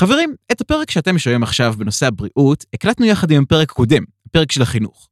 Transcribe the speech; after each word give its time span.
חברים, 0.00 0.34
את 0.52 0.60
הפרק 0.60 0.90
שאתם 0.90 1.18
שומעים 1.18 1.42
עכשיו 1.42 1.74
בנושא 1.78 2.06
הבריאות, 2.06 2.64
הקלטנו 2.74 3.06
יחד 3.06 3.30
עם 3.30 3.42
הפרק 3.42 3.70
הקודם, 3.70 4.02
הפרק 4.26 4.52
של 4.52 4.62
החינוך. 4.62 5.08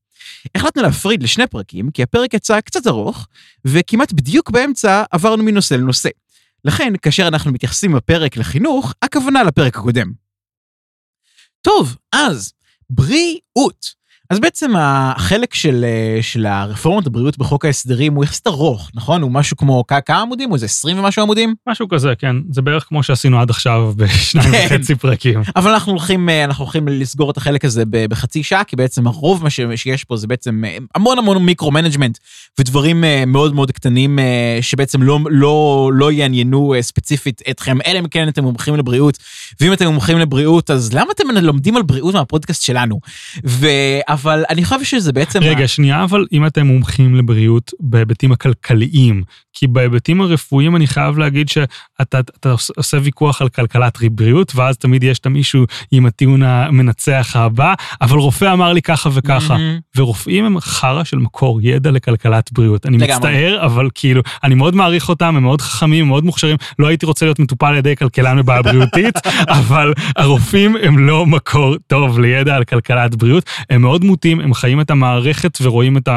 החלטנו 0.54 0.83
להפריד 0.83 1.22
לשני 1.22 1.46
פרקים, 1.46 1.91
כי 1.91 2.03
הפרק 2.03 2.35
יצא 2.35 2.61
קצת 2.61 2.87
ארוך, 2.87 3.27
וכמעט 3.64 4.12
בדיוק 4.12 4.51
באמצע 4.51 5.04
עברנו 5.11 5.43
מנושא 5.43 5.74
לנושא. 5.74 6.09
לכן, 6.64 6.93
כאשר 7.03 7.29
אנחנו 7.29 7.53
מתייחסים 7.53 7.93
בפרק 7.93 8.37
לחינוך, 8.37 8.95
הכוונה 9.03 9.43
לפרק 9.43 9.77
הקודם. 9.77 10.12
טוב, 11.63 11.97
אז, 12.13 12.53
בריאות. 12.91 13.97
אז 14.31 14.40
בעצם 14.40 14.72
החלק 14.76 15.54
של, 15.54 15.85
אה, 15.85 16.23
של 16.23 16.47
הרפורמות 16.47 17.06
הבריאות 17.06 17.38
בחוק 17.38 17.65
ההסדרים 17.65 18.15
הוא 18.15 18.24
יחסית 18.24 18.47
ארוך, 18.47 18.91
נכון? 18.95 19.23
הוא 19.23 19.30
משהו 19.30 19.56
כמו 19.56 19.84
כמה 20.06 20.23
עמודים? 20.23 20.48
הוא 20.48 20.55
איזה 20.55 20.66
20 20.66 20.98
ומשהו 20.98 21.23
עמודים? 21.23 21.55
משהו 21.66 21.88
כזה, 21.88 22.12
כן. 22.19 22.37
זה 22.51 22.62
בערך 22.62 22.84
כמו 22.84 23.02
שעשינו 23.02 23.41
עד 23.41 23.51
עכשיו 23.51 23.92
בשניים 23.96 24.52
כן. 24.52 24.66
וחצי 24.66 24.95
פרקים. 24.95 25.42
אבל 25.56 25.70
אנחנו 25.70 25.92
הולכים, 25.92 26.28
אה, 26.28 26.45
אנחנו 26.45 26.64
הולכים 26.64 26.88
לסגור 26.88 27.30
את 27.30 27.37
החלק 27.37 27.64
הזה 27.64 27.82
בחצי 27.87 28.42
שעה, 28.42 28.64
כי 28.64 28.77
בעצם 28.77 29.06
הרוב 29.06 29.42
מה 29.42 29.51
שיש 29.77 30.04
פה 30.04 30.16
זה 30.16 30.27
בעצם 30.27 30.65
אה, 30.66 30.76
המון 30.95 31.18
המון 31.18 31.45
micro-management 31.46 32.18
ודברים 32.59 33.04
מאוד 33.26 33.54
מאוד 33.54 33.70
קטנים 33.70 34.18
שבעצם 34.60 35.02
לא, 35.02 35.18
לא, 35.30 35.90
לא 35.95 36.12
יעניינו 36.12 36.74
ספציפית 36.80 37.42
אתכם, 37.51 37.79
אלא 37.87 37.98
אם 37.98 38.09
כן 38.09 38.29
אתם 38.29 38.45
מומחים 38.45 38.76
לבריאות. 38.76 39.18
ואם 39.60 39.73
אתם 39.73 39.87
מומחים 39.87 40.18
לבריאות, 40.18 40.70
אז 40.70 40.92
למה 40.92 41.12
אתם 41.12 41.24
לומדים 41.42 41.76
על 41.76 41.82
בריאות 41.82 42.15
מהפודקאסט 42.15 42.62
שלנו? 42.62 43.01
ו... 43.46 43.66
אבל 44.22 44.45
אני 44.50 44.64
חושב 44.64 44.84
שזה 44.84 45.12
בעצם... 45.12 45.40
רגע, 45.42 45.68
שנייה, 45.68 46.04
אבל 46.04 46.26
אם 46.32 46.46
אתם 46.46 46.66
מומחים 46.66 47.14
לבריאות 47.14 47.72
בהיבטים 47.80 48.32
הכלכליים, 48.32 49.22
כי 49.58 49.66
בהיבטים 49.66 50.20
הרפואיים 50.20 50.76
אני 50.76 50.86
חייב 50.86 51.18
להגיד 51.18 51.48
שאתה 51.48 52.20
אתה 52.20 52.54
עושה 52.76 52.98
ויכוח 53.02 53.42
על 53.42 53.48
כלכלת 53.48 53.98
בריאות, 54.12 54.52
ואז 54.54 54.78
תמיד 54.78 55.04
יש 55.04 55.18
את 55.18 55.26
המישהו 55.26 55.64
עם 55.92 56.06
הטיעון 56.06 56.42
המנצח 56.42 57.32
הבא, 57.34 57.74
אבל 58.00 58.18
רופא 58.18 58.52
אמר 58.52 58.73
לי 58.73 58.82
ככה 58.82 59.10
וככה. 59.12 59.56
מהמם. 59.56 59.78
ורופאים 59.96 60.45
הם 60.45 60.60
חרא 60.60 61.04
של 61.04 61.16
מקור 61.16 61.60
ידע 61.62 61.90
לכלכלת 61.90 62.52
בריאות. 62.52 62.87
אני 62.87 62.98
לגמרי. 62.98 63.16
מצטער, 63.16 63.66
אבל 63.66 63.88
כאילו, 63.95 64.23
אני 64.45 64.55
מאוד 64.55 64.75
מעריך 64.75 65.09
אותם, 65.09 65.37
הם 65.37 65.42
מאוד 65.42 65.61
חכמים, 65.61 66.05
הם 66.05 66.09
מאוד 66.09 66.25
מוכשרים. 66.25 66.56
לא 66.78 66.87
הייתי 66.87 67.06
רוצה 67.06 67.27
להיות 67.27 67.39
מטופל 67.39 67.67
על 67.67 67.77
ידי 67.77 67.97
כלכלן 67.97 68.43
בבעיה 68.43 68.62
בריאותית, 68.62 69.15
אבל 69.59 69.93
הרופאים 70.17 70.77
הם 70.83 70.98
לא 70.98 71.27
מקור 71.27 71.77
טוב 71.87 72.19
לידע 72.19 72.55
על 72.55 72.65
כלכלת 72.65 73.17
בריאות. 73.17 73.45
הם 73.70 73.83
מאוד 73.83 74.05
מוטים, 74.05 74.41
הם 74.41 74.55
חיים 74.55 74.81
את 74.81 74.91
המערכת 74.91 75.59
ורואים 75.62 75.97
את 75.97 76.09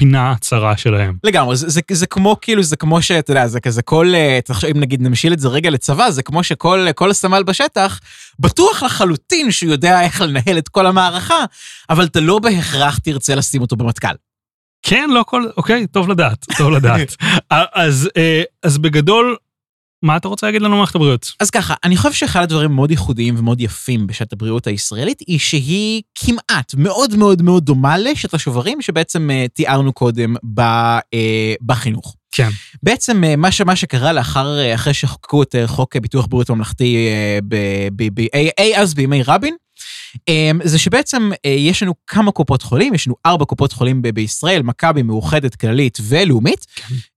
הפינה 0.00 0.30
הצרה 0.30 0.76
שלהם. 0.76 1.16
לגמרי, 1.24 1.56
זה, 1.56 1.68
זה, 1.68 1.80
זה 1.90 2.06
כמו 2.06 2.36
כאילו, 2.40 2.62
זה 2.62 2.76
כמו 2.76 3.02
שאתה 3.02 3.30
יודע, 3.30 3.46
זה 3.46 3.60
כזה 3.60 3.82
כל, 3.82 4.12
אה, 4.14 4.38
תחשוב, 4.44 4.70
אם 4.70 4.80
נגיד 4.80 5.02
נמשיל 5.02 5.32
את 5.32 5.40
זה 5.40 5.48
רגע 5.48 5.70
לצבא, 5.70 6.10
זה 6.10 6.22
כמו 6.22 6.42
שכל 6.42 6.86
כל 6.94 7.10
הסמל 7.10 7.42
בשטח, 7.42 8.00
בטוח 8.38 8.82
לחלוטין 8.82 9.50
שהוא 9.50 9.70
יודע 9.70 10.02
איך 10.02 10.20
לנהל 10.20 10.58
את 10.58 10.68
כל 10.68 10.86
המערכה, 10.86 11.44
אבל 11.90 12.04
אתה 12.04 12.20
לא 12.20 12.38
בהכרח 12.38 12.98
תרצה 12.98 13.34
לשים 13.34 13.60
אותו 13.60 13.76
במטכ"ל. 13.76 14.14
כן, 14.82 15.10
לא 15.12 15.24
כל... 15.26 15.44
אוקיי, 15.56 15.86
טוב 15.86 16.08
לדעת, 16.08 16.46
טוב 16.58 16.70
לדעת. 16.70 17.16
אז, 17.74 18.08
אה, 18.16 18.42
אז 18.62 18.78
בגדול, 18.78 19.36
מה 20.02 20.16
אתה 20.16 20.28
רוצה 20.28 20.46
להגיד 20.46 20.62
לנו 20.62 20.76
מערכת 20.76 20.94
הבריאות? 20.94 21.32
אז 21.40 21.50
ככה, 21.50 21.74
אני 21.84 21.96
חושב 21.96 22.12
שאחד 22.12 22.42
הדברים 22.42 22.72
מאוד 22.74 22.90
ייחודיים 22.90 23.34
ומאוד 23.38 23.60
יפים 23.60 24.06
בשעת 24.06 24.32
הבריאות 24.32 24.66
הישראלית, 24.66 25.20
היא 25.26 25.38
שהיא 25.38 26.02
כמעט 26.14 26.74
מאוד 26.76 27.16
מאוד 27.16 27.42
מאוד 27.42 27.64
דומה 27.64 27.98
לשעת 27.98 28.34
השוברים 28.34 28.82
שבעצם 28.82 29.30
אה, 29.30 29.46
תיארנו 29.54 29.92
קודם 29.92 30.34
ב, 30.54 30.60
אה, 30.60 31.54
בחינוך. 31.66 32.16
כן. 32.32 32.48
בעצם 32.82 33.24
אה, 33.24 33.36
מה, 33.36 33.52
ש, 33.52 33.60
מה 33.60 33.76
שקרה 33.76 34.12
לאחר, 34.12 34.58
אה, 34.58 34.74
אחרי 34.74 34.94
שחוקקו 34.94 35.42
את 35.42 35.54
חוק 35.66 35.96
ביטוח 35.96 36.26
בריאות 36.26 36.50
ממלכתי 36.50 37.08
ב- 37.48 37.88
ב- 37.96 38.20
ב- 38.20 38.26
אי 38.34 38.50
אי 38.58 38.76
אז 38.76 38.94
בימי 38.94 39.22
רבין, 39.22 39.54
זה 40.64 40.78
שבעצם 40.78 41.30
אה, 41.44 41.50
יש 41.50 41.82
לנו 41.82 41.94
כמה 42.06 42.32
קופות 42.32 42.62
חולים, 42.62 42.94
יש 42.94 43.06
לנו 43.06 43.16
ארבע 43.26 43.44
קופות 43.44 43.72
חולים 43.72 44.02
בישראל, 44.02 44.62
מכבי, 44.62 45.02
מאוחדת, 45.02 45.54
כללית 45.54 45.98
ולאומית, 46.02 46.66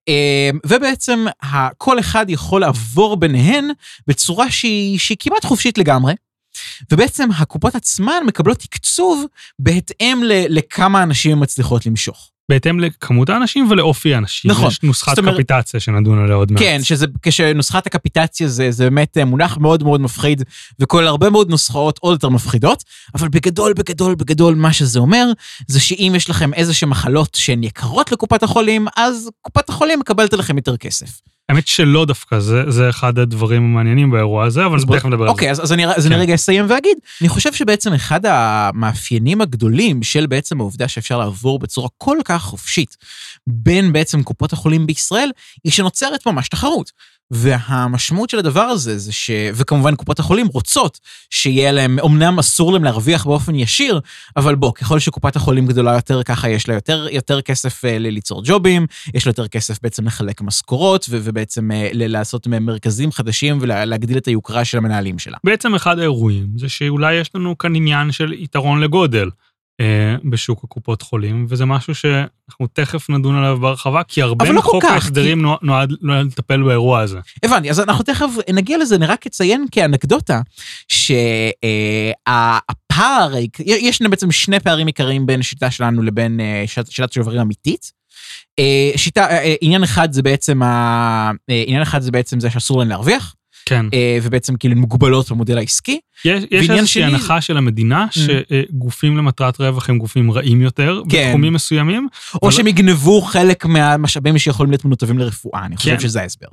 אה, 0.10 0.50
ובעצם 0.66 1.26
ה- 1.44 1.74
כל 1.78 2.00
אחד 2.00 2.26
יכול 2.30 2.62
לעבור 2.62 3.18
ביניהן 3.18 3.66
בצורה 4.08 4.52
שהיא, 4.52 5.00
שהיא 5.00 5.18
כמעט 5.20 5.46
חופשית 5.46 5.78
לגמרי. 5.78 6.14
ובעצם 6.92 7.30
הקופות 7.38 7.76
עצמן 7.76 8.24
מקבלות 8.28 8.58
תקצוב 8.60 9.26
בהתאם 9.60 10.22
לכמה 10.50 11.04
אנשים 11.04 11.32
הן 11.32 11.40
מצליחות 11.44 11.86
למשוך. 11.86 12.30
בהתאם 12.54 12.80
לכמות 12.80 13.30
האנשים 13.30 13.68
ולאופי 13.72 14.16
האנשים. 14.16 14.52
נכון. 14.52 14.68
יש 14.68 14.84
נוסחת 14.84 15.20
אומרת- 15.20 15.34
קפיטציה 15.34 15.80
שנדון 15.80 16.24
עליה 16.24 16.36
עוד 16.36 16.52
מעט. 16.52 16.62
כן, 16.64 16.80
שזה, 16.84 17.06
כשנוסחת 17.22 17.88
הקפיטציה 17.88 18.48
זה, 18.48 18.72
זה 18.72 18.84
באמת 18.84 19.18
אה, 19.18 19.26
מונח 19.26 19.58
מאוד 19.58 19.84
מאוד 19.84 20.02
מפחיד, 20.02 20.44
וכל 20.80 21.08
הרבה 21.08 21.30
מאוד 21.30 21.50
נוסחאות 21.50 21.98
עוד 22.02 22.14
יותר 22.14 22.30
מפחידות, 22.30 22.84
אבל 23.16 23.28
בגדול, 23.28 23.74
בגדול, 23.74 24.16
בגדול, 24.16 24.56
מה 24.56 24.74
שזה 24.74 25.00
אומר, 25.00 25.26
זה 25.68 25.80
שאם 25.80 26.14
יש 26.16 26.30
לכם 26.30 26.54
איזה 26.54 26.74
שהן 26.74 26.90
מחלות 26.90 27.36
שהן 27.36 27.64
יקרות 27.64 28.12
לקופת 28.12 28.44
החולים, 28.44 28.88
אז 28.96 29.30
קופת 29.42 29.70
החולים 29.70 30.00
מקבלת 30.00 30.34
עליכם 30.34 30.58
יותר 30.58 30.78
כסף. 30.78 31.20
האמת 31.50 31.68
שלא 31.68 32.06
דווקא, 32.06 32.40
זה, 32.40 32.72
זה 32.72 32.90
אחד 32.90 33.20
הדברים 33.20 33.64
המעניינים 33.64 34.12
באירוע 34.12 34.46
הזה, 34.46 34.66
אבל 34.66 34.78
אז 34.78 34.86
תכף 34.86 35.06
נדבר 35.06 35.24
על 35.24 35.30
אוקיי, 35.30 35.52
אז, 35.52 35.64
אז, 35.64 35.74
אני, 35.74 35.88
אז 35.88 36.08
אני 36.08 36.16
כן. 36.16 36.22
רגע 36.22 36.36
אסיים 36.36 36.66
ואגיד, 36.70 36.98
אני 37.22 37.30
חושב 37.30 37.54
שבעצם 37.54 37.94
אחד 37.94 38.26
המאפיינים 38.26 39.42
הגדולים 39.42 40.04
של 40.04 40.26
בעצם 40.26 40.60
העובדה 40.60 40.88
שאפשר 40.88 41.18
לעבור 41.18 41.60
בצורה 41.60 41.90
כל 41.98 42.18
כך 42.26 42.42
חופשית 42.42 42.98
בין 43.48 43.94
בעצם 43.94 44.24
קופות 44.24 44.54
החולים 44.54 44.86
בישראל, 44.86 45.30
היא 45.64 45.72
שנוצרת 45.72 46.28
ממש 46.28 46.48
תחרות. 46.48 46.92
והמשמעות 47.34 48.30
של 48.30 48.40
הדבר 48.40 48.62
הזה 48.62 48.98
זה 48.98 49.12
ש... 49.12 49.32
וכמובן 49.54 49.96
קופות 49.96 50.20
החולים 50.20 50.48
רוצות 50.48 51.00
שיהיה 51.30 51.72
להם, 51.72 52.00
אמנם 52.06 52.40
אסור 52.40 52.74
להם 52.74 52.84
להרוויח 52.84 53.26
באופן 53.26 53.56
ישיר, 53.56 54.00
אבל 54.38 54.56
בוא, 54.56 54.74
ככל 54.74 55.00
שקופת 55.00 55.36
החולים 55.36 55.68
גדולה 55.68 55.94
יותר, 55.94 56.24
ככה 56.24 56.50
יש 56.50 56.68
לה 56.68 56.74
יותר, 56.74 57.08
יותר 57.12 57.42
כסף 57.42 57.86
אה, 57.86 57.98
ליצור 58.00 58.42
ג'ובים, 58.46 58.88
יש 59.14 59.26
לה 59.26 59.30
יותר 59.30 59.48
כסף 59.48 59.80
בעצם 59.84 60.06
לחלק 60.06 60.42
משכורות, 60.42 61.06
ובעצם 61.10 61.72
אה, 61.72 61.90
לעשות 61.94 62.48
מרכזים 62.48 63.12
חדשים 63.12 63.58
ולהגדיל 63.62 64.18
את 64.18 64.26
היוקרה 64.26 64.66
של 64.66 64.78
המנהלים 64.78 65.20
שלה. 65.20 65.38
בעצם 65.44 65.76
אחד 65.76 66.00
האירועים 66.00 66.48
זה 66.56 66.70
שאולי 66.70 67.14
יש 67.14 67.30
לנו 67.36 67.58
כאן 67.58 67.76
עניין 67.76 68.12
של 68.12 68.34
יתרון 68.34 68.80
לגודל 68.80 69.30
בשוק 70.30 70.64
הקופות 70.64 71.02
חולים, 71.02 71.46
וזה 71.50 71.66
משהו 71.66 71.96
שאנחנו 71.96 72.68
תכף 72.74 73.10
נדון 73.10 73.36
עליו 73.36 73.58
בהרחבה, 73.62 74.04
כי 74.04 74.22
הרבה 74.22 74.46
לא 74.46 74.54
מחוק 74.54 74.84
כך, 74.84 74.92
ההסדרים 74.92 75.42
נועד, 75.42 75.60
נועד, 75.62 75.94
נועד 76.02 76.26
לטפל 76.26 76.64
באירוע 76.64 77.00
הזה. 77.00 77.20
הבנתי, 77.44 77.70
אז 77.70 77.80
אנחנו 77.80 78.04
תכף 78.04 78.26
נגיע 78.54 78.78
לזה, 78.78 78.96
אני 78.96 79.06
רק 79.06 79.28
אציין 79.28 79.66
כאנקדוטה, 79.72 80.42
שהפער, 82.28 83.34
יש 83.66 84.02
לנו 84.02 84.10
בעצם 84.10 84.32
שני 84.32 84.60
פערים 84.60 84.88
עיקריים 84.88 85.26
בין 85.26 85.40
השיטה 85.40 85.72
שלנו 85.72 86.02
לבין 86.02 86.40
אה, 86.40 86.64
שיטת- 86.68 87.14
שוברים 87.14 87.40
אמיתית. 87.42 87.92
אה, 88.60 88.92
שיטה, 88.96 89.24
אה, 89.30 89.44
אה, 89.44 89.56
עניין 89.62 89.84
אחד 89.84 90.12
זה 90.14 90.22
בעצם, 90.22 90.64
אה, 90.64 91.32
עניין 91.50 91.82
אחד 91.82 92.02
זה 92.02 92.12
בעצם 92.12 92.40
זה 92.40 92.50
שאסור 92.50 92.80
להם 92.80 92.90
להרוויח, 92.90 93.36
כן. 93.66 93.86
אה, 93.94 94.18
ובעצם 94.24 94.56
כאילו 94.56 94.76
מוגבלות 94.76 95.32
במודל 95.32 95.58
העסקי. 95.58 96.00
יש, 96.26 96.44
יש 96.52 96.70
איזושהי 96.70 96.88
שני- 96.88 97.04
הנחה 97.04 97.42
של 97.42 97.58
המדינה 97.58 98.06
Mm. 98.10 98.20
שגופים 98.20 99.18
למטרת 99.18 99.60
רווח 99.62 99.90
הם 99.90 99.98
גופים 99.98 100.32
רעים 100.32 100.62
יותר, 100.62 101.02
כן. 101.10 101.26
בתחומים 101.28 101.54
מסוימים, 101.54 102.08
או 102.34 102.40
אבל- 102.48 102.52
שהם 102.52 102.68
יגנבו 102.68 103.22
חלק 103.22 103.66
מהמשאבים 103.66 104.38
שיכולים 104.38 104.72
להיות 104.72 104.86
מנותבים 104.86 105.18
לרפואה, 105.20 105.66
אני 105.66 105.78
חושב 105.78 105.92
כן. 105.92 106.00
שזה 106.00 106.22
ההסבר. 106.22 106.48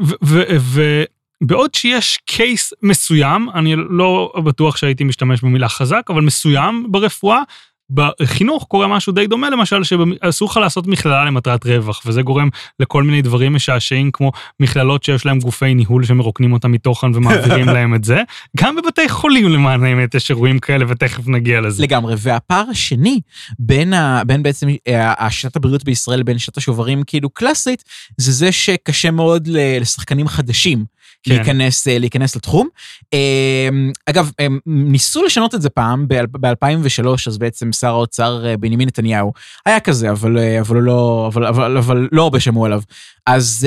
ובעוד 1.43 1.75
שיש 1.75 2.19
קייס 2.26 2.72
מסוים, 2.82 3.48
אני 3.54 3.75
לא 3.91 4.32
בטוח 4.44 4.77
שהייתי 4.77 5.04
משתמש 5.04 5.41
במילה 5.42 5.69
חזק, 5.69 6.03
אבל 6.09 6.21
מסוים 6.22 6.87
ברפואה, 6.91 7.42
בחינוך 7.91 8.65
קורה 8.69 8.89
משהו 8.89 9.12
די 9.12 9.27
דומה, 9.27 9.51
למשל, 9.51 9.84
שאסור 9.84 10.49
לך 10.51 10.56
לעשות 10.56 10.87
מכללה 10.87 11.25
למטרת 11.25 11.67
רווח, 11.67 12.03
וזה 12.06 12.23
גורם 12.23 12.49
לכל 12.81 13.03
מיני 13.03 13.23
דברים 13.23 13.55
משעשעים, 13.55 14.11
כמו 14.11 14.33
מכללות 14.61 15.05
שיש 15.05 15.27
להם 15.27 15.39
גופי 15.39 15.75
ניהול 15.75 16.05
שמרוקנים 16.05 16.53
אותם 16.53 16.73
מתוכן 16.73 17.06
ומעבירים 17.15 17.69
להם 17.75 17.95
את 17.95 18.05
זה. 18.05 18.23
גם 18.56 18.77
בבתי 18.77 19.09
חולים, 19.09 19.49
למען 19.49 19.84
האמת, 19.84 20.15
יש 20.15 20.31
אירועים 20.31 20.59
כאלה, 20.59 20.84
ותכף 20.89 21.28
נגיע 21.28 21.60
לזה. 21.60 21.83
לגמרי, 21.83 22.15
והפער 22.19 22.65
השני 22.71 23.21
בין, 23.59 23.92
ה, 23.92 24.22
בין 24.27 24.42
בעצם 24.42 24.69
אה, 24.89 25.27
השיטת 25.27 25.57
הבריאות 25.57 25.84
בישראל, 25.84 26.22
בין 26.22 26.39
שיטת 26.39 26.57
השוברים 26.57 27.03
כאילו 27.07 27.31
קלאסית, 27.31 27.84
זה 28.16 28.33
זה 28.33 28.53
שקשה 28.53 29.10
מאוד 29.10 29.48
לשחקנים 29.53 30.28
חדשים 30.28 30.84
כן. 31.23 31.35
להיכנס, 31.35 31.89
אה, 31.89 31.99
להיכנס 31.99 32.37
לתחום. 32.37 32.69
אה, 33.15 33.69
אגב, 34.07 34.31
הם 34.39 34.59
ניסו 34.67 35.25
לשנות 35.25 35.55
את 35.55 35.63
זה 35.63 35.71
פעם, 35.71 36.09
ב-2003, 36.09 37.07
אז 37.27 37.39
בעצם 37.39 37.73
שר 37.73 37.89
האוצר 37.89 38.47
אה, 38.47 38.57
בנימין 38.57 38.89
נתניהו 38.89 39.33
היה 39.67 39.81
כזה, 39.81 40.11
אבל, 40.11 40.39
אה, 40.39 40.61
אבל, 40.61 40.77
לא, 40.77 41.31
אבל, 41.33 41.47
אבל, 41.47 41.77
אבל 41.77 42.09
לא 42.13 42.23
הרבה 42.23 42.41
שמעו 42.41 42.65
עליו. 42.65 42.83
אז, 43.27 43.67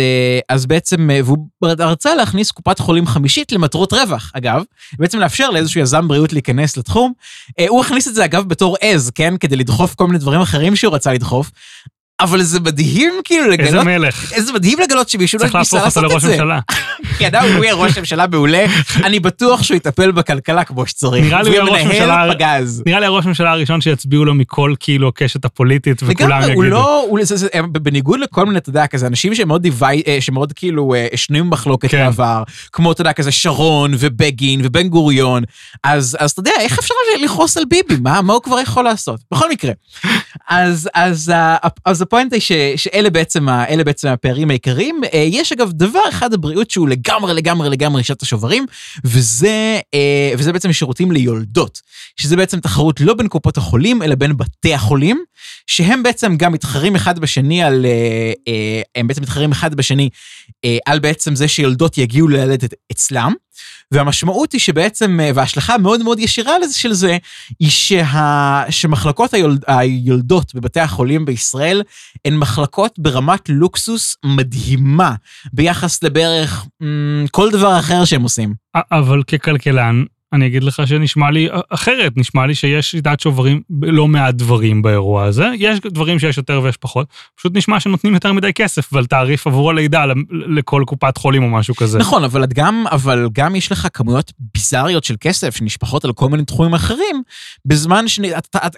אז 0.50 0.66
בעצם, 0.66 1.10
והוא 1.26 1.38
רצה 1.64 2.16
להכניס 2.16 2.52
קופת 2.52 2.80
חולים 2.80 3.08
חמישית 3.08 3.52
למטרות 3.52 3.94
רווח, 3.94 4.32
אגב, 4.34 4.64
בעצם 5.00 5.20
לאפשר 5.20 5.50
לאיזשהו 5.50 5.82
יזם 5.82 6.08
בריאות 6.08 6.34
להיכנס 6.34 6.78
לתחום. 6.78 7.14
הוא 7.68 7.82
הכניס 7.82 8.08
את 8.08 8.16
זה 8.16 8.26
אגב 8.26 8.48
בתור 8.48 8.78
עז, 8.82 9.12
כן? 9.16 9.38
כדי 9.38 9.56
לדחוף 9.56 9.96
כל 9.96 10.08
מיני 10.08 10.20
דברים 10.20 10.42
אחרים 10.42 10.76
שהוא 10.76 10.94
רצה 10.94 11.14
לדחוף. 11.14 11.52
אבל 12.20 12.42
זה 12.42 12.60
מדהים 12.60 13.14
כאילו 13.24 13.52
איזה 13.52 13.64
לגלות, 13.64 13.86
מלך. 13.86 14.34
איזה 14.34 14.54
מדהים 14.54 14.80
לגלות 14.80 15.10
שמישהו 15.10 15.38
לא 15.38 15.44
צריך 15.44 15.56
ניסה 15.56 15.78
להפוך 15.78 15.98
אותו 15.98 16.02
לעשות 16.02 16.24
את 16.24 16.24
לראש 16.24 16.24
זה. 16.24 16.44
ממשלה. 16.44 16.60
כי 17.18 17.28
אדם 17.28 17.44
הוא 17.56 17.64
יהיה 17.64 17.74
ראש 17.76 17.98
ממשלה 17.98 18.28
מעולה, 18.28 18.66
אני 19.04 19.20
בטוח 19.20 19.64
שהוא 19.64 19.78
יטפל 19.78 20.12
בכלכלה 20.12 20.64
כמו 20.64 20.88
שצריך. 20.88 21.26
נראה 21.26 21.44
לי 21.44 21.58
הוא 21.58 21.70
מנהל 21.70 22.34
פגז. 22.34 22.84
נראה 22.86 23.00
לי 23.00 23.06
הראש 23.06 23.26
ממשלה 23.26 23.52
הראשון 23.52 23.82
שיצביעו 23.82 24.26
לו 24.26 24.34
מכל 24.34 24.74
כאילו 24.80 25.08
הקשת 25.08 25.46
הפוליטית 25.46 26.02
וכולם 26.06 26.30
לגמרי, 26.30 26.54
הוא 26.54 26.64
יגידו. 26.64 26.76
לא, 26.78 27.06
הוא, 27.10 27.20
הם- 27.54 27.74
בניגוד 27.74 28.20
לכל 28.20 28.46
מיני, 28.46 28.58
אתה 28.58 28.70
יודע, 28.70 28.88
כזה 28.88 29.08
אנשים 29.08 29.36
שמאוד 29.36 29.68
אה, 30.08 30.18
שמאוד 30.20 30.54
כאילו 30.54 30.94
אה, 30.94 31.08
שנויים 31.16 31.50
במחלוקת 31.50 31.92
כן. 31.92 31.98
בעבר, 31.98 32.44
כמו, 32.72 32.92
אתה 32.92 33.02
יודע, 33.02 33.14
כזה 33.14 33.32
שרון 33.32 33.94
ובגין 34.00 34.62
ובן 34.64 34.88
גוריון, 34.88 35.44
אז, 35.84 36.18
אז 36.20 36.32
אתה 36.32 36.40
יודע, 36.40 36.52
איך 36.60 36.80
אפשר 36.80 36.94
לכעוס 37.24 37.58
על 37.58 37.64
ביבי? 37.70 37.96
מה, 38.02 38.22
מה 38.22 38.34
הוא 38.34 38.42
כבר 38.44 38.60
יכול 38.60 38.84
לעשות? 38.84 39.20
בכל 39.32 39.50
מקרה. 39.50 39.72
אז, 40.50 40.90
אז, 42.04 42.08
ה- 42.08 42.16
אז 42.16 42.28
הפואנט 42.28 42.34
היא 42.34 42.42
שאלה 42.78 43.10
בעצם, 43.10 43.48
בעצם 43.86 44.08
הפערים 44.08 44.50
העיקריים. 44.50 45.02
אה, 45.14 45.26
יש 45.32 45.52
אגב 45.52 45.72
דבר 45.72 46.00
אחד 46.10 46.32
בבריאות 46.34 46.72
שהוא 46.72 46.90
לגמרי, 46.90 47.34
לגמרי, 47.34 47.70
לגמרי 47.70 48.04
שעת 48.04 48.22
השוברים, 48.22 48.66
וזה, 49.06 49.80
אה, 49.94 50.32
וזה 50.38 50.54
בעצם 50.54 50.74
שירותים 50.74 51.12
ליולדות, 51.12 51.82
שזה 52.18 52.36
בעצם 52.36 52.60
תחרות 52.60 53.02
לא 53.02 53.14
בין 53.14 53.28
קופות 53.28 53.58
החולים, 53.58 54.04
אלא 54.04 54.16
בין 54.16 54.38
בתי 54.38 54.74
החולים, 54.74 55.24
שהם 55.68 56.04
בעצם 56.04 56.38
גם 56.38 56.52
מתחרים 56.52 56.96
אחד 56.96 57.20
בשני 57.20 57.64
על, 57.64 57.86
אה, 58.48 58.82
הם 58.96 59.08
בעצם 59.08 59.22
מתחרים 59.22 59.52
אחד 59.52 59.76
בשני 59.76 60.10
על 60.86 61.00
בעצם 61.00 61.36
זה 61.36 61.48
שיולדות 61.48 61.98
יגיעו 61.98 62.28
ללדת 62.28 62.74
אצלם, 62.92 63.34
והמשמעות 63.92 64.52
היא 64.52 64.62
שבעצם, 64.62 65.20
אה, 65.20 65.32
וההשלכה 65.36 65.74
המאוד 65.74 66.04
מאוד 66.04 66.20
ישירה 66.20 66.60
לזה 66.60 66.78
של 66.78 66.94
זה, 66.94 67.18
היא 67.60 67.70
שה, 67.70 68.64
שמחלקות 68.70 69.34
היולד, 69.34 69.64
היולדות 69.68 70.56
בבתי 70.56 70.80
החולים 70.80 71.26
בישראל 71.26 71.84
הן 72.26 72.38
מחלקות 72.38 73.00
ברמת 73.00 73.50
לוקסוס 73.50 74.16
מדהימה 74.26 75.16
ביחס 75.54 76.04
לבערך 76.04 76.66
כל 77.32 77.52
דבר 77.52 77.80
אחר 77.80 78.06
שהם 78.06 78.22
עושים. 78.22 78.54
אבל 78.92 79.24
ככלכלן, 79.24 80.04
אני 80.34 80.48
אגיד 80.48 80.64
לך 80.64 80.82
שנשמע 80.86 81.32
לי 81.32 81.48
אחרת, 81.70 82.14
נשמע 82.16 82.46
לי 82.46 82.56
שיש 82.56 82.92
שיטת 82.92 83.20
שוברים 83.20 83.62
בלא 83.70 84.08
מעט 84.08 84.36
דברים 84.36 84.82
באירוע 84.82 85.24
הזה. 85.24 85.50
יש 85.58 85.80
דברים 85.80 86.20
שיש 86.20 86.38
יותר 86.38 86.62
ויש 86.64 86.78
פחות, 86.78 87.08
פשוט 87.36 87.58
נשמע 87.58 87.80
שנותנים 87.80 88.14
יותר 88.14 88.34
מדי 88.34 88.54
כסף 88.54 88.94
ועל 88.94 89.06
תעריף 89.06 89.48
עבור 89.48 89.70
הלידה 89.70 90.06
לכל 90.30 90.84
קופת 90.86 91.18
חולים 91.18 91.44
או 91.44 91.50
משהו 91.50 91.76
כזה. 91.76 92.00
נכון, 92.00 92.24
אבל 92.24 92.46
גם, 92.54 92.86
אבל 92.92 93.30
גם 93.34 93.56
יש 93.56 93.72
לך 93.72 93.88
כמויות 93.94 94.34
ביזריות 94.54 95.04
של 95.04 95.16
כסף 95.20 95.56
שנשפכות 95.56 96.06
על 96.06 96.14
כל 96.14 96.30
מיני 96.30 96.46
תחומים 96.46 96.74
אחרים, 96.74 97.24
בזמן 97.66 98.08
ש... 98.08 98.20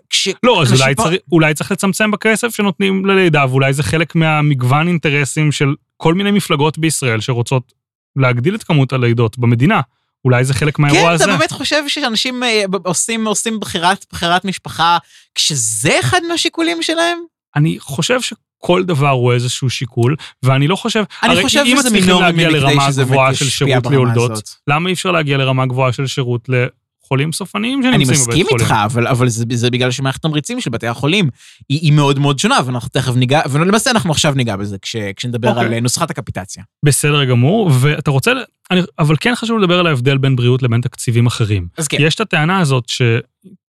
כש... 0.10 0.30
לא, 0.44 0.62
אז 0.62 0.82
אולי 0.82 0.96
פה- 0.96 1.04
צריך, 1.04 1.20
אולי 1.32 1.54
צריך 1.54 1.72
לצמצם 1.72 2.12
בכסף 2.12 2.56
שנותנים 2.56 3.06
ללידה, 3.06 3.46
ואולי 3.50 3.74
זה 3.74 3.84
חלק 3.84 4.16
מהמגוון 4.16 4.88
אינטרסים 4.88 5.52
של 5.52 5.74
כל 5.98 6.14
מיני 6.14 6.32
מפלגות 6.32 6.78
בישראל 6.78 7.20
שרוצות 7.20 7.74
להגדיל 8.16 8.56
את 8.56 8.64
כמות 8.64 8.94
הלידות 8.94 9.38
במדינה. 9.38 9.82
אולי 10.26 10.46
זה 10.46 10.54
חלק 10.54 10.80
מהאירוע 10.80 11.08
כן, 11.08 11.14
הזה. 11.14 11.24
אתה 11.24 11.38
באמת 11.38 11.52
חושב 11.52 11.84
שאנשים 11.88 12.44
אה, 12.44 12.64
עושים, 12.84 13.28
עושים 13.28 13.60
בחירת, 13.60 14.06
בחירת 14.12 14.46
משפחה, 14.46 14.98
כשזה 15.36 16.00
אחד 16.00 16.20
מהשיקולים 16.30 16.84
שלהם? 16.84 17.18
אני 17.56 17.78
חושב 17.80 18.20
שכל 18.22 18.84
דבר 18.84 19.10
הוא 19.10 19.34
איזשהו 19.34 19.70
שיקול, 19.70 20.16
ואני 20.44 20.68
לא 20.68 20.76
חושב... 20.76 21.04
אני 21.24 21.44
חושב 21.44 21.60
אם 21.60 21.78
שזה 21.78 21.90
מצליחים 21.90 22.02
מינורי 22.02 22.24
להגיע 22.24 22.48
מכדי 22.48 22.60
לרמה 22.60 22.88
שזה 22.88 23.04
גבוהה 23.04 23.34
של 23.34 23.46
שירות 23.46 23.86
ליולדות, 23.86 24.32
הזאת. 24.32 24.50
למה 24.68 24.90
אי 24.90 24.94
אפשר 24.94 25.12
להגיע 25.12 25.38
לרמה 25.38 25.66
גבוהה 25.66 25.94
של 25.94 26.08
שירות 26.08 26.50
לחולים 26.50 27.32
סופניים 27.32 27.84
שנמצאים 27.84 27.96
אני 27.96 28.06
בבית 28.06 28.18
מסכים 28.18 28.46
חולים? 28.46 28.66
איתך, 28.66 28.76
אבל, 28.86 29.08
אבל 29.08 29.30
זה, 29.30 29.46
זה 29.54 29.70
בגלל 29.70 29.92
שמערכת 29.92 30.22
תמריצים 30.22 30.62
של 30.62 30.70
בתי 30.70 30.88
החולים 30.88 31.30
היא, 31.70 31.80
היא 31.82 31.94
מאוד 31.94 32.20
מאוד 32.20 32.40
שונה, 32.40 32.60
ואנחנו 32.66 32.90
תכף 32.90 33.16
ניגע, 33.16 33.42
ולמעשה 33.50 33.92
אנחנו 33.92 34.12
עכשיו 34.12 34.34
ניגע 34.34 34.56
בזה 34.56 34.78
כש, 34.82 34.96
כשנדבר 35.16 35.50
אוקיי. 35.50 35.66
על 35.66 35.80
נוסחת 35.80 36.10
הקפיטציה. 36.10 36.64
בסדר 36.86 37.26
גמור, 37.26 37.72
ואתה 37.82 38.12
רוצה... 38.12 38.32
אני, 38.72 38.82
אבל 39.00 39.16
כן 39.20 39.36
חשוב 39.36 39.60
לדבר 39.60 39.80
על 39.80 39.88
ההבדל 39.88 40.18
בין 40.18 40.36
בריאות 40.36 40.64
לבין 40.64 40.82
תקציבים 40.82 41.26
אחרים. 41.26 41.68
אז 41.78 41.88
כן. 41.88 41.98
יש 42.00 42.16
את 42.16 42.22
הטענה 42.22 42.60
הזאת 42.60 42.84
ש... 42.88 43.02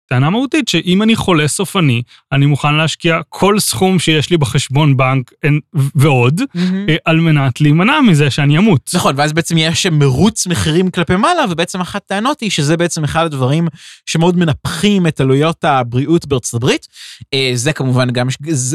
טענה 0.09 0.31
מהותית 0.31 0.69
שאם 0.69 1.03
אני 1.03 1.17
חולה 1.17 1.49
סופני, 1.49 2.03
אני 2.33 2.47
מוכן 2.47 2.75
להשקיע 2.75 3.21
כל 3.29 3.61
סכום 3.61 3.99
שיש 3.99 4.31
לי 4.31 4.37
בחשבון 4.37 4.97
בנק 4.97 5.31
אין- 5.43 5.61
ועוד. 5.95 6.41
אה, 6.89 6.97
על 7.05 7.21
מנת 7.21 7.61
להימנע 7.61 8.01
מזה 8.01 8.31
שאני 8.31 8.59
אמות. 8.59 8.91
נכון, 8.95 9.15
ואז 9.19 9.33
בעצם 9.33 9.59
יש 9.59 9.87
מרוץ 9.87 10.47
מחירים 10.47 10.91
כלפי 10.91 11.17
מעלה, 11.17 11.45
ובעצם 11.51 11.81
אחת 11.81 12.03
הטענות 12.05 12.41
היא 12.41 12.51
שזה 12.51 12.77
בעצם 12.77 13.05
אחד 13.05 13.25
הדברים 13.25 13.69
שמאוד 14.07 14.37
מנפחים 14.37 15.07
את 15.07 15.21
עלויות 15.21 15.65
הבריאות 15.65 16.27
בארצות 16.27 16.55
הברית. 16.63 16.87
אה, 17.35 17.51
זה 17.55 17.73
כמובן 17.73 18.11
גם, 18.11 18.29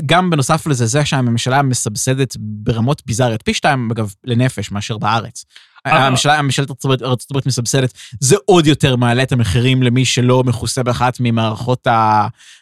גם 0.05 0.29
בנוסף 0.29 0.67
לזה, 0.67 0.85
זה 0.85 1.05
שהממשלה 1.05 1.61
מסבסדת 1.61 2.35
ברמות 2.39 3.01
ביזאריות, 3.05 3.41
פי 3.41 3.53
שתיים 3.53 3.91
אגב 3.91 4.13
לנפש 4.25 4.71
מאשר 4.71 4.97
בארץ. 4.97 5.45
אה. 5.91 6.07
הממשלת 6.37 6.69
ארצות 6.69 7.31
הברית- 7.31 7.45
מסבסדת, 7.45 7.93
זה 8.19 8.35
עוד 8.45 8.67
יותר 8.67 8.95
מעלה 8.95 9.23
את 9.23 9.31
המחירים 9.31 9.83
למי 9.83 10.05
שלא 10.05 10.43
מכוסה 10.43 10.83
באחת 10.83 11.17
ממערכות 11.19 11.87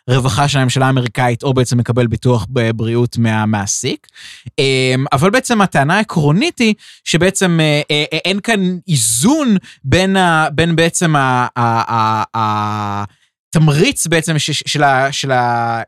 הרווחה 0.08 0.48
של 0.48 0.60
הממשלה 0.60 0.86
האמריקאית, 0.86 1.44
או 1.44 1.54
בעצם 1.54 1.78
מקבל 1.78 2.08
ביטוח 2.08 2.46
בבריאות 2.50 3.18
מהמעסיק. 3.18 4.08
אמ, 4.60 5.06
אבל 5.14 5.30
בעצם 5.30 5.62
הטענה 5.62 5.98
העקרונית 5.98 6.60
היא 6.60 6.74
שבעצם 7.04 7.60
אה, 7.62 7.82
אה, 7.92 8.04
אין 8.26 8.40
כאן 8.40 8.78
איזון 8.88 9.58
בין, 9.84 10.16
בין 10.52 10.76
בעצם 10.76 11.16
ה- 11.16 12.24
התמריץ 13.50 14.08
בעצם 14.08 14.40
ש- 14.40 14.64
של 14.66 14.84
ה- 14.84 15.12
של 15.12 15.32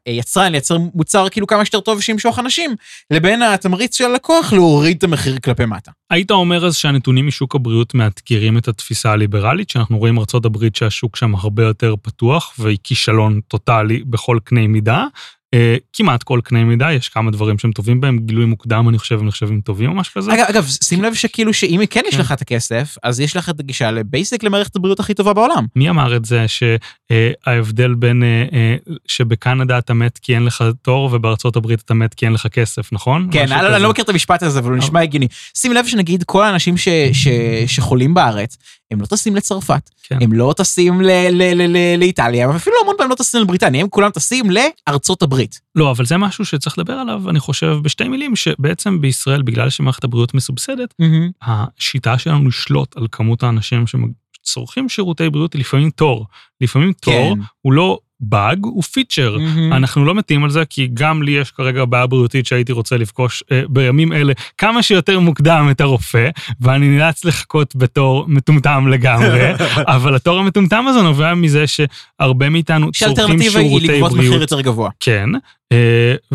היצרן 0.05 0.51
לייצר 0.51 0.77
מוצר 0.93 1.29
כאילו 1.29 1.47
כמה 1.47 1.65
שיותר 1.65 1.79
טוב 1.79 2.01
שימשוך 2.01 2.39
אנשים, 2.39 2.75
לבין 3.11 3.41
התמריץ 3.41 3.97
של 3.97 4.05
הלקוח 4.05 4.53
להוריד 4.53 4.97
את 4.97 5.03
המחיר 5.03 5.39
כלפי 5.39 5.65
מטה. 5.65 5.91
היית 6.09 6.31
אומר 6.31 6.65
אז 6.65 6.75
שהנתונים 6.75 7.27
משוק 7.27 7.55
הבריאות 7.55 7.93
מאתגרים 7.93 8.57
את 8.57 8.67
התפיסה 8.67 9.11
הליברלית, 9.11 9.69
שאנחנו 9.69 9.97
רואים 9.97 10.17
הברית 10.45 10.75
שהשוק 10.75 11.15
שם 11.15 11.35
הרבה 11.35 11.63
יותר 11.63 11.95
פתוח 12.01 12.53
והיא 12.59 12.77
כישלון 12.83 13.39
טוטאלי 13.47 14.03
בכל 14.05 14.39
קנה 14.43 14.67
מידה. 14.67 15.05
אה, 15.53 15.75
כמעט 15.93 16.23
כל 16.23 16.39
קנה 16.43 16.63
מידה, 16.63 16.93
יש 16.93 17.09
כמה 17.09 17.31
דברים 17.31 17.59
שהם 17.59 17.71
טובים 17.71 18.01
בהם, 18.01 18.19
גילוי 18.19 18.45
מוקדם, 18.45 18.89
אני 18.89 18.97
חושב, 18.97 19.19
הם 19.19 19.27
נחשבים 19.27 19.61
טובים 19.61 19.89
או 19.89 19.95
משהו 19.95 20.13
כזה. 20.13 20.33
אגב, 20.33 20.45
אגב, 20.49 20.65
שים 20.83 21.03
לב 21.03 21.13
שכאילו 21.13 21.53
שאם 21.53 21.81
כן 21.89 22.01
יש 22.07 22.15
כן. 22.15 22.21
לך 22.21 22.31
את 22.31 22.41
הכסף, 22.41 22.95
אז 23.03 23.19
יש 23.19 23.35
לך 23.35 23.49
את 23.49 23.59
הגישה 23.59 23.91
לבייסיק 23.91 24.43
למערכת 24.43 24.75
הבריאות 24.75 24.99
הכי 24.99 25.13
טובה 25.13 25.33
בעולם. 25.33 25.65
מי 25.75 25.89
אמר 25.89 26.15
את 26.15 26.25
זה 26.25 26.45
שההבדל 26.47 27.93
בין, 27.93 28.23
אה, 28.23 28.45
אה, 28.53 28.75
שבקנדה 29.07 29.77
אתה 29.77 29.93
מת 29.93 30.17
כי 30.17 30.35
אין 30.35 30.45
לך 30.45 30.63
תור 30.81 31.09
ובארצות 31.13 31.55
הברית 31.55 31.81
אתה 31.81 31.93
מת 31.93 32.13
כי 32.13 32.25
אין 32.25 32.33
לך 32.33 32.47
כסף, 32.47 32.93
נכון? 32.93 33.27
כן, 33.31 33.51
אני. 33.51 33.75
אני 33.75 33.83
לא 33.83 33.89
מכיר 33.89 34.03
את 34.03 34.09
המשפט 34.09 34.43
הזה, 34.43 34.59
אבל 34.59 34.69
הוא 34.69 34.77
נשמע 34.77 35.01
הגיוני. 35.01 35.27
שים 35.57 35.73
לב 35.73 35.85
שנגיד 35.85 36.23
כל 36.23 36.43
האנשים 36.43 36.77
ש, 36.77 36.87
ש, 37.13 37.27
שחולים 37.67 38.13
בארץ, 38.13 38.57
הם 38.91 39.01
לא 39.01 39.05
טסים 39.05 39.35
לצרפת, 39.35 39.89
כן. 40.03 40.17
הם 40.21 40.33
לא 40.33 40.53
טסים 40.57 41.01
ל, 41.01 41.05
ל, 41.29 41.41
ל, 41.53 41.77
ל, 41.77 41.97
לאיטליה, 41.97 42.49
ואפילו 42.49 42.75
המון 42.81 42.95
פעמים 42.97 43.09
לא 43.09 43.15
טסים 43.15 43.41
לבריטניה, 43.41 43.81
הם 43.81 43.87
כולם 43.89 44.11
טסים 44.11 44.45
לארצות 44.51 45.21
הברית. 45.21 45.38
לא, 45.75 45.91
אבל 45.91 46.05
זה 46.05 46.17
משהו 46.17 46.45
שצריך 46.45 46.79
לדבר 46.79 46.93
עליו, 46.93 47.29
אני 47.29 47.39
חושב, 47.39 47.77
בשתי 47.83 48.07
מילים, 48.07 48.35
שבעצם 48.35 49.01
בישראל, 49.01 49.41
בגלל 49.41 49.69
שמערכת 49.69 50.03
הבריאות 50.03 50.33
מסובסדת, 50.33 50.93
השיטה 51.41 52.17
שלנו 52.17 52.47
לשלוט 52.47 52.97
על 52.97 53.07
כמות 53.11 53.43
האנשים 53.43 53.83
שצורכים 53.87 54.89
שירותי 54.89 55.29
בריאות 55.29 55.53
היא 55.53 55.59
לפעמים 55.59 55.89
תור. 55.89 56.25
לפעמים 56.61 56.93
תור 56.93 57.35
כן. 57.35 57.41
הוא 57.61 57.73
לא 57.73 57.99
באג, 58.21 58.59
הוא 58.63 58.83
פיצ'ר. 58.83 59.37
מהמם. 59.37 59.73
אנחנו 59.73 60.05
לא 60.05 60.15
מתים 60.15 60.43
על 60.43 60.49
זה, 60.49 60.65
כי 60.65 60.89
גם 60.93 61.23
לי 61.23 61.31
יש 61.31 61.51
כרגע 61.51 61.85
בעיה 61.85 62.07
בריאותית 62.07 62.45
שהייתי 62.45 62.71
רוצה 62.71 62.97
לפגוש 62.97 63.43
אה, 63.51 63.61
בימים 63.69 64.13
אלה 64.13 64.33
כמה 64.57 64.83
שיותר 64.83 65.19
מוקדם 65.19 65.67
את 65.71 65.81
הרופא, 65.81 66.29
ואני 66.61 66.97
נאלץ 66.97 67.25
לחכות 67.25 67.75
בתור 67.75 68.25
מטומטם 68.27 68.87
לגמרי, 68.87 69.51
אבל 69.95 70.15
התור 70.15 70.39
המטומטם 70.39 70.85
הזה 70.87 71.01
נובע 71.01 71.33
מזה 71.33 71.65
שהרבה 71.67 72.49
מאיתנו 72.49 72.91
צורכים 72.91 73.15
שהאלטרנטיבה 73.15 73.59
היא 73.59 73.67
שירותי 73.67 73.87
לגבות 73.87 74.11
מחיר 74.11 74.21
בריאות. 74.21 74.41
יותר 74.41 74.61
גבוה. 74.61 74.89
כן, 74.99 75.29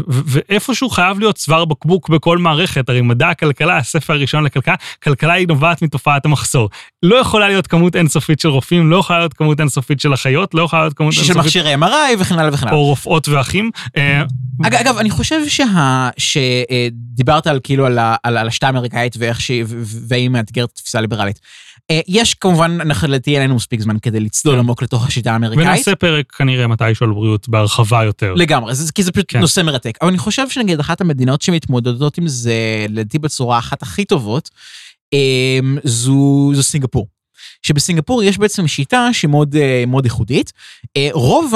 ואיפשהו 0.06 0.90
חייב 0.90 1.18
להיות 1.18 1.36
צוואר 1.36 1.64
בקבוק 1.64 2.08
בכל 2.08 2.38
מערכת, 2.38 2.88
הרי 2.88 3.00
מדע 3.00 3.28
הכלכלה, 3.28 3.76
הספר 3.76 4.12
הראשון 4.12 4.44
לכלכלה, 4.44 4.74
כלכלה 5.02 5.32
היא 5.32 5.48
נובעת 5.48 5.82
מתופעת 5.82 6.24
המחסור. 6.24 6.70
לא 7.02 7.16
יכולה 7.16 7.48
להיות 7.48 7.66
כמות 7.66 7.96
אינסופית 7.96 8.40
של 8.40 8.48
רופאים, 8.48 8.90
לא 8.90 8.96
יכולה 8.96 9.18
להיות 9.18 9.34
כמות 9.34 9.60
אינסופית 9.60 10.00
של 10.00 10.14
אחיות, 10.14 10.54
לא 10.54 10.62
יכולה 10.62 10.82
להיות 10.82 10.94
כמות 10.94 11.12
של 11.12 11.20
אינסופית 11.20 11.44
מכשירי 11.44 11.74
MRI 11.74 12.18
וכן 12.18 12.38
הלאה 12.38 12.54
וכן 12.54 12.66
הלאה. 12.66 12.78
או 12.78 12.84
רופאות 12.84 13.28
ואחים. 13.28 13.70
אה, 13.96 14.22
אגב, 14.62 14.78
אגב, 14.80 14.98
אני 14.98 15.10
חושב 15.10 15.40
שה... 15.48 16.08
שדיברת 16.16 17.46
על 17.46 17.60
כאילו 17.62 17.86
על. 17.86 17.98
על, 18.22 18.36
על 18.36 18.48
השיטה 18.48 18.66
האמריקאית 18.66 19.16
ואיך 19.18 19.40
שהיא, 19.40 19.64
והיא 20.08 20.28
מאתגרת 20.28 20.68
את 20.72 20.78
התפיסה 20.78 20.98
הליברלית. 20.98 21.40
אה, 21.40 21.63
יש 22.08 22.34
כמובן, 22.34 22.78
אנחנו 22.80 23.08
לדעתי 23.08 23.34
אין 23.34 23.42
לנו 23.42 23.54
מספיק 23.54 23.80
זמן 23.80 23.98
כדי 23.98 24.20
לצלול 24.20 24.54
כן. 24.54 24.58
עמוק 24.58 24.82
לתוך 24.82 25.06
השיטה 25.06 25.32
האמריקאית. 25.32 25.66
ונעשה 25.66 25.94
פרק 25.94 26.32
כנראה 26.32 26.66
מתישהו 26.66 27.06
על 27.06 27.12
בריאות 27.12 27.48
בהרחבה 27.48 28.04
יותר. 28.04 28.34
לגמרי, 28.34 28.74
זה, 28.74 28.92
כי 28.92 29.02
זה 29.02 29.12
פשוט 29.12 29.26
כן. 29.28 29.40
נושא 29.40 29.60
מרתק. 29.60 29.98
אבל 30.02 30.08
אני 30.08 30.18
חושב 30.18 30.48
שנגיד 30.48 30.80
אחת 30.80 31.00
המדינות 31.00 31.42
שמתמודדות 31.42 32.18
עם 32.18 32.28
זה, 32.28 32.86
לדעתי 32.88 33.18
בצורה 33.18 33.58
אחת 33.58 33.82
הכי 33.82 34.04
טובות, 34.04 34.50
אמ, 35.12 35.78
זו, 35.84 36.50
זו 36.54 36.62
סינגפור. 36.62 37.13
שבסינגפור 37.66 38.22
יש 38.22 38.38
בעצם 38.38 38.68
שיטה 38.68 39.08
שהיא 39.12 39.30
מאוד, 39.30 39.56
אה, 39.56 39.84
מאוד 39.86 40.04
ייחודית. 40.04 40.52
אה, 40.96 41.08
רוב 41.12 41.52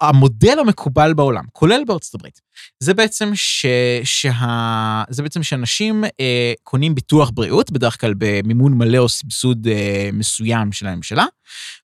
המודל 0.00 0.58
המקובל 0.58 1.14
בעולם, 1.14 1.44
כולל 1.52 1.82
בארצות 1.86 2.14
הברית, 2.14 2.40
זה 2.80 2.94
בעצם, 2.94 3.30
ש, 3.34 3.66
שה, 4.04 5.02
זה 5.08 5.22
בעצם 5.22 5.42
שאנשים 5.42 6.04
אה, 6.20 6.52
קונים 6.62 6.94
ביטוח 6.94 7.30
בריאות, 7.34 7.70
בדרך 7.70 8.00
כלל 8.00 8.14
במימון 8.18 8.74
מלא 8.74 8.98
או 8.98 9.08
סבסוד 9.08 9.68
מסוים 10.12 10.72
של 10.72 10.86
הממשלה, 10.86 11.24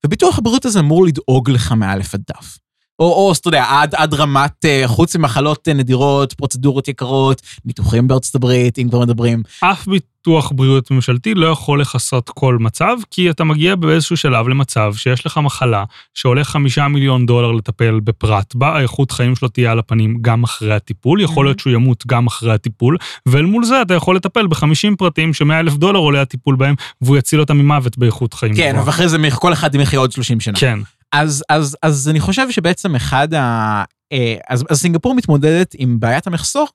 וביטוח 0.07 0.39
הבריאות 0.39 0.65
הזה 0.65 0.81
אמור 0.81 1.07
לדאוג 1.07 1.51
לך 1.51 1.73
מאלף 1.73 2.15
עד 2.15 2.23
דף. 2.29 2.66
או, 2.99 3.07
או, 3.07 3.33
אתה 3.33 3.49
יודע, 3.49 3.65
עד, 3.69 3.95
עד 3.95 4.15
רמת, 4.15 4.65
אה, 4.65 4.83
חוץ 4.87 5.17
ממחלות 5.17 5.69
אה, 5.69 5.75
נדירות, 5.75 6.33
פרוצדורות 6.33 6.89
יקרות, 6.89 7.43
ניתוחים 7.65 8.09
בארצות 8.09 8.35
הברית, 8.35 8.79
אם 8.79 8.89
כבר 8.89 9.01
מדברים. 9.01 9.43
אף 9.61 9.89
ביטוח 9.89 10.53
בריאות 10.55 10.91
ממשלתי 10.91 11.35
לא 11.35 11.47
יכול 11.47 11.81
לכסות 11.81 12.31
כל 12.35 12.59
מצב, 12.61 12.97
כי 13.11 13.31
אתה 13.31 13.45
מגיע 13.45 13.77
באיזשהו 13.77 14.17
שלב 14.17 14.49
למצב 14.49 14.93
שיש 14.97 15.27
לך 15.27 15.39
מחלה 15.39 15.85
שעולה 16.15 16.45
חמישה 16.45 16.89
מיליון 16.89 17.27
דולר 17.27 17.53
לטפל 17.53 18.01
בפרט 18.05 18.55
בה, 18.55 18.77
האיכות 18.77 19.11
חיים 19.11 19.37
שלו 19.37 19.49
תהיה 19.49 19.73
על 19.73 19.79
הפנים 19.79 20.19
גם 20.21 20.45
אחרי 20.45 20.75
הטיפול, 20.75 21.21
יכול 21.21 21.47
להיות 21.47 21.59
שהוא 21.59 21.73
ימות 21.73 22.07
גם 22.07 22.27
אחרי 22.27 22.53
הטיפול, 22.53 22.97
ואל 23.27 23.45
מול 23.45 23.65
זה 23.65 23.83
אתה 23.83 23.95
יכול 23.95 24.17
לטפל 24.17 24.47
ב-50 24.47 24.97
פרטים 24.99 25.35
ש-100 25.35 25.53
אלף 25.53 25.75
דולר 25.75 25.99
עולה 25.99 26.23
הטיפול 26.23 26.57
בהם, 26.57 26.75
והוא 27.01 27.17
יציל 27.17 27.41
אותם 27.41 27.59
ממוות 27.59 27.99
באיכות 27.99 28.35
חיים. 28.35 28.55
כן. 28.55 28.77
ואחרי 28.85 29.09
זה 29.09 29.19
כל 29.35 29.53
אחד 29.53 29.75
יחיה 29.75 29.99
עוד 29.99 30.13
30 30.13 30.41
שנה. 30.41 30.59
כן. 30.59 30.79
אז, 31.21 31.45
אז, 31.49 31.77
אז 31.83 32.09
אני 32.09 32.21
חושב 32.21 32.51
שבעצם 32.51 32.95
אחד 32.95 33.35
ה... 33.35 33.85
אה, 34.13 34.37
אז, 34.49 34.65
אז 34.71 34.81
סינגפור 34.81 35.15
מתמודדת 35.15 35.75
עם 35.79 36.01
בעיית 36.01 36.27
המחסור 36.27 36.69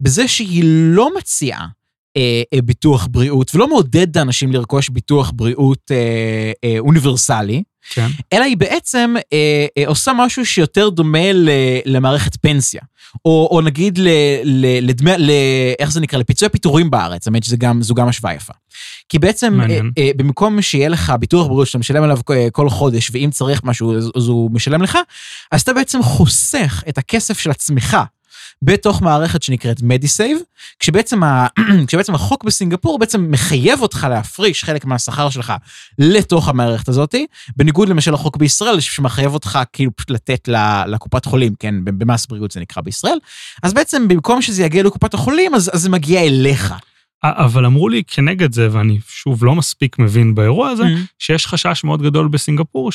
בזה 0.00 0.28
שהיא 0.28 0.64
לא 0.66 1.10
מציעה 1.18 1.66
אה, 2.16 2.42
אה, 2.54 2.62
ביטוח 2.62 3.08
בריאות 3.10 3.54
ולא 3.54 3.68
מעודדת 3.68 4.16
אנשים 4.16 4.52
לרכוש 4.52 4.88
ביטוח 4.88 5.32
בריאות 5.34 5.90
אה, 5.90 6.52
אה, 6.64 6.78
אוניברסלי, 6.78 7.62
כן. 7.90 8.06
אלא 8.32 8.44
היא 8.44 8.56
בעצם 8.56 9.14
אה, 9.32 9.66
אה, 9.78 9.86
עושה 9.86 10.12
משהו 10.16 10.46
שיותר 10.46 10.88
דומה 10.88 11.32
ל, 11.32 11.48
למערכת 11.84 12.36
פנסיה. 12.36 12.80
או, 13.24 13.48
או 13.50 13.60
נגיד 13.60 13.98
ל, 13.98 14.08
ל, 14.44 14.88
לדמי, 14.88 15.10
ל, 15.18 15.30
איך 15.78 15.90
זה 15.90 16.00
נקרא? 16.00 16.18
לפיצויי 16.18 16.48
פיטורים 16.48 16.90
בארץ, 16.90 17.26
האמת 17.26 17.44
שזו 17.44 17.56
גם, 17.58 17.80
גם 17.96 18.08
השוואה 18.08 18.34
יפה. 18.34 18.52
כי 19.08 19.18
בעצם, 19.18 19.60
אה. 19.60 19.80
אה, 19.98 20.10
במקום 20.16 20.62
שיהיה 20.62 20.88
לך 20.88 21.12
ביטוח 21.20 21.46
בריאות 21.46 21.66
שאתה 21.66 21.78
משלם 21.78 22.02
עליו 22.02 22.18
אה, 22.30 22.48
כל 22.52 22.68
חודש, 22.68 23.10
ואם 23.12 23.30
צריך 23.32 23.64
משהו 23.64 23.96
אז, 23.96 24.10
אז 24.16 24.28
הוא 24.28 24.50
משלם 24.50 24.82
לך, 24.82 24.98
אז 25.52 25.60
אתה 25.60 25.72
בעצם 25.72 26.02
חוסך 26.02 26.82
את 26.88 26.98
הכסף 26.98 27.38
של 27.38 27.50
עצמך. 27.50 27.96
בתוך 28.62 29.02
מערכת 29.02 29.42
שנקראת 29.42 29.82
מדיסייב, 29.82 30.38
כשבעצם, 30.78 31.22
ה... 31.22 31.46
כשבעצם 31.86 32.14
החוק 32.14 32.44
בסינגפור 32.44 32.98
בעצם 32.98 33.30
מחייב 33.30 33.82
אותך 33.82 34.06
להפריש 34.10 34.64
חלק 34.64 34.84
מהשכר 34.84 35.30
שלך 35.30 35.52
לתוך 35.98 36.48
המערכת 36.48 36.88
הזאת, 36.88 37.14
בניגוד 37.56 37.88
למשל 37.88 38.12
לחוק 38.12 38.36
בישראל 38.36 38.80
שמחייב 38.80 39.34
אותך 39.34 39.58
כאילו 39.72 39.96
פשוט 39.96 40.10
לתת 40.10 40.48
לקופת 40.86 41.24
חולים, 41.24 41.54
כן, 41.58 41.74
במס 41.84 42.26
בריאות 42.26 42.50
זה 42.50 42.60
נקרא 42.60 42.82
בישראל, 42.82 43.18
אז 43.62 43.72
בעצם 43.72 44.08
במקום 44.08 44.42
שזה 44.42 44.62
יגיע 44.62 44.82
לקופת 44.82 45.14
החולים, 45.14 45.54
אז, 45.54 45.70
אז 45.74 45.82
זה 45.82 45.90
מגיע 45.90 46.22
אליך. 46.22 46.74
אבל 47.24 47.66
אמרו 47.66 47.88
לי 47.88 48.02
כנגד 48.06 48.52
זה, 48.52 48.68
ואני 48.72 48.98
שוב 49.08 49.44
לא 49.44 49.54
מספיק 49.54 49.98
מבין 49.98 50.34
באירוע 50.34 50.68
הזה, 50.68 50.84
שיש 51.18 51.46
חשש 51.46 51.84
מאוד 51.84 52.02
גדול 52.02 52.28
בסינגפור, 52.28 52.92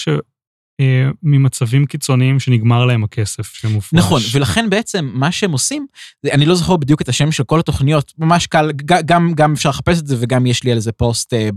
שממצבים 0.79 1.85
קיצוניים 1.85 2.39
שנגמר 2.39 2.85
להם 2.85 3.03
הכסף 3.03 3.53
שמופרש. 3.53 3.93
נכון, 3.93 4.21
ולכן 4.31 4.69
בעצם 4.69 5.11
מה 5.13 5.31
שהם 5.31 5.51
עושים, 5.51 5.87
אני 6.31 6.45
לא 6.45 6.55
זוכר 6.55 6.77
בדיוק 6.77 7.01
את 7.01 7.09
השם 7.09 7.31
של 7.31 7.43
כל 7.43 7.59
התוכניות, 7.59 8.13
ממש 8.17 8.47
קל, 8.47 8.71
גם, 8.85 9.33
גם 9.35 9.53
אפשר 9.53 9.69
לחפש 9.69 9.99
את 9.99 10.07
זה 10.07 10.15
וגם 10.19 10.45
יש 10.45 10.63
לי 10.63 10.71
על 10.71 10.79
זה 10.79 10.91
פוסט 10.91 11.33
אה, 11.33 11.49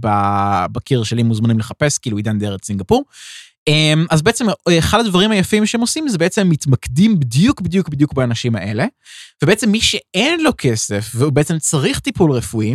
בקיר 0.73 1.03
שלי, 1.03 1.23
מוזמנים 1.23 1.59
לחפש, 1.59 1.99
כאילו 1.99 2.17
עידן 2.17 2.39
דרת 2.39 2.65
סינגפור. 2.65 3.05
אמ, 3.69 4.07
אז 4.11 4.23
בעצם 4.23 4.47
אה, 4.49 4.79
אחד 4.79 5.01
הדברים 5.01 5.31
היפים 5.31 5.67
שהם 5.67 5.81
עושים 5.81 6.09
זה 6.09 6.19
בעצם 6.19 6.49
מתמקדים 6.49 7.21
בדיוק 7.21 7.61
בדיוק 7.61 7.89
בדיוק 7.89 8.15
באנשים 8.15 8.57
האלה, 8.57 8.87
ובעצם 9.43 9.71
מי 9.71 9.81
שאין 9.81 10.41
לו 10.41 10.51
כסף 10.59 11.13
והוא 11.15 11.33
בעצם 11.33 11.59
צריך 11.59 11.99
טיפול 11.99 12.33
רפואי, 12.33 12.75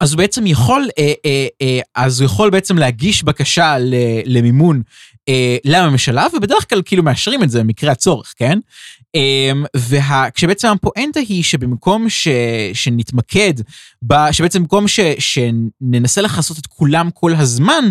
אז 0.00 0.12
הוא 0.12 0.18
בעצם 0.18 0.46
יכול, 0.46 0.88
אה, 0.98 1.12
אה, 1.24 1.46
אה, 1.62 1.80
אז 1.94 2.20
הוא 2.20 2.26
יכול 2.26 2.50
בעצם 2.50 2.78
להגיש 2.78 3.22
בקשה 3.22 3.78
ל, 3.78 3.94
למימון 4.24 4.82
אה, 5.28 5.56
לממשלה, 5.64 6.26
ובדרך 6.36 6.68
כלל 6.68 6.82
כאילו 6.84 7.02
מאשרים 7.02 7.42
את 7.42 7.50
זה 7.50 7.60
במקרה 7.60 7.92
הצורך, 7.92 8.34
כן? 8.36 8.58
וכשבעצם 9.76 10.68
הפואנטה 10.68 11.20
היא 11.20 11.42
שבמקום 11.42 12.08
ש, 12.08 12.28
שנתמקד, 12.72 13.54
ב, 14.02 14.14
שבעצם 14.32 14.60
במקום 14.60 14.88
ש, 14.88 15.00
שננסה 15.18 16.20
לכסות 16.20 16.58
את 16.58 16.66
כולם 16.66 17.10
כל 17.14 17.34
הזמן, 17.34 17.84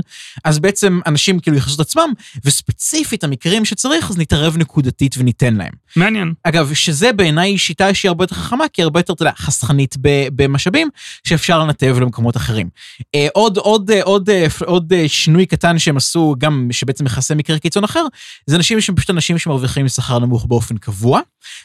אז 0.44 0.60
בעצם 0.60 1.00
אנשים 1.06 1.40
כאילו 1.40 1.58
יכסו 1.58 1.76
את 1.76 1.80
עצמם, 1.80 2.14
וספציפית 2.46 3.24
המקרים 3.24 3.66
שצריך, 3.66 4.10
אז 4.10 4.18
נתערב 4.18 4.58
נקודתית 4.58 5.16
וניתן 5.18 5.56
להם. 5.56 5.72
מעניין. 5.96 6.34
אגב, 6.44 6.74
שזה 6.74 7.14
בעיניי 7.14 7.58
שיטה 7.58 7.94
שהיא 7.94 8.10
הרבה 8.10 8.24
יותר 8.24 8.36
חכמה, 8.36 8.66
כי 8.74 8.82
היא 8.82 8.84
הרבה 8.84 9.00
יותר, 9.00 9.14
אתה 9.14 9.24
יודע, 9.24 9.34
חסכנית 9.38 9.96
ב- 10.02 10.28
במשאבים, 10.36 10.90
שאפשר 11.24 11.60
לנתב 11.60 11.98
למקומות 12.02 12.38
אחרים. 12.38 12.70
אה, 13.16 13.28
עוד, 13.34 13.58
עוד, 13.58 13.92
אה, 13.92 14.04
עוד, 14.04 14.30
אה, 14.30 14.46
עוד 14.66 14.94
שינוי 15.08 15.46
קטן 15.46 15.80
שהם 15.80 15.98
עשו, 15.98 16.36
גם 16.38 16.68
שבעצם 16.72 17.06
מכסה 17.06 17.36
מקרה 17.36 17.60
קיצון 17.60 17.84
אחר, 17.84 18.06
זה 18.48 18.56
אנשים 18.56 18.82
שהם 18.82 18.96
פשוט 18.96 19.10
אנשים 19.10 19.38
שמרוויחים 19.38 19.88
שכר 19.88 20.20
נמוך 20.20 20.46
באופן 20.46 20.78
קבוע, 20.78 21.09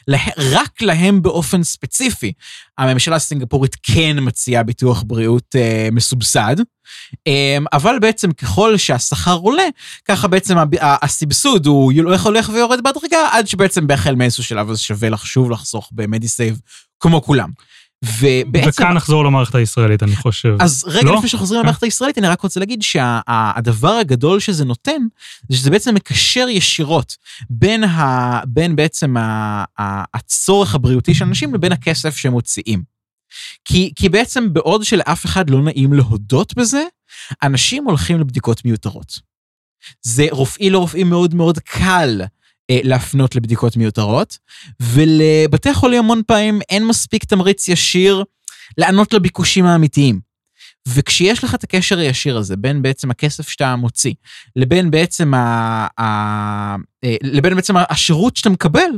לה, 0.07 0.17
רק 0.37 0.81
להם 0.81 1.21
באופן 1.21 1.63
ספציפי. 1.63 2.31
הממשלה 2.77 3.15
הסינגפורית 3.15 3.75
כן 3.83 4.17
מציעה 4.21 4.63
ביטוח 4.63 5.03
בריאות 5.07 5.55
אה, 5.55 5.87
מסובסד, 5.91 6.55
אה, 7.27 7.57
אבל 7.73 7.99
בעצם 8.01 8.31
ככל 8.31 8.77
שהשכר 8.77 9.33
עולה, 9.35 9.63
ככה 10.05 10.27
בעצם 10.27 10.57
הב- 10.57 10.75
ה- 10.75 11.05
הסבסוד 11.05 11.65
הוא 11.65 11.93
הולך 12.03 12.25
הולך 12.25 12.49
ויורד 12.53 12.83
בהדרגה, 12.83 13.27
עד 13.31 13.47
שבעצם 13.47 13.87
בהחל 13.87 14.15
מאיזשהו 14.15 14.43
שלב 14.43 14.69
אז 14.69 14.79
שווה 14.79 15.09
לך 15.09 15.25
שוב 15.25 15.51
לחסוך 15.51 15.89
במדיסייב 15.91 16.59
כמו 16.99 17.21
כולם. 17.21 17.49
ובעצם, 18.03 18.69
וכאן 18.69 18.93
נחזור 18.93 19.25
למערכת 19.25 19.55
הישראלית, 19.55 20.03
אני 20.03 20.15
חושב. 20.15 20.55
אז 20.59 20.85
רגע 20.87 21.09
לא? 21.09 21.15
לפני 21.15 21.29
שחוזרים 21.29 21.61
כן. 21.61 21.65
למערכת 21.65 21.83
הישראלית, 21.83 22.17
אני 22.17 22.27
רק 22.27 22.41
רוצה 22.41 22.59
להגיד 22.59 22.81
שהדבר 22.81 23.93
הגדול 23.93 24.39
שזה 24.39 24.65
נותן, 24.65 25.01
זה 25.49 25.57
שזה 25.57 25.69
בעצם 25.69 25.95
מקשר 25.95 26.47
ישירות 26.49 27.15
בין, 27.49 27.83
ה, 27.83 28.39
בין 28.47 28.75
בעצם 28.75 29.17
ה, 29.17 29.63
ה, 29.79 30.03
הצורך 30.13 30.75
הבריאותי 30.75 31.15
של 31.15 31.25
אנשים 31.25 31.53
לבין 31.53 31.71
הכסף 31.71 32.17
שהם 32.17 32.31
מוציאים. 32.31 32.83
כי, 33.65 33.91
כי 33.95 34.09
בעצם 34.09 34.53
בעוד 34.53 34.83
שלאף 34.83 35.25
אחד 35.25 35.49
לא 35.49 35.61
נעים 35.61 35.93
להודות 35.93 36.57
בזה, 36.57 36.83
אנשים 37.43 37.85
הולכים 37.85 38.19
לבדיקות 38.19 38.65
מיותרות. 38.65 39.19
זה 40.01 40.27
רופאי 40.31 40.69
לרופאי 40.69 41.03
מאוד 41.03 41.33
מאוד 41.33 41.59
קל 41.59 42.21
אה, 42.21 42.27
להפנות 42.71 43.35
לבדיקות 43.35 43.77
מיותרות, 43.77 44.37
ולבתי 44.79 45.73
חולים 45.73 45.99
המון 45.99 46.21
פעמים 46.27 46.59
אין 46.69 46.87
מספיק 46.87 47.23
תמריץ 47.23 47.67
ישיר 47.67 48.23
לענות 48.77 49.13
לביקושים 49.13 49.65
האמיתיים. 49.65 50.24
וכשיש 50.87 51.43
לך 51.43 51.55
את 51.55 51.63
הקשר 51.63 51.99
הישיר 51.99 52.37
הזה 52.37 52.57
בין 52.57 52.81
בעצם 52.81 53.11
הכסף 53.11 53.49
שאתה 53.49 53.75
מוציא 53.75 54.13
לבין 54.55 54.91
בעצם, 54.91 55.33
ה, 55.33 55.87
ה, 56.01 56.05
אה, 57.03 57.15
לבין 57.23 57.55
בעצם 57.55 57.73
השירות 57.77 58.37
שאתה 58.37 58.49
מקבל, 58.49 58.89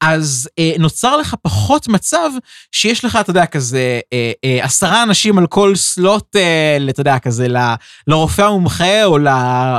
אז 0.00 0.48
אה, 0.58 0.72
נוצר 0.78 1.16
לך 1.16 1.34
פחות 1.42 1.88
מצב 1.88 2.30
שיש 2.72 3.04
לך, 3.04 3.18
אתה 3.20 3.30
יודע, 3.30 3.46
כזה 3.46 4.00
אה, 4.12 4.58
עשרה 4.62 5.02
אנשים 5.02 5.38
על 5.38 5.46
כל 5.46 5.76
סלוט, 5.76 6.36
אתה 6.90 7.00
יודע, 7.00 7.18
כזה 7.18 7.48
ל- 7.48 7.74
לרופא 8.06 8.42
המומחה 8.42 9.04
או, 9.04 9.18
ל, 9.18 9.28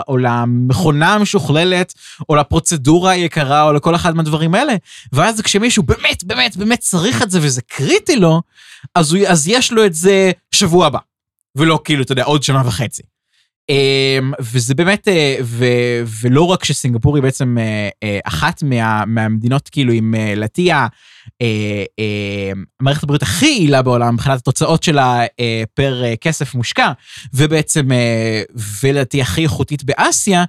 או 0.08 0.17
למכונה 0.17 1.13
המשוכללת 1.13 1.93
או 2.29 2.36
לפרוצדורה 2.36 3.12
היקרה 3.12 3.63
או 3.63 3.74
לכל 3.74 3.96
אחד 3.96 4.15
מהדברים 4.15 4.55
האלה. 4.55 4.74
ואז 5.13 5.41
כשמישהו 5.41 5.84
באמת, 5.84 6.24
באמת, 6.24 6.58
באמת 6.58 6.79
צריך 6.79 7.22
את 7.22 7.31
זה 7.31 7.39
וזה 7.41 7.62
קריטי 7.62 8.15
לו, 8.15 8.41
אז, 8.96 9.13
הוא, 9.13 9.27
אז 9.27 9.48
יש 9.48 9.72
לו 9.72 9.86
את 9.86 9.93
זה 9.93 10.31
שבוע 10.51 10.86
הבא. 10.86 11.00
ולא 11.58 11.79
כאילו, 11.84 12.03
אתה 12.03 12.12
יודע, 12.12 12.24
עוד 12.24 12.43
שנה 12.43 12.62
וחצי. 12.65 13.03
אמ, 13.70 14.31
וזה 14.39 14.75
באמת, 14.75 15.08
אה, 15.08 15.36
ו, 15.43 15.65
ולא 16.22 16.43
רק 16.43 16.63
שסינגפור 16.63 17.15
היא 17.15 17.24
בעצם 17.24 17.58
אה, 17.58 17.89
אה, 18.03 18.20
אחת 18.25 18.63
מה, 18.63 19.05
מהמדינות 19.05 19.70
כאילו 19.70 19.93
עם 19.93 20.13
לדעתי 20.36 20.72
ה- 20.72 20.88
אה, 21.41 22.51
מערכת 22.81 23.03
הבריאות 23.03 23.22
הכי 23.22 23.46
יעילה 23.46 23.81
בעולם 23.81 24.13
מבחינת 24.13 24.38
התוצאות 24.39 24.84
שלה 24.84 25.22
פר 25.74 26.03
כסף 26.22 26.55
מושקע, 26.55 26.91
ובעצם, 27.34 27.88
ולדעתי 28.84 29.22
הכי 29.22 29.43
איכותית 29.43 29.84
באסיה, 29.84 30.43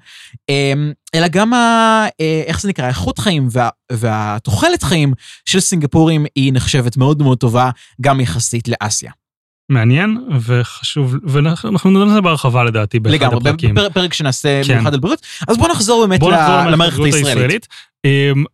אה, 0.51 0.73
אלא 1.15 1.29
גם, 1.29 1.55
ה, 1.55 2.07
איך 2.47 2.61
זה 2.61 2.69
נקרא, 2.69 2.89
איכות 2.89 3.19
חיים 3.19 3.49
וה, 3.51 3.69
והתוחלת 3.93 4.83
חיים 4.83 5.13
של 5.45 5.61
סינגפורים 5.61 6.27
היא 6.37 6.53
נחשבת 6.53 6.97
מאוד 6.97 7.23
מאוד 7.23 7.39
טובה, 7.39 7.71
גם 8.01 8.21
יחסית 8.21 8.69
לאסיה. 8.69 9.13
מעניין 9.69 10.19
וחשוב, 10.41 11.17
ואנחנו 11.25 11.91
נדון 11.91 12.09
על 12.09 12.15
זה 12.15 12.21
בהרחבה 12.21 12.65
לדעתי 12.65 13.01
באחד 13.01 13.15
לגמרי, 13.15 13.37
הפרקים. 13.37 13.75
בפרק 13.75 14.15
שנעשה 14.15 14.61
כן. 14.65 14.75
במיוחד 14.75 14.95
על 14.95 15.01
בריאות. 15.01 15.27
אז 15.49 15.59
בוא 15.59 15.69
נחזור 15.69 16.07
באמת 16.07 16.21
בוא 16.21 16.33
נחזור 16.33 16.71
למערכת 16.71 16.99
הישראלית. 17.05 17.27
הישראלית. 17.27 17.69
אמ, 18.05 18.45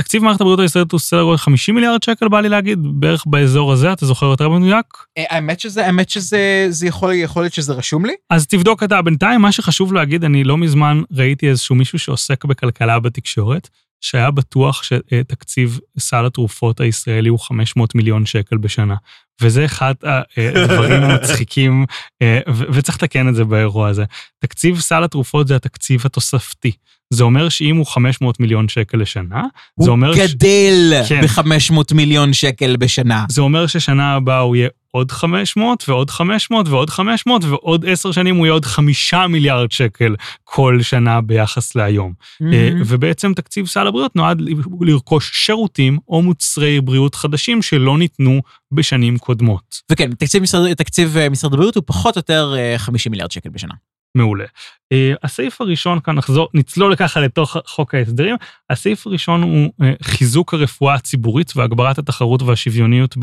תקציב 0.00 0.22
מערכת 0.24 0.40
הבריאות 0.40 0.60
הישראלית 0.60 0.92
הוא 0.92 1.00
סדר 1.00 1.22
גודל 1.22 1.36
50 1.36 1.74
מיליארד 1.74 2.02
שקל, 2.02 2.28
בא 2.28 2.40
לי 2.40 2.48
להגיד, 2.48 2.78
בערך 2.82 3.24
באזור 3.26 3.72
הזה, 3.72 3.92
אתה 3.92 4.06
זוכר 4.06 4.26
יותר 4.26 4.48
במדויק? 4.48 4.86
אה, 5.18 5.24
האמת 5.30 5.60
שזה, 5.60 5.86
האמת 5.86 6.10
שזה, 6.10 6.66
זה 6.68 6.86
יכול, 6.86 7.12
יכול 7.12 7.42
להיות 7.42 7.54
שזה 7.54 7.72
רשום 7.72 8.06
לי? 8.06 8.12
אז 8.30 8.46
תבדוק 8.46 8.82
אתה 8.82 9.02
בינתיים, 9.02 9.40
מה 9.40 9.52
שחשוב 9.52 9.92
להגיד, 9.92 10.24
אני 10.24 10.44
לא 10.44 10.58
מזמן 10.58 11.02
ראיתי 11.12 11.48
איזשהו 11.48 11.74
מישהו 11.74 11.98
שעוסק 11.98 12.44
בכלכלה 12.44 12.98
בתקשורת, 12.98 13.68
שהיה 14.00 14.30
בטוח 14.30 14.82
שתקציב 14.82 15.78
סל 15.98 16.26
התרופות 16.26 16.80
הישראלי 16.80 17.28
הוא 17.28 17.38
500 17.38 17.94
מיליון 17.94 18.26
שקל 18.26 18.56
בשנה. 18.56 18.94
וזה 19.42 19.64
אחד 19.64 19.94
הדברים 20.36 21.02
המצחיקים, 21.04 21.84
אה, 22.22 22.40
וצריך 22.72 22.96
לתקן 22.98 23.28
את 23.28 23.34
זה 23.34 23.44
באירוע 23.44 23.88
הזה. 23.88 24.04
תקציב 24.38 24.78
סל 24.78 25.04
התרופות 25.04 25.48
זה 25.48 25.56
התקציב 25.56 26.02
התוספתי. 26.04 26.72
זה 27.10 27.24
אומר 27.24 27.48
שאם 27.48 27.76
הוא 27.76 27.86
500 27.86 28.40
מיליון 28.40 28.68
שקל 28.68 28.98
לשנה, 28.98 29.42
זה 29.80 29.90
אומר... 29.90 30.08
הוא 30.08 30.16
גדל 30.16 31.02
כן. 31.08 31.20
ב-500 31.26 31.94
מיליון 31.94 32.32
שקל 32.32 32.76
בשנה. 32.76 33.24
זה 33.28 33.40
אומר 33.40 33.66
ששנה 33.66 34.14
הבאה 34.14 34.38
הוא 34.38 34.56
יהיה 34.56 34.68
עוד 34.96 35.12
500 35.12 35.88
ועוד 35.88 36.10
500 36.10 36.68
ועוד 36.68 36.90
500 36.90 37.44
ועוד 37.44 37.84
10 37.88 38.12
שנים 38.12 38.36
הוא 38.36 38.46
יהיה 38.46 38.52
עוד 38.52 38.64
5 38.64 39.14
מיליארד 39.14 39.72
שקל 39.72 40.14
כל 40.44 40.78
שנה 40.82 41.20
ביחס 41.20 41.74
להיום. 41.74 42.12
Mm-hmm. 42.18 42.46
ובעצם 42.86 43.34
תקציב 43.34 43.66
סל 43.66 43.86
הבריאות 43.86 44.16
נועד 44.16 44.42
לרכוש 44.80 45.30
שירותים 45.34 45.98
או 46.08 46.22
מוצרי 46.22 46.80
בריאות 46.80 47.14
חדשים 47.14 47.62
שלא 47.62 47.98
ניתנו 47.98 48.40
בשנים 48.72 49.18
קודמות. 49.18 49.82
וכן, 49.92 50.10
תקציב 50.14 50.42
משרד, 50.42 50.74
תקציב 50.74 51.16
אה, 51.16 51.28
משרד 51.28 51.54
הבריאות 51.54 51.76
הוא 51.76 51.82
פחות 51.86 52.16
או 52.16 52.18
יותר 52.18 52.54
50 52.76 53.10
מיליארד 53.10 53.30
שקל 53.30 53.48
בשנה. 53.48 53.74
מעולה. 54.16 54.44
Uh, 54.44 54.96
הסעיף 55.22 55.60
הראשון 55.60 56.00
כאן 56.00 56.14
נחזור, 56.14 56.48
נצלול 56.54 56.96
ככה 56.96 57.20
לתוך 57.20 57.56
חוק 57.66 57.94
ההסדרים. 57.94 58.36
הסעיף 58.70 59.06
הראשון 59.06 59.42
הוא 59.42 59.72
uh, 59.82 59.84
חיזוק 60.02 60.54
הרפואה 60.54 60.94
הציבורית 60.94 61.52
והגברת 61.56 61.98
התחרות 61.98 62.42
והשוויוניות 62.42 63.16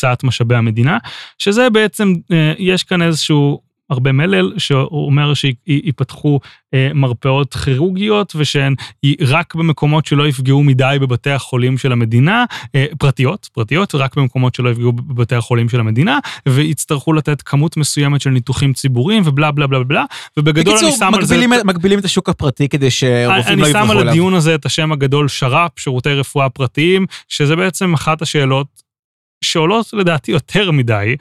בהקצאת 0.00 0.24
משאבי 0.24 0.54
המדינה, 0.54 0.98
שזה 1.38 1.70
בעצם, 1.70 2.14
uh, 2.14 2.34
יש 2.58 2.84
כאן 2.84 3.02
איזשהו 3.02 3.60
הרבה 3.90 4.12
מלל, 4.12 4.52
שאומר 4.58 5.32
שיפתחו 5.34 6.40
אה, 6.74 6.88
מרפאות 6.94 7.54
כירורגיות 7.54 8.32
ושהן 8.36 8.74
רק 9.20 9.54
במקומות 9.54 10.06
שלא 10.06 10.28
יפגעו 10.28 10.62
מדי 10.62 10.96
בבתי 11.00 11.30
החולים 11.30 11.78
של 11.78 11.92
המדינה, 11.92 12.44
אה, 12.74 12.86
פרטיות, 12.98 13.48
פרטיות, 13.52 13.94
רק 13.94 14.16
במקומות 14.16 14.54
שלא 14.54 14.70
יפגעו 14.70 14.92
בבתי 14.92 15.34
החולים 15.34 15.68
של 15.68 15.80
המדינה, 15.80 16.18
ויצטרכו 16.48 17.12
לתת 17.12 17.42
כמות 17.42 17.76
מסוימת 17.76 18.20
של 18.20 18.30
ניתוחים 18.30 18.72
ציבוריים 18.72 19.22
ובלה 19.26 19.50
בלה 19.50 19.66
בלה 19.66 19.84
בלה, 19.84 20.04
ובגדול 20.36 20.78
אני 20.78 20.92
שם 20.92 21.14
על 21.14 21.24
זה... 21.24 21.36
בקיצור, 21.36 21.64
מגבילים 21.64 21.98
את 21.98 22.04
השוק 22.04 22.28
הפרטי 22.28 22.68
כדי 22.68 22.90
שרופאים 22.90 23.58
לא 23.58 23.66
יברחו 23.66 23.78
אליו. 23.78 23.82
אני 23.82 23.88
שם 23.88 23.90
על 23.90 24.08
הדיון 24.08 24.34
הזה 24.34 24.54
את 24.54 24.66
השם 24.66 24.92
הגדול 24.92 25.28
שר"פ, 25.28 25.78
שירותי 25.78 26.12
רפואה 26.12 26.48
פרטיים, 26.48 27.06
שזה 27.28 27.56
בעצם 27.56 27.94
אחת 27.94 28.22
השאלות 28.22 28.89
שעולות 29.44 29.86
לדעתי 29.92 30.32
יותר 30.32 30.70
מדי 30.70 31.16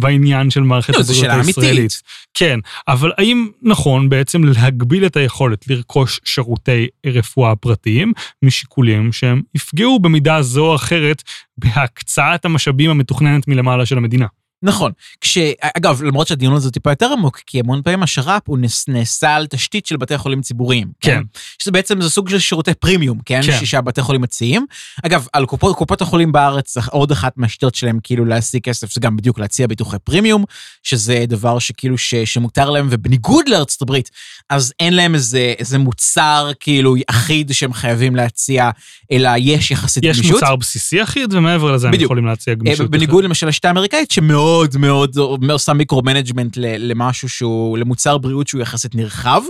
בעניין 0.00 0.50
של 0.50 0.60
מערכת 0.60 0.94
הבריאות 0.94 1.46
הישראלית. 1.46 2.02
כן, 2.34 2.58
אבל 2.88 3.12
האם 3.18 3.48
נכון 3.62 4.08
בעצם 4.08 4.44
להגביל 4.44 5.06
את 5.06 5.16
היכולת 5.16 5.68
לרכוש 5.68 6.20
שירותי 6.24 6.86
רפואה 7.06 7.56
פרטיים 7.56 8.12
משיקולים 8.42 9.12
שהם 9.12 9.42
יפגעו 9.54 9.98
במידה 9.98 10.42
זו 10.42 10.66
או 10.66 10.74
אחרת 10.74 11.22
בהקצאת 11.58 12.44
המשאבים 12.44 12.90
המתוכננת 12.90 13.48
מלמעלה 13.48 13.86
של 13.86 13.98
המדינה? 13.98 14.26
נכון. 14.64 14.92
כש... 15.20 15.38
אגב, 15.60 16.02
למרות 16.02 16.26
שהדיון 16.26 16.54
הזה 16.54 16.70
טיפה 16.70 16.90
יותר 16.90 17.12
עמוק, 17.12 17.40
כי 17.46 17.60
המון 17.60 17.82
פעמים 17.82 18.02
השר"פ 18.02 18.42
הוא 18.46 18.58
נעשה 18.88 19.34
על 19.34 19.46
תשתית 19.46 19.86
של 19.86 19.96
בתי 19.96 20.18
חולים 20.18 20.42
ציבוריים. 20.42 20.88
כן. 21.00 21.14
כן. 21.14 21.22
שזה 21.58 21.72
בעצם, 21.72 22.00
זה 22.00 22.10
סוג 22.10 22.28
של 22.28 22.38
שירותי 22.38 22.74
פרימיום, 22.74 23.18
כן? 23.26 23.40
כן. 23.46 23.66
שהבתי 23.66 24.02
חולים 24.02 24.20
מציעים. 24.20 24.66
אגב, 25.02 25.26
על 25.32 25.46
קופות, 25.46 25.76
קופות 25.76 26.02
החולים 26.02 26.32
בארץ, 26.32 26.76
עוד 26.90 27.10
אחת 27.10 27.32
מהשיטות 27.36 27.74
שלהם 27.74 27.98
כאילו 28.02 28.24
להשיג 28.24 28.62
כסף, 28.62 28.94
זה 28.94 29.00
גם 29.00 29.16
בדיוק 29.16 29.38
להציע 29.38 29.66
ביטוחי 29.66 29.96
פרימיום, 30.04 30.44
שזה 30.82 31.24
דבר 31.28 31.58
שכאילו 31.58 31.98
ש, 31.98 32.14
שמותר 32.14 32.70
להם, 32.70 32.88
ובניגוד 32.90 33.48
לארצות 33.48 33.82
הברית, 33.82 34.10
אז 34.50 34.72
אין 34.80 34.96
להם 34.96 35.14
איזה, 35.14 35.54
איזה 35.58 35.78
מוצר 35.78 36.50
כאילו 36.60 36.94
אחיד 37.10 37.52
שהם 37.52 37.72
חייבים 37.72 38.16
להציע, 38.16 38.70
אלא 39.12 39.30
יש 39.38 39.70
יחסית 39.70 40.04
גמישות. 40.04 40.24
יש 40.24 40.30
מוצר 40.30 40.56
בסיסי 40.56 41.02
אחיד, 41.02 41.34
ומעבר 41.34 41.72
לזה 41.72 41.88
בדיוק. 41.88 42.00
הם 42.00 42.04
יכולים 42.04 42.26
להציע 42.26 42.54
גמישות. 42.54 42.90
בניגוד 42.90 43.24
למשל 43.24 43.46
לשיטה 43.46 43.68
האמריקאית, 43.68 44.10
שמאוד 44.10 44.53
מאוד 44.54 44.76
מאוד 44.78 45.50
עושה 45.50 45.72
micro-management 45.72 46.56
למשהו 46.60 47.28
שהוא, 47.28 47.78
למוצר 47.78 48.18
בריאות 48.18 48.48
שהוא 48.48 48.62
יחסית 48.62 48.94
נרחב. 48.94 49.42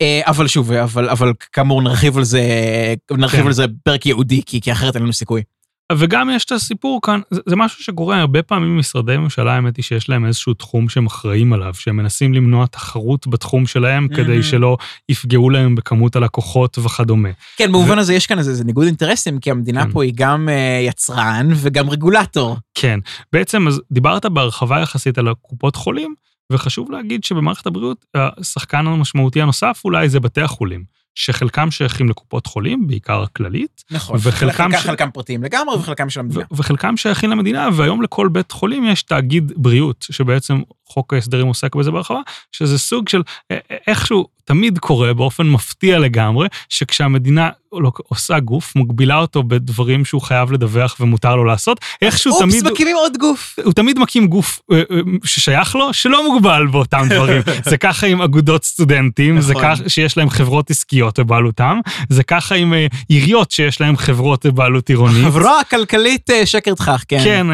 אה, 0.00 0.20
אבל 0.26 0.48
שוב, 0.48 0.72
אבל, 0.72 1.08
אבל 1.08 1.32
כאמור 1.52 1.82
נרחיב 1.82 2.16
על 2.16 2.24
זה, 2.24 2.42
נרחיב 3.10 3.40
כן. 3.40 3.46
על 3.46 3.52
זה 3.52 3.64
פרק 3.84 4.06
ייעודי, 4.06 4.42
כי, 4.46 4.60
כי 4.60 4.72
אחרת 4.72 4.94
אין 4.94 5.02
לנו 5.02 5.12
סיכוי. 5.12 5.42
וגם 5.98 6.30
יש 6.30 6.44
את 6.44 6.52
הסיפור 6.52 7.00
כאן, 7.02 7.20
זה, 7.30 7.40
זה 7.46 7.56
משהו 7.56 7.84
שקורה 7.84 8.20
הרבה 8.20 8.42
פעמים 8.42 8.76
במשרדי 8.76 9.16
ממשלה, 9.16 9.54
האמת 9.54 9.76
היא 9.76 9.82
שיש 9.82 10.08
להם 10.08 10.26
איזשהו 10.26 10.54
תחום 10.54 10.88
שהם 10.88 11.06
אחראים 11.06 11.52
עליו, 11.52 11.74
שהם 11.74 11.96
מנסים 11.96 12.34
למנוע 12.34 12.66
תחרות 12.66 13.26
בתחום 13.26 13.66
שלהם 13.66 14.06
mm-hmm. 14.06 14.16
כדי 14.16 14.42
שלא 14.42 14.76
יפגעו 15.08 15.50
להם 15.50 15.74
בכמות 15.74 16.16
הלקוחות 16.16 16.78
וכדומה. 16.78 17.28
כן, 17.56 17.68
במובן 17.68 17.98
ו... 17.98 18.00
הזה 18.00 18.14
יש 18.14 18.26
כאן 18.26 18.38
איזה, 18.38 18.50
איזה 18.50 18.64
ניגוד 18.64 18.86
אינטרסים, 18.86 19.38
כי 19.38 19.50
המדינה 19.50 19.84
כן. 19.84 19.92
פה 19.92 20.04
היא 20.04 20.12
גם 20.16 20.48
uh, 20.48 20.88
יצרן 20.88 21.48
וגם 21.54 21.90
רגולטור. 21.90 22.56
כן, 22.74 23.00
בעצם 23.32 23.68
אז 23.68 23.80
דיברת 23.92 24.26
בהרחבה 24.26 24.80
יחסית 24.80 25.18
על 25.18 25.28
הקופות 25.28 25.76
חולים, 25.76 26.14
וחשוב 26.52 26.90
להגיד 26.90 27.24
שבמערכת 27.24 27.66
הבריאות, 27.66 28.04
השחקן 28.14 28.86
המשמעותי 28.86 29.42
הנוסף 29.42 29.80
אולי 29.84 30.08
זה 30.08 30.20
בתי 30.20 30.40
החולים. 30.40 31.01
שחלקם 31.14 31.70
שייכים 31.70 32.08
לקופות 32.08 32.46
חולים, 32.46 32.86
בעיקר 32.86 33.22
הכללית. 33.22 33.84
נכון, 33.90 34.18
וחלקם 34.22 34.70
ש... 34.72 34.76
חלקם 34.76 35.10
פרטיים 35.10 35.42
לגמרי 35.42 35.76
וחלקם 35.76 36.10
של 36.10 36.20
המדינה. 36.20 36.44
ו- 36.50 36.56
וחלקם 36.56 36.96
שייכים 36.96 37.30
למדינה, 37.30 37.68
והיום 37.72 38.02
לכל 38.02 38.28
בית 38.28 38.52
חולים 38.52 38.84
יש 38.84 39.02
תאגיד 39.02 39.52
בריאות, 39.56 40.06
שבעצם 40.10 40.60
חוק 40.86 41.14
ההסדרים 41.14 41.46
עוסק 41.46 41.74
בזה 41.74 41.90
בהרחבה, 41.90 42.20
שזה 42.52 42.78
סוג 42.78 43.08
של 43.08 43.22
איכשהו 43.86 44.28
תמיד 44.44 44.78
קורה 44.78 45.14
באופן 45.14 45.46
מפתיע 45.46 45.98
לגמרי, 45.98 46.48
שכשהמדינה 46.68 47.50
עושה 48.08 48.40
גוף, 48.40 48.76
מגבילה 48.76 49.18
אותו 49.18 49.42
בדברים 49.42 50.04
שהוא 50.04 50.22
חייב 50.22 50.52
לדווח 50.52 50.96
ומותר 51.00 51.36
לו 51.36 51.44
לעשות, 51.44 51.80
איכשהו 52.02 52.32
אופס, 52.32 52.42
תמיד... 52.42 52.54
אופס, 52.66 52.72
מקימים 52.72 52.96
עוד 52.96 53.16
גוף. 53.16 53.58
הוא 53.64 53.72
תמיד 53.72 53.98
מקים 53.98 54.26
גוף 54.26 54.60
אה, 54.72 54.76
אה, 54.76 55.00
ששייך 55.24 55.74
לו, 55.74 55.92
שלא 55.92 56.32
מוגבל 56.32 56.66
באותם 56.66 57.06
דברים. 57.10 57.42
זה 57.70 57.76
ככה 57.76 58.06
עם 58.06 58.22
אגודות 58.22 58.64
סטודנטים, 58.64 59.38
נכון. 59.38 59.46
זה 59.46 59.54
ככה 59.54 59.88
שיש 59.88 60.16
להם 60.16 60.30
חברות 60.30 60.70
עסקיות 60.70 61.18
בבעלותם, 61.18 61.80
זה 62.08 62.22
ככה 62.22 62.54
עם 62.54 62.74
אה, 62.74 62.86
עיריות 63.08 63.50
שיש 63.50 63.80
להם 63.80 63.96
חברות 63.96 64.46
בבעלות 64.46 64.88
עירונית. 64.88 65.24
חברה 65.32 65.64
כלכלית 65.70 66.30
שקר 66.44 66.74
תכך, 66.74 67.04
כן. 67.08 67.20
כן, 67.24 67.46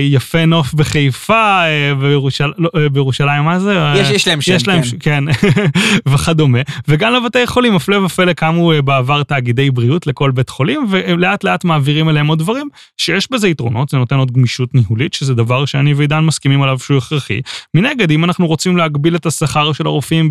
יפה 0.00 0.46
נוף 0.46 0.74
בחיפה, 0.74 1.62
בירושלים, 2.00 2.52
לא, 2.58 2.70
בירושלים, 2.92 3.44
מה 3.44 3.60
זה? 3.60 3.78
יש, 3.96 4.10
יש 4.10 4.28
להם 4.28 4.40
שם, 4.40 4.54
יש 4.54 4.68
להם, 4.68 4.82
כן. 5.00 5.24
כן. 5.30 5.50
וכדומה, 6.12 6.58
וגם 6.88 7.12
לבתי 7.14 7.46
חולים, 7.46 7.76
הפלא 7.76 7.96
ופלא 7.96 8.32
קמו 8.32 8.72
בעבר 8.84 9.22
תאגידי 9.28 9.70
בריאות 9.70 10.06
לכל 10.06 10.30
בית 10.30 10.48
חולים, 10.48 10.86
ולאט 10.90 11.44
לאט 11.44 11.64
מעבירים 11.64 12.08
אליהם 12.08 12.26
עוד 12.26 12.38
דברים, 12.38 12.68
שיש 12.96 13.30
בזה 13.30 13.48
יתרונות, 13.48 13.88
זה 13.88 13.96
נותן 13.96 14.16
עוד 14.16 14.30
גמישות 14.30 14.74
ניהולית, 14.74 15.14
שזה 15.14 15.34
דבר 15.34 15.64
שאני 15.64 15.94
ועידן 15.94 16.20
מסכימים 16.20 16.62
עליו 16.62 16.78
שהוא 16.78 16.98
הכרחי. 16.98 17.40
מנגד, 17.74 18.10
אם 18.10 18.24
אנחנו 18.24 18.46
רוצים 18.46 18.76
להגביל 18.76 19.16
את 19.16 19.26
השכר 19.26 19.72
של 19.72 19.86
הרופאים 19.86 20.30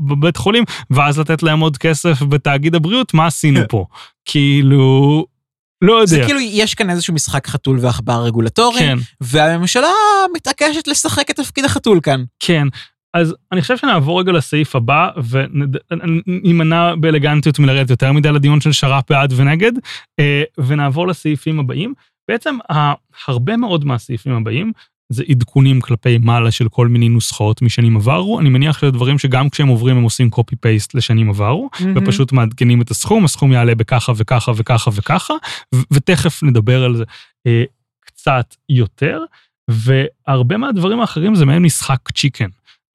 בבית 0.00 0.36
חולים, 0.36 0.64
ואז 0.90 1.18
לתת 1.18 1.42
להם 1.42 1.60
עוד 1.60 1.78
כסף 1.78 2.22
בתאגיד 2.22 2.74
הבריאות, 2.74 3.14
מה 3.14 3.26
עשינו 3.26 3.60
פה? 3.68 3.86
כאילו... 4.24 5.26
לא 5.82 5.92
יודע. 5.92 6.06
זה 6.06 6.22
כאילו, 6.24 6.40
יש 6.40 6.74
כאן 6.74 6.90
איזשהו 6.90 7.14
משחק 7.14 7.46
חתול 7.46 7.78
ועכבר 7.80 8.24
רגולטורי, 8.24 8.78
כן. 8.78 8.98
והממשלה 9.20 9.90
מתעקשת 10.34 10.88
לשחק 10.88 11.30
את 11.30 11.36
תפקיד 11.36 11.64
החתול 11.64 12.00
כאן. 12.02 12.24
כן, 12.40 12.68
אז 13.14 13.34
אני 13.52 13.62
חושב 13.62 13.76
שנעבור 13.76 14.20
רגע 14.20 14.32
לסעיף 14.32 14.76
הבא, 14.76 15.10
ונימנע 15.30 16.94
באלגנטיות 16.94 17.58
מלרדת 17.58 17.90
יותר 17.90 18.12
מדי 18.12 18.32
לדיון 18.32 18.60
של 18.60 18.72
שר"פ 18.72 19.10
בעד 19.10 19.32
ונגד, 19.36 19.72
אה, 20.20 20.42
ונעבור 20.58 21.08
לסעיפים 21.08 21.60
הבאים. 21.60 21.94
בעצם 22.28 22.56
הרבה 23.26 23.56
מאוד 23.56 23.84
מהסעיפים 23.84 24.32
הבאים 24.32 24.72
זה 25.08 25.22
עדכונים 25.28 25.80
כלפי 25.80 26.18
מעלה 26.18 26.50
של 26.50 26.68
כל 26.68 26.88
מיני 26.88 27.08
נוסחאות 27.08 27.62
משנים 27.62 27.96
עברו. 27.96 28.40
אני 28.40 28.48
מניח 28.48 28.78
שזה 28.78 28.90
דברים 28.90 29.18
שגם 29.18 29.48
כשהם 29.48 29.68
עוברים 29.68 29.96
הם 29.96 30.02
עושים 30.02 30.30
פייסט 30.60 30.94
לשנים 30.94 31.30
עברו, 31.30 31.70
mm-hmm. 31.74 31.84
ופשוט 31.94 32.32
מעדכנים 32.32 32.82
את 32.82 32.90
הסכום, 32.90 33.24
הסכום 33.24 33.52
יעלה 33.52 33.74
בככה 33.74 34.12
וככה 34.16 34.52
וככה 34.56 34.90
וככה, 34.94 35.34
ותכף 35.92 36.42
נדבר 36.42 36.84
על 36.84 36.96
זה 36.96 37.04
אה, 37.46 37.64
קצת 38.06 38.54
יותר. 38.68 39.20
והרבה 39.70 40.56
מהדברים 40.56 41.00
האחרים 41.00 41.34
זה 41.34 41.46
מעין 41.46 41.62
משחק 41.62 42.10
צ'יקן. 42.14 42.48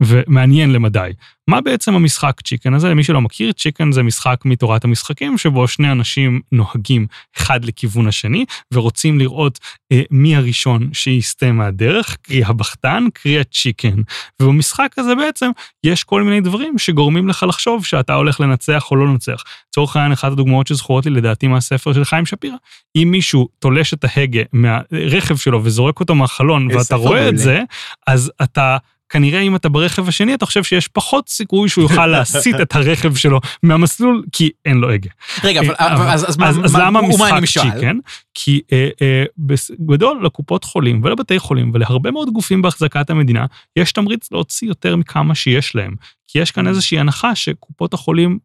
ומעניין 0.03 0.73
למדי. 0.73 1.11
מה 1.49 1.61
בעצם 1.61 1.95
המשחק 1.95 2.41
צ'יקן 2.41 2.73
הזה? 2.73 2.89
למי 2.89 3.03
שלא 3.03 3.21
מכיר, 3.21 3.51
צ'יקן 3.51 3.91
זה 3.91 4.03
משחק 4.03 4.41
מתורת 4.45 4.83
המשחקים, 4.83 5.37
שבו 5.37 5.67
שני 5.67 5.91
אנשים 5.91 6.41
נוהגים 6.51 7.07
אחד 7.37 7.65
לכיוון 7.65 8.07
השני, 8.07 8.45
ורוצים 8.73 9.19
לראות 9.19 9.59
אה, 9.91 10.01
מי 10.11 10.35
הראשון 10.35 10.89
שיסטה 10.93 11.51
מהדרך, 11.51 12.17
קרי 12.21 12.43
הבחתן, 12.43 13.05
קרי 13.13 13.39
הצ'יקן. 13.39 14.01
ובמשחק 14.41 14.93
הזה 14.97 15.15
בעצם 15.15 15.51
יש 15.83 16.03
כל 16.03 16.23
מיני 16.23 16.41
דברים 16.41 16.77
שגורמים 16.77 17.27
לך 17.27 17.45
לחשוב 17.49 17.85
שאתה 17.85 18.13
הולך 18.13 18.39
לנצח 18.39 18.91
או 18.91 18.95
לא 18.95 19.07
לנצח. 19.07 19.43
לצורך 19.69 19.95
העניין, 19.95 20.11
אחת 20.11 20.31
הדוגמאות 20.31 20.67
שזכורות 20.67 21.05
לי 21.05 21.11
לדעתי 21.11 21.47
מהספר 21.47 21.93
של 21.93 22.05
חיים 22.05 22.25
שפירא, 22.25 22.55
אם 22.95 23.07
מישהו 23.11 23.47
תולש 23.59 23.93
את 23.93 24.05
ההגה 24.15 24.41
מהרכב 24.53 25.35
שלו 25.35 25.63
וזורק 25.63 25.99
אותו 25.99 26.15
מהחלון, 26.15 26.67
ואתה 26.75 26.95
רואה 26.95 27.29
את 27.29 27.37
זה, 27.37 27.63
אז 28.07 28.31
אתה... 28.43 28.77
כנראה 29.09 29.41
אם 29.41 29.55
אתה 29.55 29.69
ברכב 29.69 30.07
השני, 30.07 30.33
אתה 30.33 30.45
חושב 30.45 30.63
שיש 30.63 30.87
פחות 30.87 31.29
סיכוי 31.29 31.69
שהוא 31.69 31.81
יוכל 31.81 32.07
להסיט 32.15 32.55
את 32.61 32.75
הרכב 32.75 33.15
שלו 33.15 33.39
מהמסלול, 33.63 34.23
כי 34.31 34.49
אין 34.65 34.77
לו 34.77 34.91
הגה. 34.91 35.09
רגע, 35.43 35.59
אבל 35.59 35.73
אה, 35.79 36.13
אז, 36.13 36.29
אז, 36.29 36.37
מה, 36.37 36.49
אז, 36.49 36.73
מה, 36.73 36.85
למה 36.85 37.01
משחק? 37.41 37.73
צ'יקן? 37.73 37.97
כי 38.33 38.61
אה, 38.73 38.89
אה, 39.01 39.23
בגדול 39.37 40.25
לקופות 40.25 40.63
חולים 40.63 41.01
ולבתי 41.03 41.39
חולים 41.39 41.71
ולהרבה 41.73 42.11
מאוד 42.11 42.29
גופים 42.29 42.61
בהחזקת 42.61 43.09
המדינה, 43.09 43.45
יש 43.75 43.91
תמריץ 43.91 44.31
להוציא 44.31 44.67
יותר 44.67 44.95
מכמה 44.95 45.35
שיש 45.35 45.75
להם. 45.75 45.95
כי 46.27 46.39
יש 46.39 46.51
כאן. 46.51 46.67
איזושהי 46.67 46.99
הנחה 46.99 47.35
שקופות 47.35 47.93
החולים 47.93 48.39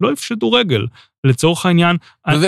לא 0.00 0.12
יפשטו 0.12 0.52
רגל. 0.52 0.86
לצורך 1.26 1.66
העניין, 1.66 1.96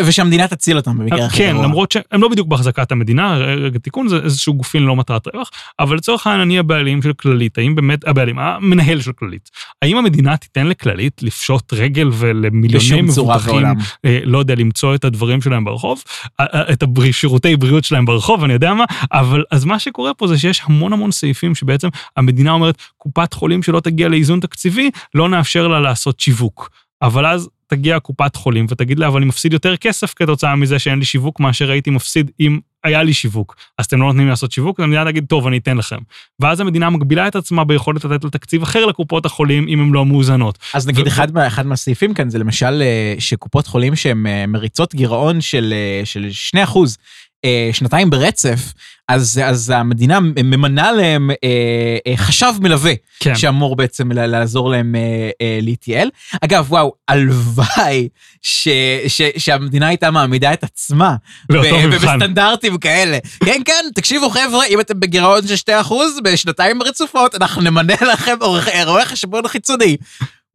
ושהמדינה 0.04 0.48
תציל 0.48 0.76
אותם 0.76 0.98
במקרה 0.98 1.26
הכי 1.26 1.36
כן, 1.36 1.52
גרוע. 1.52 1.64
למרות 1.64 1.92
שהם 1.92 2.22
לא 2.22 2.28
בדיוק 2.28 2.48
בהחזקת 2.48 2.92
המדינה, 2.92 3.36
רגע 3.36 3.78
תיקון, 3.78 4.08
זה 4.08 4.16
איזשהו 4.16 4.54
גופים 4.54 4.82
ללא 4.82 4.96
מטרת 4.96 5.26
רווח, 5.26 5.50
אבל 5.78 5.96
לצורך 5.96 6.26
העניין 6.26 6.48
אני 6.48 6.58
הבעלים 6.58 7.02
של 7.02 7.12
כללית, 7.12 7.58
האם 7.58 7.74
באמת, 7.74 8.08
הבעלים, 8.08 8.38
המנהל 8.38 9.00
של 9.00 9.12
כללית, 9.12 9.50
האם 9.82 9.96
המדינה 9.96 10.36
תיתן 10.36 10.66
לכללית 10.66 11.22
לפשוט 11.22 11.72
רגל 11.72 12.08
ולמיליוני 12.12 13.02
מבוטחים. 13.02 13.66
אה, 14.04 14.20
לא 14.24 14.38
יודע, 14.38 14.54
למצוא 14.54 14.94
את 14.94 15.04
הדברים 15.04 15.42
שלהם 15.42 15.64
ברחוב, 15.64 16.02
אה, 16.40 16.46
אה, 16.54 16.72
את 16.72 16.84
שירותי 17.12 17.56
בריאות 17.56 17.84
שלהם 17.84 18.04
ברחוב, 18.04 18.44
אני 18.44 18.52
יודע 18.52 18.74
מה, 18.74 18.84
אבל 19.12 19.44
אז 19.50 19.64
מה 19.64 19.78
שקורה 19.78 20.14
פה 20.14 20.26
זה 20.26 20.38
שיש 20.38 20.62
המון 20.64 20.92
המון 20.92 21.10
סעיפים 21.10 21.54
שבעצם 21.54 21.88
המדינה 22.16 22.50
אומרת, 22.50 22.82
קופת 22.96 23.32
חולים 23.32 23.62
שלא 23.62 23.80
תגיע 23.80 24.08
לאיזון 24.08 24.40
תקציבי, 24.40 24.90
לא 25.14 25.28
נאפשר 25.28 25.68
לה 25.68 25.80
לעשות 25.80 26.20
שיווק. 26.20 26.70
אבל 27.02 27.26
אז 27.26 27.48
תגיע 27.66 28.00
קופת 28.00 28.36
חולים 28.36 28.66
ותגיד 28.68 28.98
לה, 28.98 29.06
אבל 29.06 29.16
אני 29.16 29.26
מפסיד 29.26 29.52
יותר 29.52 29.76
כסף 29.76 30.14
כתוצאה 30.16 30.56
מזה 30.56 30.78
שאין 30.78 30.98
לי 30.98 31.04
שיווק 31.04 31.40
מאשר 31.40 31.70
הייתי 31.70 31.90
מפסיד 31.90 32.30
אם 32.40 32.58
היה 32.84 33.02
לי 33.02 33.12
שיווק. 33.12 33.56
אז 33.78 33.86
אתם 33.86 34.00
לא 34.00 34.06
נותנים 34.06 34.24
לי 34.24 34.30
לעשות 34.30 34.52
שיווק, 34.52 34.80
אז 34.80 34.84
המדינה 34.84 35.04
תגיד, 35.04 35.24
טוב, 35.28 35.46
אני 35.46 35.58
אתן 35.58 35.76
לכם. 35.76 35.98
ואז 36.40 36.60
המדינה 36.60 36.90
מגבילה 36.90 37.28
את 37.28 37.36
עצמה 37.36 37.64
ביכולת 37.64 38.04
לתת 38.04 38.24
לה 38.24 38.30
תקציב 38.30 38.62
אחר 38.62 38.86
לקופות 38.86 39.26
החולים 39.26 39.68
אם 39.68 39.80
הן 39.80 39.92
לא 39.92 40.06
מאוזנות. 40.06 40.58
אז 40.74 40.88
נגיד 40.88 41.06
ו- 41.06 41.08
אחד, 41.08 41.36
אחד 41.38 41.66
מהסעיפים 41.66 42.14
כאן 42.14 42.30
זה 42.30 42.38
למשל 42.38 42.82
אה, 42.82 43.14
שקופות 43.18 43.66
חולים 43.66 43.96
שהן 43.96 44.26
אה, 44.26 44.46
מריצות 44.46 44.94
גירעון 44.94 45.40
של, 45.40 45.74
אה, 45.76 46.04
של 46.04 46.28
2% 46.30 46.98
אה, 47.44 47.70
שנתיים 47.72 48.10
ברצף, 48.10 48.72
אז, 49.08 49.40
אז 49.44 49.70
המדינה 49.70 50.20
ממנה 50.20 50.92
להם 50.92 51.30
אה, 51.30 51.98
אה, 52.06 52.16
חשב 52.16 52.52
מלווה, 52.60 52.92
כן. 53.20 53.36
שאמור 53.36 53.76
בעצם 53.76 54.12
לעזור 54.12 54.70
להם 54.70 54.94
אה, 54.94 55.30
אה, 55.40 55.58
להתייעל. 55.62 56.08
אגב, 56.44 56.66
וואו, 56.68 56.92
הלוואי 57.08 58.08
ש, 58.42 58.68
ש, 59.08 59.22
שהמדינה 59.36 59.88
הייתה 59.88 60.10
מעמידה 60.10 60.52
את 60.52 60.64
עצמה 60.64 61.16
לאותו 61.50 61.78
מבחן. 61.78 62.18
בסטנדרטים 62.18 62.78
כאלה. 62.78 63.18
כן, 63.44 63.60
כן, 63.64 63.84
תקשיבו 63.94 64.30
חבר'ה, 64.30 64.66
אם 64.66 64.80
אתם 64.80 65.00
בגירעון 65.00 65.46
של 65.46 65.72
2% 65.88 65.92
בשנתיים 66.24 66.82
רצופות, 66.82 67.34
אנחנו 67.34 67.62
נמנה 67.62 67.94
לכם 68.12 68.36
רואה 68.84 69.04
חשבון 69.04 69.48
חיצוני. 69.48 69.96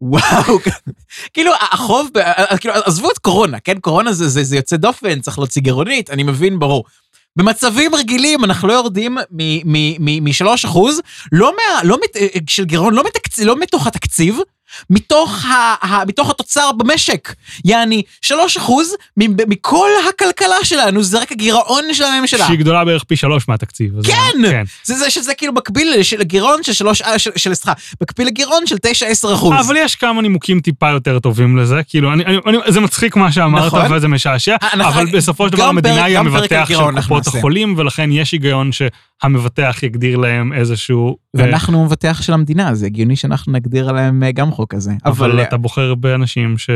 וואו, 0.03 0.59
כאילו 1.33 1.51
החוב, 1.71 2.09
ב- 2.13 2.55
כאילו 2.59 2.73
עזבו 2.73 3.11
את 3.11 3.17
קורונה, 3.17 3.59
כן? 3.59 3.79
קורונה 3.79 4.13
זה, 4.13 4.27
זה, 4.27 4.43
זה 4.43 4.55
יוצא 4.55 4.75
דופן, 4.75 5.19
צריך 5.21 5.37
להוציא 5.39 5.61
גירעונית, 5.61 6.09
אני 6.09 6.23
מבין, 6.23 6.59
ברור. 6.59 6.83
במצבים 7.35 7.95
רגילים 7.95 8.43
אנחנו 8.43 8.67
לא 8.67 8.73
יורדים 8.73 9.17
מ-3 9.31 10.45
אחוז, 10.65 11.01
לא, 11.31 11.51
מה, 11.55 11.83
לא 11.83 11.97
מת, 12.03 12.17
של 12.49 12.65
גירעון, 12.65 12.93
לא, 12.93 13.03
מתקצ, 13.03 13.39
לא 13.39 13.55
מתוך 13.59 13.87
התקציב, 13.87 14.37
מתוך, 14.89 15.45
ה, 15.45 15.75
ה, 15.81 16.05
מתוך 16.07 16.29
התוצר 16.29 16.71
במשק. 16.77 17.33
יעני, 17.65 18.01
3 18.21 18.57
אחוז 18.57 18.95
מ- 19.19 19.49
מכל 19.49 19.89
הכלכלה 20.09 20.55
שלנו 20.63 21.03
זה 21.03 21.19
רק 21.21 21.31
הגירעון 21.31 21.83
של 21.93 22.03
הממשלה. 22.03 22.47
שהיא 22.47 22.59
גדולה 22.59 22.85
בערך 22.85 23.03
פי 23.03 23.15
שלוש 23.15 23.47
מהתקציב. 23.47 23.97
אז- 23.97 24.05
כן! 24.05 24.49
כן. 24.51 24.63
זה 24.83 24.95
זה 24.95 25.09
שזה 25.09 25.33
כאילו 25.33 25.53
מקביל 25.53 25.93
לגירעון 26.17 26.63
של 26.63 26.73
שלוש, 26.73 27.01
אה, 27.01 27.19
של, 27.19 27.31
של 27.35 27.53
סליחה, 27.53 27.73
מקביל 28.01 28.27
לגירעון 28.27 28.67
של 28.67 28.75
9-10 28.75 29.33
אחוז. 29.33 29.53
אבל 29.67 29.75
יש 29.77 29.95
כמה 29.95 30.21
נימוקים 30.21 30.59
טיפה 30.59 30.89
יותר 30.89 31.19
טובים 31.19 31.57
לזה, 31.57 31.81
כאילו, 31.87 32.13
אני, 32.13 32.25
אני, 32.25 32.37
אני, 32.47 32.57
זה 32.67 32.79
מצחיק 32.79 33.15
מה 33.15 33.31
שאמרת, 33.31 33.65
נכון. 33.65 33.93
וזה 33.93 34.07
משעשע, 34.07 34.55
אה, 34.63 34.67
נכון. 34.77 34.81
אבל 34.81 35.17
בסופו 35.17 35.47
של 35.47 35.53
דבר 35.53 35.63
המדינה 35.63 36.03
היא 36.03 36.17
המבטח 36.17 36.65
של 36.67 36.75
אנחנו 36.75 37.15
קופות. 37.15 37.35
החולים, 37.35 37.73
ולכן 37.77 38.11
יש 38.11 38.31
היגיון 38.31 38.69
שהמבטח 38.71 39.83
יגדיר 39.83 40.17
להם 40.17 40.53
איזשהו... 40.53 41.07
אה, 41.07 41.13
ואנחנו 41.43 41.85
מבטח 41.85 42.21
של 42.21 42.33
המדינה, 42.33 42.75
זה 42.75 42.85
הגיוני 42.85 43.15
שאנחנו 43.15 43.53
נגדיר 43.53 43.89
עליהם 43.89 44.23
אה, 44.23 44.31
גם 44.31 44.51
חוק 44.51 44.62
כזה. 44.69 44.91
אבל 45.05 45.31
אבל 45.31 45.41
אתה 45.43 45.57
בוחר 45.57 45.95
באנשים 45.95 46.57
ש... 46.57 46.69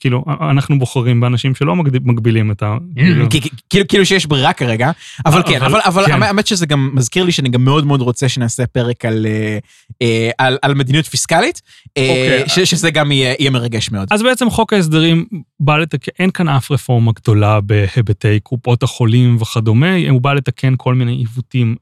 כאילו, 0.00 0.24
אנחנו 0.50 0.78
בוחרים 0.78 1.20
באנשים 1.20 1.54
שלא 1.54 1.76
מגבילים 1.76 2.50
את 2.50 2.62
ה... 2.62 2.76
כאילו- 2.96 3.26
כאילו 3.70 3.86
כאילו 3.88 4.06
שיש 4.06 4.26
ברירה 4.26 4.52
כרגע, 4.52 4.90
אבל 5.26 5.42
כן, 5.46 5.62
אבל- 5.62 6.06
כן. 6.06 6.22
האמת 6.22 6.46
שזה 6.46 6.66
גם 6.66 6.90
מזכיר 6.94 7.24
לי 7.24 7.32
שאני 7.32 7.48
גם 7.48 7.64
מאוד 7.64 7.86
מאוד 7.86 8.00
רוצה 8.00 8.28
שנעשה 8.28 8.66
פרק 8.66 9.04
על, 9.04 9.26
אה, 9.26 9.58
אה, 10.02 10.30
על, 10.38 10.58
על 10.62 10.74
מדיניות 10.74 11.06
פיסקלית, 11.06 11.62
אה, 11.96 12.08
אוקיי. 12.08 12.48
ש- 12.48 12.70
שזה 12.70 12.90
גם 12.90 13.12
יהיה 13.12 13.34
יהיה 13.38 13.50
מרגש 13.50 13.90
מאוד. 13.90 14.08
אז 14.10 14.22
בעצם 14.22 14.50
חוק 14.50 14.72
ההסדרים 14.72 15.24
בא 15.60 15.76
לתקן, 15.76 16.12
אין 16.18 16.30
כאן 16.30 16.48
אף 16.48 16.70
רפורמה 16.70 17.12
גדולה 17.12 17.60
בהיבטי 17.60 18.40
קופות 18.42 18.82
החולים 18.82 19.36
וכדומה, 19.40 19.94
הוא 20.10 20.20
בא 20.20 20.32
לתקן 20.32 20.74
כל 20.76 20.94
מיני 20.94 21.12
עיוותים 21.12 21.76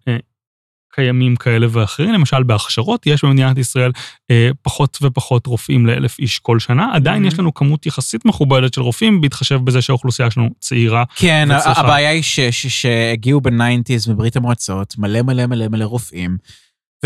קיימים 0.96 1.36
כאלה 1.36 1.66
ואחרים, 1.70 2.12
למשל 2.12 2.42
בהכשרות, 2.42 3.06
יש 3.06 3.24
במדינת 3.24 3.58
ישראל 3.58 3.90
אה, 4.30 4.50
פחות 4.62 4.98
ופחות 5.02 5.46
רופאים 5.46 5.86
לאלף 5.86 6.18
איש 6.18 6.38
כל 6.38 6.58
שנה, 6.58 6.90
עדיין 6.94 7.24
Mhm. 7.24 7.28
יש 7.28 7.38
לנו 7.38 7.54
כמות 7.54 7.86
יחסית 7.86 8.24
מכובדת 8.24 8.74
של 8.74 8.80
רופאים, 8.80 9.20
בהתחשב 9.20 9.60
בזה 9.64 9.82
שהאוכלוסייה 9.82 10.30
שלנו 10.30 10.48
צעירה. 10.60 11.04
כן, 11.16 11.48
וצריכה. 11.56 11.80
הבעיה 11.80 12.10
היא 12.10 12.22
שהגיעו 12.50 13.40
בניינטיז 13.40 14.08
מברית 14.08 14.36
המועצות 14.36 14.94
מלא 14.98 15.22
מלא 15.22 15.46
מלא 15.46 15.68
מלא 15.68 15.84
רופאים, 15.84 16.36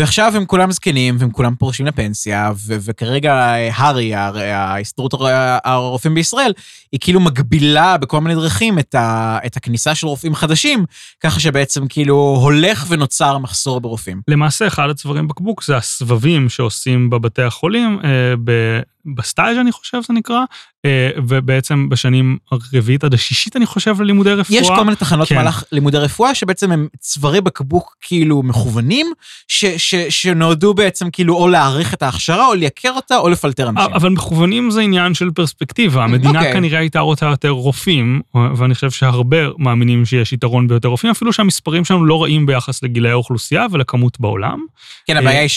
ועכשיו 0.01 0.33
הם 0.35 0.45
כולם 0.45 0.71
זקנים 0.71 1.15
והם 1.19 1.31
כולם 1.31 1.55
פורשים 1.55 1.85
לפנסיה, 1.85 2.51
ו- 2.55 2.75
וכרגע 2.81 3.33
אה, 3.33 3.69
הר"י, 3.75 4.15
הר- 4.15 4.37
ההסתדרות 4.37 5.13
הר- 5.13 5.57
הרופאים 5.63 6.13
בישראל, 6.13 6.53
היא 6.91 6.99
כאילו 7.03 7.19
מגבילה 7.19 7.97
בכל 7.97 8.21
מיני 8.21 8.35
דרכים 8.35 8.79
את, 8.79 8.95
ה- 8.95 9.37
את 9.45 9.57
הכניסה 9.57 9.95
של 9.95 10.07
רופאים 10.07 10.35
חדשים, 10.35 10.85
ככה 11.23 11.39
שבעצם 11.39 11.87
כאילו 11.87 12.15
הולך 12.41 12.85
ונוצר 12.89 13.37
מחסור 13.37 13.81
ברופאים. 13.81 14.21
למעשה, 14.27 14.67
אחד 14.67 14.89
הצווארים 14.89 15.27
בקבוק 15.27 15.63
זה 15.63 15.77
הסבבים 15.77 16.49
שעושים 16.49 17.09
בבתי 17.09 17.41
החולים, 17.41 17.99
אה, 18.03 18.09
ב- 18.43 18.79
בסטאז' 19.05 19.57
אני 19.57 19.71
חושב 19.71 20.01
זה 20.07 20.13
נקרא, 20.13 20.43
אה, 20.85 21.09
ובעצם 21.27 21.89
בשנים 21.89 22.37
הרביעית 22.51 23.03
עד 23.03 23.13
השישית 23.13 23.55
אני 23.55 23.65
חושב 23.65 24.01
ללימודי 24.01 24.33
רפואה. 24.33 24.59
יש 24.59 24.67
כל 24.67 24.83
מיני 24.83 24.95
תחנות 24.95 25.27
כן. 25.27 25.35
מהלך 25.35 25.63
לימודי 25.71 25.97
רפואה 25.97 26.35
שבעצם 26.35 26.71
הם 26.71 26.87
צווארי 26.99 27.41
בקבוק 27.41 27.95
כאילו 28.01 28.43
מכוונים, 28.43 29.07
ש- 29.47 29.65
ש- 29.65 29.95
שנועדו 29.95 30.73
בעצם 30.73 31.09
כאילו 31.11 31.35
או 31.35 31.47
להעריך 31.47 31.93
את 31.93 32.03
ההכשרה 32.03 32.47
או 32.47 32.53
לייקר 32.53 32.91
אותה 32.91 33.17
או 33.17 33.29
לפלטר 33.29 33.69
אנשים. 33.69 33.93
אבל 33.93 34.09
מכוונים 34.09 34.71
זה 34.71 34.81
עניין 34.81 35.13
של 35.13 35.31
פרספקטיבה. 35.31 36.03
המדינה 36.03 36.39
אוקיי. 36.39 36.53
כנראה 36.53 36.79
הייתה 36.79 36.99
רוצה 36.99 37.25
יותר 37.25 37.49
רופאים, 37.49 38.21
ואני 38.55 38.75
חושב 38.75 38.91
שהרבה 38.91 39.37
מאמינים 39.57 40.05
שיש 40.05 40.33
יתרון 40.33 40.67
ביותר 40.67 40.87
רופאים, 40.87 41.11
אפילו 41.11 41.33
שהמספרים 41.33 41.85
שלנו 41.85 42.05
לא 42.05 42.23
רעים 42.23 42.45
ביחס 42.45 42.83
לגילאי 42.83 43.11
האוכלוסייה 43.11 43.65
ולכמות 43.71 44.19
בעולם. 44.19 44.59
כן, 45.07 45.17
הבעיה 45.17 45.41
היא 45.41 45.49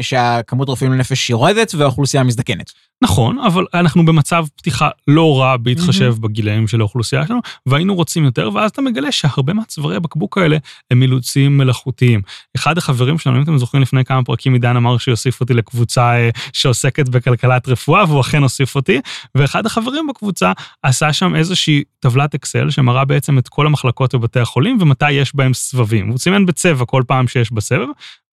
שהכמות 0.00 0.68
רופאים 0.68 0.92
לנפש 0.92 1.30
יורדת 1.30 1.74
והאוכלוסייה 1.74 2.22
מזדקנת. 2.22 2.72
נכון, 3.02 3.38
אבל 3.38 3.66
אנחנו 3.74 4.04
במצב 4.04 4.46
פתיחה 4.56 4.88
לא 5.08 5.40
רע 5.40 5.56
בהתחשב 5.56 6.14
בגילאים 6.20 6.68
של 6.68 6.80
האוכלוסייה 6.80 7.26
שלנו, 7.26 7.40
והיינו 7.66 7.94
רוצים 7.94 8.24
יותר, 8.24 8.50
ואז 8.54 8.70
אתה 8.70 8.82
מגלה 8.82 9.12
שהרבה 9.12 9.52
מהצווארי 9.52 9.96
הבקבוק 9.96 10.38
האלה 10.38 10.56
הם 10.90 11.02
אילוצים 11.02 11.58
מלאכותיים. 11.58 12.22
אחד 12.56 12.78
החברים 12.78 13.18
שלנו, 13.18 13.36
אם 13.36 13.42
אתם 13.42 13.58
זוכרים 13.58 13.82
לפני 13.82 14.04
כמה 14.04 14.24
פרקים, 14.24 14.52
עידן 14.52 14.76
אמר 14.76 14.98
שיוסיף 14.98 15.40
אותי 15.40 15.54
לקבוצה 15.54 16.16
אה, 16.16 16.30
שעוסקת 16.52 17.08
בכלכלת 17.08 17.68
רפואה, 17.68 18.04
והוא 18.04 18.20
אכן 18.20 18.42
הוסיף 18.42 18.74
אותי, 18.74 19.00
ואחד 19.34 19.66
החברים 19.66 20.06
בקבוצה 20.06 20.52
עשה 20.82 21.12
שם 21.12 21.36
איזושהי 21.36 21.82
טבלת 22.00 22.34
אקסל 22.34 22.70
שמראה 22.70 23.04
בעצם 23.04 23.38
את 23.38 23.48
כל 23.48 23.66
המחלקות 23.66 24.14
בבתי 24.14 24.40
החולים 24.40 24.78
ומתי 24.80 25.12
יש 25.12 25.36
בהם 25.36 25.54
סבבים. 25.54 26.08
הוא 26.08 26.18
סימן 26.18 26.46
בצבע 26.46 26.84
כל 26.84 27.02
פעם 27.06 27.28
שיש 27.28 27.52
בסבב. 27.52 27.86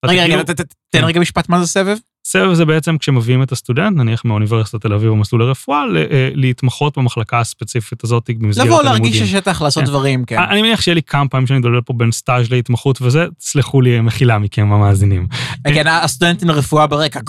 רגע, 0.06 0.24
רגע, 0.24 0.44
תן. 0.90 1.04
רגע 1.04 1.20
משפט 1.20 1.50
מה 1.50 1.60
זה 1.60 1.68
סבב. 1.68 1.98
סבב 2.28 2.54
זה 2.54 2.66
בעצם 2.66 2.98
כשמביאים 2.98 3.44
את 3.44 3.52
הסטודנט, 3.52 3.98
נניח 3.98 4.26
מאוניברסיטת 4.26 4.82
תל 4.82 4.94
אביב 4.94 5.10
או 5.10 5.16
מסלול 5.16 5.44
לרפואה, 5.44 5.84
אה, 5.96 6.30
להתמחות 6.34 6.98
במחלקה 6.98 7.40
הספציפית 7.40 8.04
הזאת 8.04 8.30
במסגרת 8.40 8.66
לבוא 8.66 8.80
הלימודים. 8.80 9.04
להרגיש 9.04 9.22
השטח, 9.22 9.62
לעשות 9.62 9.84
כן. 9.84 9.90
דברים, 9.90 10.26
כן. 10.26 10.40
אני 10.40 10.62
מניח 10.62 10.82
שיהיה 10.82 10.96
לי 10.96 11.04
כמה 11.04 11.28
פעמים 11.28 11.48
שאני 11.48 11.62
דולל 11.62 11.82
פה 11.82 11.94
בין 11.94 12.12
סטאז' 12.12 12.52
להתמחות 12.52 13.02
וזה, 13.02 13.26
תסלחו 13.40 13.82
לי, 13.82 14.02
מחילה 14.02 14.38
מכם 14.38 14.72
המאזינים. 14.74 15.28
כן, 15.68 15.88
הסטודנטים 15.88 16.48
לרפואה 16.48 16.88
ברקע. 16.88 17.20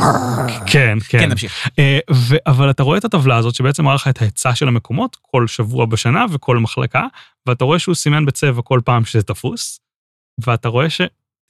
כן, 0.66 0.98
כן, 1.09 1.18
כן. 1.18 1.30
נמשיך. 1.30 1.68
אה, 1.78 1.98
אבל 2.46 2.70
אתה 2.70 2.82
רואה 2.82 2.98
את 2.98 3.04
הטבלה 3.04 3.37
הזאת 3.37 3.54
שבעצם 3.54 3.85
מראה 3.85 3.94
לך 3.94 4.09
את 4.09 4.22
ההיצע 4.22 4.54
של 4.54 4.68
המקומות 4.68 5.16
כל 5.22 5.46
שבוע 5.46 5.87
בשנה 5.87 6.24
וכל 6.30 6.59
מחלקה, 6.59 7.06
ואתה 7.46 7.64
רואה 7.64 7.78
שהוא 7.78 7.94
סימן 7.94 8.26
בצבע 8.26 8.62
כל 8.62 8.80
פעם 8.85 9.04
שזה 9.04 9.22
תפוס, 9.22 9.80
ואתה 10.44 10.68
רואה 10.68 10.90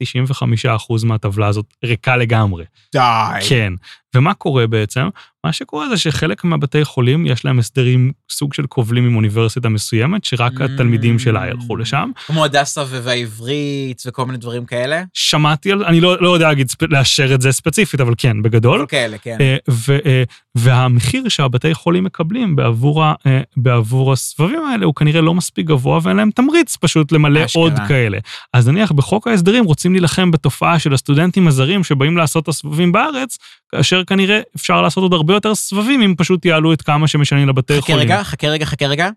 ש-95% 0.04 1.06
מהטבלה 1.06 1.46
הזאת 1.46 1.74
ריקה 1.85 2.16
לגמרי. 2.16 2.64
די. 2.92 3.00
כן. 3.48 3.72
ומה 4.16 4.35
קורה 4.35 4.66
בעצם? 4.66 5.09
מה 5.44 5.52
שקורה 5.52 5.88
זה 5.88 5.96
שחלק 5.96 6.44
מהבתי 6.44 6.85
חולים 6.85 7.26
יש 7.26 7.44
להם 7.44 7.59
הסדרים 7.59 8.12
סוג 8.31 8.55
של 8.55 8.66
כובלים 8.66 9.07
עם 9.07 9.16
אוניברסיטה 9.16 9.68
מסוימת, 9.68 10.24
שרק 10.24 10.52
Mm. 10.61 10.64
התלמידים 10.64 11.18
שלה 11.18 11.48
ילכו 11.48 11.76
לשם. 11.76 12.11
כמו 12.26 12.44
הדסה 12.44 12.83
והעברית 12.90 14.02
וכל 14.07 14.26
מיני 14.26 14.38
דברים 14.38 14.64
כאלה. 14.64 15.02
שמעתי 15.14 15.72
על, 15.72 15.85
אני 15.85 16.00
לא, 16.00 16.16
לא 16.22 16.35
יודע 16.35 16.48
להגיד, 16.48 16.66
לאשר 16.90 17.35
את 17.35 17.40
זה 17.40 17.52
ספציפית, 17.52 18.00
אבל 18.00 18.14
כן, 18.18 18.42
בגדול. 18.42 18.87
כאלה, 18.88 19.18
כן. 19.18 19.37
אה, 19.40 19.57
ו- 19.70 19.98
אה, 20.07 20.22
והמחיר 20.55 21.29
שהבתי 21.29 21.74
חולים 21.74 22.05
מקבלים 22.05 22.57
בעבור, 22.57 23.05
ה- 23.05 23.14
אה, 23.26 23.40
בעבור 23.57 24.12
הסבבים 24.12 24.64
האלה 24.64 24.87
הוא 24.87 24.94
כנראה 24.94 25.20
לא 25.20 25.35
מספיק 25.35 25.66
גבוה 25.66 26.00
ואין 26.02 26.16
להם 26.16 26.31
תמריץ 26.31 26.76
פשוט 26.76 27.12
למלא 27.12 27.44
אשכרה. 27.44 27.62
עוד 27.62 27.72
כאלה. 27.88 28.18
אז 28.52 28.68
נניח 28.68 28.92
בחוק 28.92 29.29
ההסדרים 29.29 29.64
רוצים 29.64 29.92
להילחם 29.92 30.31
בתופעה 30.31 30.79
של 30.79 30.94
הסטודנטים 30.94 31.48
הזרים 31.48 31.85
שבאים 31.85 32.16
לעשות 32.16 32.42
את 32.44 32.48
הסבבים 32.48 32.92
בארץ, 32.92 33.38
כאשר 33.72 34.02
כנראה 34.07 34.40
אפשר 34.57 34.83
לעשות 34.83 35.03
עוד 35.03 35.12
הרבה 35.12 35.35
יותר 35.35 35.55
סבבים 35.55 36.03
אם 36.03 36.14
פשוט 36.19 36.45
יעלו 36.45 36.73
את 36.73 36.83
כמה 36.83 37.09
שמשלמים 37.09 37.49
לבתי 37.49 37.77
חכה 37.77 37.92
חולים. 37.92 38.01
רגע, 38.01 38.23
חכה 38.23 38.49
רגע, 38.49 38.64
חכה 38.64 38.87
רגע. 38.87 39.11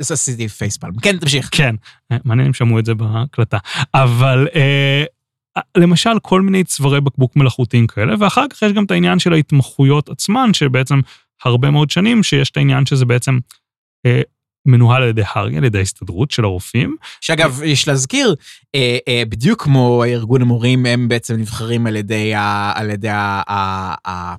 אז 0.00 0.12
עשיתי 0.12 0.48
פייספלם. 0.48 0.96
כן, 1.02 1.18
תמשיך. 1.18 1.48
כן, 1.52 1.74
אה, 2.12 2.16
מעניין 2.24 2.46
אם 2.46 2.52
שמעו 2.52 2.78
את 2.78 2.84
זה 2.84 2.94
בהקלטה. 2.94 3.58
אבל 3.94 4.48
אה, 4.54 5.04
למשל 5.76 6.18
כל 6.22 6.40
מיני 6.40 6.64
צווארי 6.64 7.00
בקבוק 7.00 7.36
מלאכותיים 7.36 7.86
כאלה, 7.86 8.14
ואחר 8.20 8.44
כך 8.50 8.62
יש 8.62 8.72
גם 8.72 8.84
את 8.84 8.90
העניין 8.90 9.18
של 9.18 9.32
ההתמחויות 9.32 10.08
עצמן, 10.08 10.54
שבעצם 10.54 11.00
הרבה 11.44 11.70
מאוד 11.70 11.90
שנים 11.90 12.22
שיש 12.22 12.50
את 12.50 12.56
העניין 12.56 12.86
שזה 12.86 13.04
בעצם 13.04 13.38
אה, 14.06 14.20
מנוהל 14.66 15.02
על 15.02 15.08
ידי 15.08 15.22
הר"י, 15.34 15.56
על 15.58 15.64
ידי 15.64 15.78
ההסתדרות 15.78 16.30
של 16.30 16.44
הרופאים. 16.44 16.96
שאגב, 17.20 17.60
יש 17.64 17.88
להזכיר, 17.88 18.34
אה, 18.74 18.98
אה, 19.08 19.22
בדיוק 19.28 19.62
כמו 19.62 20.04
ארגון 20.04 20.42
המורים, 20.42 20.86
הם 20.86 21.08
בעצם 21.08 21.34
נבחרים 21.36 21.86
על 21.86 21.96
ידי, 21.96 22.34
ה, 22.34 22.72
על 22.74 22.90
ידי, 22.90 23.08
ה, 23.08 23.42
ה, 23.48 23.94
ה, 24.10 24.30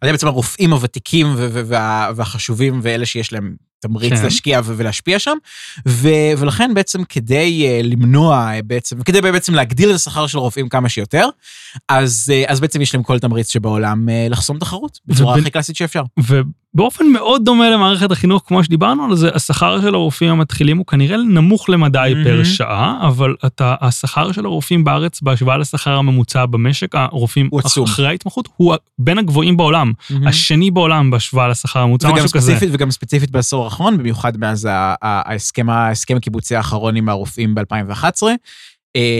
על 0.00 0.08
ידי 0.08 0.12
בעצם 0.12 0.26
הרופאים 0.26 0.72
הוותיקים 0.72 1.26
ו- 1.26 1.48
ו- 1.52 1.62
וה- 1.66 2.10
והחשובים 2.16 2.80
ואלה 2.82 3.06
שיש 3.06 3.32
להם 3.32 3.54
תמריץ 3.80 4.12
כן. 4.12 4.22
להשקיע 4.24 4.60
ולהשפיע 4.64 5.18
שם, 5.18 5.36
ו- 5.88 6.08
ולכן 6.38 6.70
בעצם 6.74 7.04
כדי 7.04 7.66
אה, 7.66 7.80
למנוע 7.82 8.52
אה, 8.54 8.62
בעצם, 8.62 9.02
כדי 9.02 9.20
בעצם 9.20 9.54
להגדיל 9.54 9.90
את 9.90 9.94
השכר 9.94 10.26
של 10.26 10.38
הרופאים 10.38 10.68
כמה 10.68 10.88
שיותר, 10.88 11.28
אז, 11.88 12.32
אה, 12.34 12.44
אז 12.48 12.60
בעצם 12.60 12.80
יש 12.82 12.94
להם 12.94 13.02
כל 13.02 13.18
תמריץ 13.18 13.52
שבעולם 13.52 14.08
לחסום 14.30 14.58
תחרות 14.58 14.98
בצורה 15.06 15.32
ובין- 15.32 15.42
הכי 15.42 15.50
קלאסית 15.50 15.76
שאפשר. 15.76 16.02
ובאופן 16.74 17.06
מאוד 17.06 17.44
דומה 17.44 17.70
למערכת 17.70 18.10
החינוך, 18.10 18.42
כמו 18.46 18.64
שדיברנו 18.64 19.04
על 19.04 19.16
זה, 19.16 19.30
השכר 19.34 19.80
של 19.80 19.94
הרופאים 19.94 20.30
המתחילים 20.30 20.78
הוא 20.78 20.86
כנראה 20.86 21.16
נמוך 21.16 21.68
למדי 21.68 22.12
פר 22.24 22.30
מהמם. 22.30 22.44
שעה, 22.44 23.08
אבל 23.08 23.34
אתה, 23.46 23.74
השכר 23.80 24.32
של 24.32 24.44
הרופאים 24.44 24.84
בארץ 24.84 25.20
בהשוואה 25.20 25.56
לשכר 25.56 25.90
הממוצע 25.96 26.46
במשק, 26.46 26.94
הרופאים. 26.94 27.48
אחרי 27.84 28.06
ההתמחות, 28.06 28.48
הוא 28.56 28.74
בין 28.98 29.18
הגבוהים 29.18 29.56
בעולם. 29.56 29.92
השני 30.26 30.70
בעולם 30.70 31.10
בהשוואה 31.10 31.48
לשכר 31.48 31.80
הממוצע, 31.80 32.12
משהו 32.12 32.28
כזה. 32.28 32.52
ספציפית, 32.52 32.70
וגם 32.72 32.90
ספציפית 32.90 33.30
בעשור 33.30 33.64
האחרון, 33.64 33.98
במיוחד 33.98 34.36
מאז 34.36 34.68
ההסכם, 35.02 35.70
ההסכם 35.70 36.16
הקיבוצי 36.16 36.56
האחרון 36.56 36.96
עם 36.96 37.08
הרופאים 37.08 37.54
ב-2011, 37.54 38.22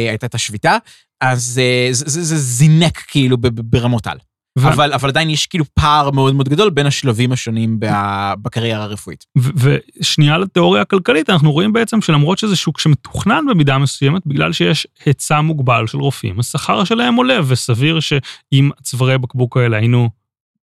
הייתה 0.09 0.27
את 0.27 0.35
השביתה, 0.35 0.77
אז 1.21 1.61
אה, 1.63 1.89
זה, 1.93 2.05
זה, 2.09 2.23
זה 2.23 2.37
זינק 2.37 2.99
כאילו 2.99 3.37
ברמות 3.41 4.07
על. 4.07 4.19
ו- 4.59 4.69
אבל, 4.69 4.93
אבל 4.93 5.09
עדיין 5.09 5.31
יש 5.31 5.47
כאילו 5.47 5.65
פער 5.75 6.11
מאוד 6.11 6.35
מאוד 6.35 6.49
גדול 6.49 6.71
בין 6.71 6.87
השלבים 6.87 7.33
השונים 7.33 7.81
ב- 7.81 8.33
בקריירה 8.43 8.83
הרפואית. 8.85 9.25
ושנייה 9.37 10.39
לתיאוריה 10.39 10.83
הכלכלית, 10.83 11.31
אנחנו 11.31 11.53
רואים 11.53 11.73
בעצם 11.73 12.01
שלמרות 12.01 12.39
שזה 12.39 12.57
שוק 12.57 12.81
שמתוכנן 12.81 13.45
במידה 13.51 13.79
מסוימת, 13.79 14.27
בגלל 14.27 14.53
שיש 14.53 14.87
היצע 15.05 15.41
מוגבל 15.41 15.87
של 15.87 15.99
רופאים, 15.99 16.41
השכר 16.41 16.85
שלהם 16.85 17.15
עולה, 17.15 17.39
וסביר 17.47 18.01
שאם 18.01 18.71
צווארי 18.83 19.19
בקבוק 19.19 19.57
האלה 19.57 19.77
היינו 19.77 20.11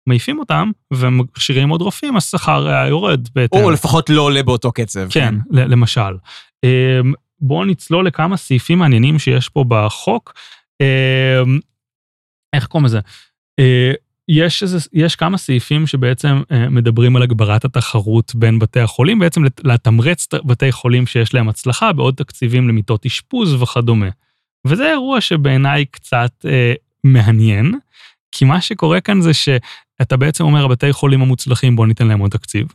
מעיפים 0.06 0.38
אותם 0.38 0.70
ומכשירים 0.92 1.68
עוד 1.68 1.82
רופאים, 1.82 2.16
השכר 2.16 2.68
היה 2.68 2.86
יורד 2.86 3.28
בהתאם. 3.34 3.60
או 3.62 3.70
לפחות 3.70 4.10
לא 4.10 4.22
עולה 4.22 4.42
באותו 4.42 4.72
קצב. 4.72 5.06
כן, 5.10 5.34
למשל. 5.50 6.16
אמ, 6.64 7.12
בואו 7.40 7.64
נצלול 7.64 8.06
לכמה 8.06 8.36
סעיפים 8.36 8.78
מעניינים 8.78 9.18
שיש 9.18 9.48
פה 9.48 9.64
בחוק. 9.68 10.34
אמ, 10.80 11.58
איך 12.54 12.66
קוראים 12.66 12.86
לזה? 12.86 13.00
אה, 13.58 13.92
יש, 14.28 14.62
איזה, 14.62 14.78
יש 14.92 15.16
כמה 15.16 15.38
סעיפים 15.38 15.86
שבעצם 15.86 16.42
אה, 16.52 16.68
מדברים 16.68 17.16
על 17.16 17.22
הגברת 17.22 17.64
התחרות 17.64 18.34
בין 18.34 18.58
בתי 18.58 18.80
החולים, 18.80 19.18
בעצם 19.18 19.44
לת- 19.44 19.60
לתמרץ 19.64 20.28
בתי 20.44 20.72
חולים 20.72 21.06
שיש 21.06 21.34
להם 21.34 21.48
הצלחה 21.48 21.92
בעוד 21.92 22.14
תקציבים 22.14 22.68
למיטות 22.68 23.06
אשפוז 23.06 23.62
וכדומה. 23.62 24.08
וזה 24.66 24.90
אירוע 24.90 25.20
שבעיניי 25.20 25.84
קצת 25.84 26.32
אה, 26.44 26.72
מעניין, 27.04 27.74
כי 28.32 28.44
מה 28.44 28.60
שקורה 28.60 29.00
כאן 29.00 29.20
זה 29.20 29.34
שאתה 29.34 30.16
בעצם 30.16 30.44
אומר, 30.44 30.64
הבתי 30.64 30.92
חולים 30.92 31.22
המוצלחים, 31.22 31.76
בואו 31.76 31.86
ניתן 31.86 32.06
להם 32.06 32.18
עוד 32.18 32.30
תקציב. 32.30 32.66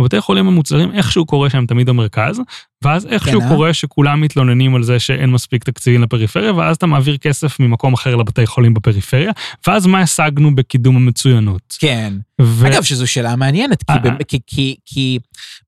בבתי 0.00 0.20
חולים 0.20 0.46
המוצלחים, 0.46 0.92
איכשהו 0.92 1.26
קורה 1.26 1.50
שהם 1.50 1.66
תמיד 1.66 1.88
במרכז, 1.88 2.40
ואז 2.84 3.06
איכשהו 3.06 3.40
אה? 3.40 3.48
קורה 3.48 3.74
שכולם 3.74 4.20
מתלוננים 4.20 4.74
על 4.74 4.82
זה 4.82 4.98
שאין 4.98 5.30
מספיק 5.30 5.64
תקציבים 5.64 6.02
לפריפריה, 6.02 6.52
ואז 6.52 6.76
אתה 6.76 6.86
מעביר 6.86 7.16
כסף 7.16 7.60
ממקום 7.60 7.92
אחר 7.92 8.16
לבתי 8.16 8.46
חולים 8.46 8.74
בפריפריה, 8.74 9.32
ואז 9.66 9.86
מה 9.86 10.00
השגנו 10.00 10.54
בקידום 10.54 10.96
המצוינות? 10.96 11.76
כן. 11.78 12.14
ו... 12.40 12.66
אגב, 12.66 12.82
שזו 12.82 13.06
שאלה 13.06 13.36
מעניינת, 13.36 13.82
כי, 13.82 13.92
אה, 13.92 13.98
ב- 13.98 14.22
כי, 14.22 14.38
כי, 14.46 14.76
כי 14.86 15.18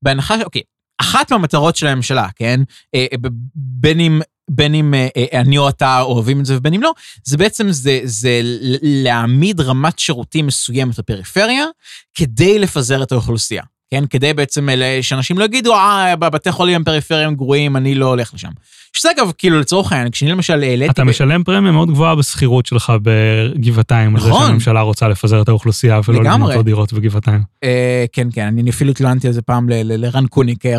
בהנחה, 0.01 0.35
אוקיי, 0.43 0.61
אחת 1.01 1.31
מהמטרות 1.31 1.75
של 1.75 1.87
הממשלה, 1.87 2.27
כן? 2.35 2.61
אה, 2.95 3.05
אה, 3.13 3.29
בין 3.55 3.99
אם... 3.99 4.21
בין 4.51 4.75
אם 4.75 4.93
אה, 4.93 5.07
אה, 5.17 5.41
אני 5.41 5.57
או 5.57 5.69
אתה 5.69 6.01
אוהבים 6.01 6.39
את 6.39 6.45
זה 6.45 6.57
ובין 6.57 6.73
אם 6.73 6.81
לא, 6.81 6.91
זה 7.23 7.37
בעצם 7.37 7.71
זה, 7.71 7.99
זה 8.03 8.41
להעמיד 8.81 9.61
רמת 9.61 9.99
שירותים 9.99 10.47
מסוימת 10.47 10.99
בפריפריה 10.99 11.65
כדי 12.13 12.59
לפזר 12.59 13.03
את 13.03 13.11
האוכלוסייה. 13.11 13.63
כן? 13.91 14.03
כדי 14.09 14.33
בעצם 14.33 14.69
אלה, 14.69 14.97
שאנשים 15.01 15.39
לא 15.39 15.43
יגידו, 15.43 15.73
אה, 15.75 16.15
בבתי 16.15 16.51
חולים 16.51 16.75
הם 16.75 16.83
פריפריים 16.83 17.35
גרועים, 17.35 17.77
אני 17.77 17.95
לא 17.95 18.05
הולך 18.05 18.33
לשם. 18.33 18.49
שזה 18.93 19.09
אגב, 19.11 19.31
כאילו 19.37 19.59
לצורך 19.59 19.91
העניין, 19.91 20.11
כשאני 20.11 20.31
למשל 20.31 20.63
העליתי... 20.63 20.91
אתה 20.91 21.03
משלם 21.03 21.43
פרמיה 21.43 21.71
מאוד 21.71 21.89
גבוהה 21.89 22.15
בשכירות 22.15 22.65
שלך 22.65 22.93
בגבעתיים, 23.01 24.15
על 24.15 24.21
זה 24.21 24.29
נכון. 24.29 24.47
שהממשלה 24.47 24.81
רוצה 24.81 25.07
לפזר 25.07 25.41
את 25.41 25.49
האוכלוסייה 25.49 25.99
ולא 26.07 26.19
לגמרי. 26.19 26.35
לבנות 26.35 26.55
עוד 26.55 26.65
דירות 26.65 26.93
בגבעתיים. 26.93 27.41
אה, 27.63 28.05
כן, 28.13 28.27
כן, 28.33 28.47
אני 28.47 28.69
אפילו 28.69 28.91
התלוננתי 28.91 29.27
על 29.27 29.33
זה 29.33 29.41
פעם 29.41 29.69
לרן 29.69 30.27
קוניק, 30.27 30.65
אה, 30.65 30.77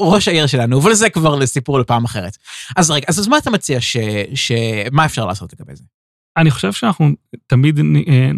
ראש 0.00 0.28
העיר 0.28 0.46
שלנו, 0.46 0.78
אבל 0.78 0.94
זה 0.94 1.10
כבר 1.10 1.34
לסיפור 1.34 1.78
לפעם 1.78 2.04
אחרת. 2.04 2.36
אז 2.76 2.90
רגע, 2.90 3.06
אז 3.08 3.18
אז 3.18 3.28
מה 3.28 3.38
אתה 3.38 3.50
מציע 3.50 3.80
ש... 3.80 3.96
ש... 4.34 4.52
מה 4.92 5.04
אפשר 5.04 5.26
לעשות 5.26 5.52
לגבי 5.52 5.76
זה? 5.76 5.82
אני 6.36 6.50
חושב 6.50 6.72
שאנחנו 6.72 7.10
תמיד, 7.46 7.80
אה, 8.08 8.30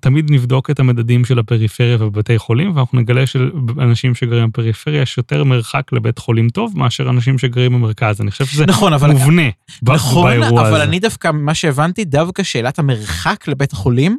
תמיד 0.00 0.30
נבדוק 0.30 0.70
את 0.70 0.80
המדדים 0.80 1.24
של 1.24 1.38
הפריפריה 1.38 2.04
ובתי 2.04 2.38
חולים, 2.38 2.76
ואנחנו 2.76 3.00
נגלה 3.00 3.26
שלאנשים 3.26 4.14
שגרים 4.14 4.48
בפריפריה 4.48 5.02
יש 5.02 5.18
יותר 5.18 5.44
מרחק 5.44 5.92
לבית 5.92 6.18
חולים 6.18 6.48
טוב 6.48 6.78
מאשר 6.78 7.10
אנשים 7.10 7.38
שגרים 7.38 7.72
במרכז. 7.72 8.20
אני 8.20 8.30
חושב 8.30 8.46
שזה 8.46 8.66
נכון, 8.66 8.92
אבל... 8.92 9.10
מובנה 9.10 9.42
נכון, 9.82 10.30
באירוע 10.30 10.60
אבל 10.60 10.74
הזה. 10.74 10.84
אני 10.84 10.98
דווקא, 10.98 11.30
מה 11.32 11.54
שהבנתי, 11.54 12.04
דווקא 12.04 12.42
שאלת 12.42 12.78
המרחק 12.78 13.48
לבית 13.48 13.72
החולים 13.72 14.18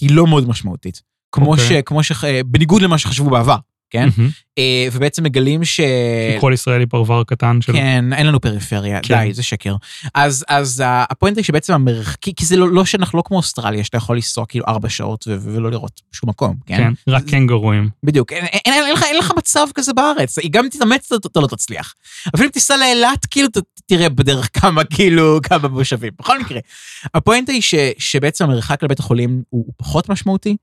היא 0.00 0.10
לא 0.10 0.26
מאוד 0.26 0.48
משמעותית. 0.48 1.02
כמו 1.32 1.52
אוקיי. 1.52 1.68
ש... 1.68 1.72
כמו 1.86 2.02
ש... 2.02 2.12
אה, 2.24 2.40
בניגוד 2.46 2.82
למה 2.82 2.98
שחשבו 2.98 3.30
בעבר, 3.30 3.56
כן? 3.90 4.08
מהמם. 4.16 4.30
אה, 4.58 4.88
ובעצם 4.92 5.22
מגלים 5.22 5.64
ש... 5.64 5.80
כל 6.40 6.50
ישראלי 6.54 6.86
פרבר 6.86 7.22
קטן 7.24 7.58
של... 7.60 7.72
כן, 7.72 8.12
אין 8.12 8.26
לנו 8.26 8.40
פריפריה, 8.40 9.00
כן. 9.02 9.14
די, 9.24 9.34
זה 9.34 9.42
שקר. 9.42 9.76
אז, 10.14 10.44
אז 10.48 10.80
ה- 10.80 11.04
הפואנטה 11.10 11.40
היא 11.40 11.44
שבעצם 11.44 11.72
המרחק, 11.72 12.16
כי, 12.20 12.34
כי 12.34 12.44
זה 12.46 12.56
לא, 12.56 12.70
לא 12.70 12.84
שאנחנו 12.84 13.16
לא 13.18 13.22
כמו 13.26 13.36
אוסטרליה, 13.36 13.84
שאתה 13.84 13.96
יכול 13.96 14.16
לנסוע 14.16 14.46
כאילו 14.46 14.64
ארבע 14.68 14.88
שעות 14.88 15.24
ו- 15.28 15.36
ולא 15.54 15.70
לראות 15.70 16.00
שום 16.12 16.30
מקום, 16.30 16.56
כן? 16.66 16.76
כן, 16.76 16.92
רק 17.08 17.24
קנגורואים. 17.24 17.88
בדיוק, 18.02 18.32
אין, 18.32 18.44
אין, 18.44 18.60
אין, 18.66 18.84
אין, 18.84 18.92
לך, 18.92 19.02
אין 19.02 19.16
לך 19.16 19.32
מצב 19.36 19.66
כזה 19.74 19.92
בארץ, 19.92 20.38
גם 20.50 20.64
אם 20.64 20.70
תתאמץ 20.70 21.12
אתה, 21.12 21.40
לא 21.40 21.46
תצליח. 21.46 21.94
אפילו 22.34 22.46
אם 22.46 22.50
תיסע 22.50 22.76
לאילת, 22.76 23.26
כאילו 23.26 23.48
ת, 23.48 23.56
תראה 23.86 24.08
בדרך 24.08 24.48
כמה, 24.52 24.84
כאילו, 24.84 25.38
כמה 25.42 25.68
מושבים. 25.68 26.12
בכל 26.18 26.40
מקרה, 26.40 26.60
הפואנטה 27.14 27.52
היא 27.52 27.62
ש, 27.62 27.74
שבעצם 27.98 28.44
המרחק 28.44 28.82
לבית 28.82 28.98
החולים 28.98 29.42
הוא, 29.50 29.64
הוא 29.66 29.74
פחות 29.76 30.08
משמעותי, 30.08 30.56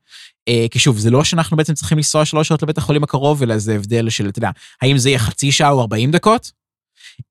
אה, 0.47 0.65
כי 0.71 0.79
שוב, 0.79 0.97
זה 0.97 1.09
לא 1.11 1.23
שאנחנו 1.23 1.57
בעצם 1.57 1.73
צריכים 1.73 1.97
לנסוע 1.97 2.25
שלוש 2.25 2.47
שעות 2.47 2.63
לבית 2.63 2.77
החולים 2.77 3.03
הקרוב, 3.03 3.43
אלא 3.43 3.57
זה 3.57 3.77
הבדל 3.79 4.09
של, 4.09 4.29
אתה 4.29 4.39
יודע, 4.39 4.49
האם 4.81 4.97
זה 4.97 5.09
יהיה 5.09 5.19
חצי 5.19 5.51
שעה 5.51 5.69
או 5.69 5.81
40 5.81 6.11
דקות, 6.11 6.51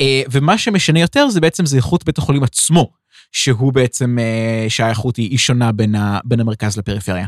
אה, 0.01 0.23
ומה 0.31 0.59
שמשנה 0.59 1.01
יותר 1.01 1.29
זה 1.29 1.41
בעצם 1.41 1.67
זה 1.67 1.77
איכות 1.77 2.05
בית 2.05 2.19
החולים 2.19 2.43
עצמו. 2.43 2.91
שהוא 3.33 3.73
בעצם, 3.73 4.17
אה, 4.19 4.67
שהאיכות 4.69 5.17
היא 5.17 5.31
היא 5.31 5.39
שונה 5.39 5.73
בין 5.73 5.95
ה- 5.95 6.19
בין 6.25 6.41
המרכז 6.41 6.77
לפריפריה. 6.77 7.27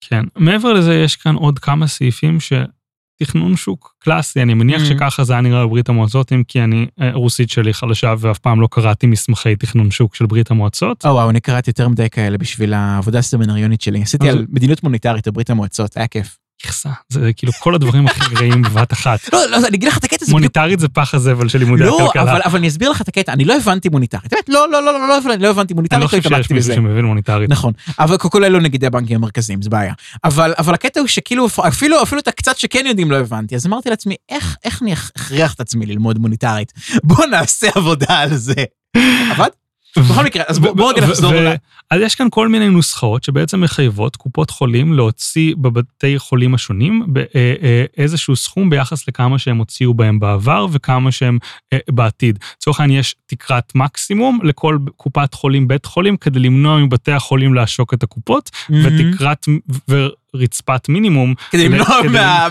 כן. 0.00 0.24
מעבר 0.36 0.72
לזה, 0.72 0.94
יש 0.94 1.16
כאן 1.16 1.34
עוד 1.34 1.58
כמה 1.58 1.86
סעיפים 1.86 2.38
שתכנון 2.40 3.56
שוק 3.56 3.94
קלאסי, 3.98 4.42
אני 4.42 4.54
מניח 4.54 4.82
Mhm. 4.82 4.84
שככה 4.84 5.24
זה 5.24 5.32
היה 5.32 5.42
נראה 5.42 5.66
בברית 5.66 5.88
המועצות, 5.88 6.32
אם 6.32 6.42
כי 6.48 6.60
אני, 6.62 6.86
אה, 7.00 7.10
רוסית 7.12 7.50
שלי 7.50 7.74
חלשה 7.74 8.14
ואף 8.18 8.38
פעם 8.38 8.60
לא 8.60 8.68
קראתי 8.70 9.06
מסמכי 9.06 9.56
תכנון 9.56 9.90
שוק 9.90 10.14
של 10.14 10.26
ברית 10.26 10.50
המועצות. 10.50 11.06
או 11.06 11.10
וואו, 11.10 11.30
אני 11.30 11.40
קראתי 11.40 11.70
יותר 11.70 11.88
מדי 11.88 12.10
כאלה 12.10 12.38
בשביל 12.38 12.74
העבודה 12.74 13.18
הסמינריונית 13.18 13.80
שלי. 13.80 14.02
עשיתי 14.02 14.28
אז- 14.30 14.34
על 14.36 14.46
מדיניות 14.48 14.82
מוניטרית 14.82 15.28
בברית 15.28 15.50
המועצות, 15.50 15.96
היה 15.96 16.06
כיף. 16.06 16.36
יחסה, 16.64 16.88
זה 17.08 17.30
כאילו 17.36 17.52
כל 17.52 17.74
הדברים 17.74 18.06
הכי 18.06 18.20
גרועים 18.34 18.62
בבת 18.62 18.92
אחת. 18.92 19.32
לא, 19.32 19.46
לא, 19.50 19.56
אני 19.56 19.76
אגיד 19.76 19.88
לך 19.88 19.98
את 19.98 20.04
הקטע, 20.04 20.16
זה 20.18 20.24
בדיוק... 20.24 20.30
מוניטרית 20.40 20.80
זה 20.80 20.88
פח 20.88 21.14
הזבל 21.14 21.48
של 21.48 21.58
לימודי 21.58 21.84
לא, 21.84 22.02
הכלכלה. 22.02 22.22
אבל, 22.22 22.40
אבל 22.44 22.58
אני 22.58 22.68
אסביר 22.68 22.90
לך 22.90 23.00
את 23.00 23.08
הקטע, 23.08 23.32
אני 23.32 23.44
לא 23.44 23.56
הבנתי 23.56 23.88
מוניטרית. 23.88 24.30
באמת, 24.30 24.48
לא, 24.48 24.70
לא, 24.70 24.82
לא, 24.84 24.92
לא, 24.92 25.08
לא, 25.08 25.18
הבנתי- 25.18 25.42
לא 25.42 25.50
הבנתי 25.50 25.72
אני 25.72 25.76
מוניטרית, 25.76 26.00
לא 26.00 26.04
לא 26.04 26.08
חושב 26.08 26.22
שיש 26.22 26.32
מישהו 26.32 26.54
בזה. 26.56 26.74
שמבין 26.74 27.04
מוניטרית. 27.04 27.50
נכון, 27.50 27.72
אבל 27.98 28.18
כולל 28.18 28.48
לא 28.48 28.60
נגידי 28.60 28.86
הבנקים 28.86 29.16
המרכזיים, 29.16 29.62
זה 29.62 29.70
בעיה. 29.70 29.92
אבל, 30.24 30.52
הקטע 30.74 31.00
הוא 31.00 31.08
שכאילו, 31.08 31.46
אפילו, 31.68 31.96
את 32.18 32.28
הקצת 32.28 32.58
שכן 32.58 32.84
יודעים 32.86 33.10
לא 33.10 33.16
הבנתי, 33.16 33.54
אז 33.56 33.66
אמרתי 33.66 33.90
לעצמי, 33.90 34.14
איך, 34.28 34.56
איך 34.64 34.82
אני 34.82 34.92
אכריח 34.92 35.54
את 35.54 35.60
עצמי 35.60 35.86
ללמוד 35.86 36.18
מוניטרית? 36.18 36.72
בוא 37.04 37.26
נעשה 37.26 37.68
עבודה 37.74 38.18
על 38.18 38.36
זה. 38.36 38.54
עבד? 39.30 39.48
בכל 40.02 40.24
מקרה, 40.24 40.42
אז 40.48 40.58
בוא, 40.58 40.72
בוא 40.72 40.92
רגע 40.92 41.06
נחזור. 41.06 41.32
אז 41.90 42.00
יש 42.00 42.14
כאן 42.14 42.26
כל 42.30 42.48
מיני 42.48 42.68
נוסחאות 42.68 43.24
שבעצם 43.24 43.60
מחייבות 43.60 44.16
קופות 44.16 44.50
חולים 44.50 44.92
להוציא 44.92 45.54
בבתי 45.58 46.18
חולים 46.18 46.54
השונים 46.54 47.06
אה, 47.16 47.22
אה, 47.62 47.84
איזשהו 47.96 48.36
סכום 48.36 48.70
ביחס 48.70 49.08
לכמה 49.08 49.38
שהם 49.38 49.58
הוציאו 49.58 49.94
בהם 49.94 50.20
בעבר 50.20 50.66
וכמה 50.72 51.12
שהם 51.12 51.38
אה, 51.72 51.78
בעתיד. 51.90 52.38
לצורך 52.56 52.80
העניין 52.80 53.00
יש 53.00 53.14
תקרת 53.26 53.74
מקסימום 53.74 54.38
לכל 54.42 54.78
קופת 54.96 55.34
חולים 55.34 55.68
בית 55.68 55.86
חולים 55.86 56.16
כדי 56.16 56.38
למנוע 56.38 56.78
מבתי 56.78 57.12
החולים 57.12 57.54
לעשוק 57.54 57.94
את 57.94 58.02
הקופות, 58.02 58.50
ותקרת 58.70 59.46
ורצפת 60.34 60.88
מינימום 60.88 61.34
כדי 61.50 61.68
למנוע 61.68 61.86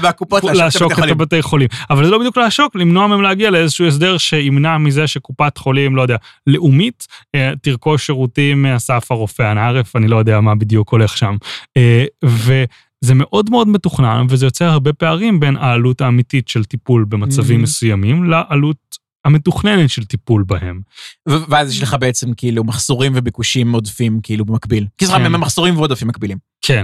מהקופות 0.01 0.43
לעשוק 0.43 0.91
את. 0.91 0.97
הבתי 1.09 1.41
חולים. 1.41 1.67
אבל 1.89 2.05
זה 2.05 2.11
לא 2.11 2.19
בדיוק 2.19 2.37
לעשוק, 2.37 2.75
למנוע 2.75 3.07
מהם 3.07 3.21
להגיע 3.21 3.49
לאיזשהו 3.49 3.87
הסדר 3.87 4.17
שימנע 4.17 4.77
מזה 4.77 5.07
שקופת 5.07 5.57
חולים, 5.57 5.95
לא 5.95 6.01
יודע, 6.01 6.15
לאומית, 6.47 7.07
אה, 7.35 7.51
תרכוש 7.61 8.05
שירותים 8.05 8.61
מאסף 8.61 9.11
הרופא 9.11 9.43
הנערף, 9.43 9.95
אני 9.95 10.07
לא 10.07 10.15
יודע 10.15 10.39
מה 10.41 10.55
בדיוק 10.55 10.89
הולך 10.89 11.17
שם. 11.17 11.35
אה, 11.77 12.05
וזה 12.23 13.13
מאוד 13.15 13.49
מאוד 13.49 13.67
מתוכנן, 13.67 14.25
וזה 14.29 14.45
יוצר 14.45 14.65
הרבה 14.65 14.93
פערים 14.93 15.39
בין 15.39 15.57
העלות 15.57 16.01
האמיתית 16.01 16.47
של 16.47 16.63
טיפול 16.63 17.05
במצבים 17.09 17.59
Mhm. 17.59 17.63
מסוימים 17.63 18.23
לעלות 18.23 18.77
המתוכננת 19.25 19.89
של 19.89 20.05
טיפול 20.05 20.43
בהם. 20.47 20.81
ו- 21.29 21.43
ואז 21.49 21.71
יש 21.71 21.83
לך 21.83 21.95
בעצם 21.99 22.33
כאילו 22.33 22.63
מחסורים 22.63 23.11
וביקושים 23.15 23.71
עודפים 23.73 24.19
כאילו 24.23 24.45
במקביל. 24.45 24.85
כי 24.97 25.05
סליחה, 25.05 25.19
כן. 25.23 25.31
מחסורים 25.31 25.77
ועודפים 25.77 26.07
מקבילים. 26.07 26.37
כן. 26.61 26.83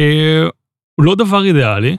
אה, 0.00 0.42
הוא 0.94 1.04
לא 1.04 1.14
דבר 1.14 1.44
אידיאלי. 1.44 1.96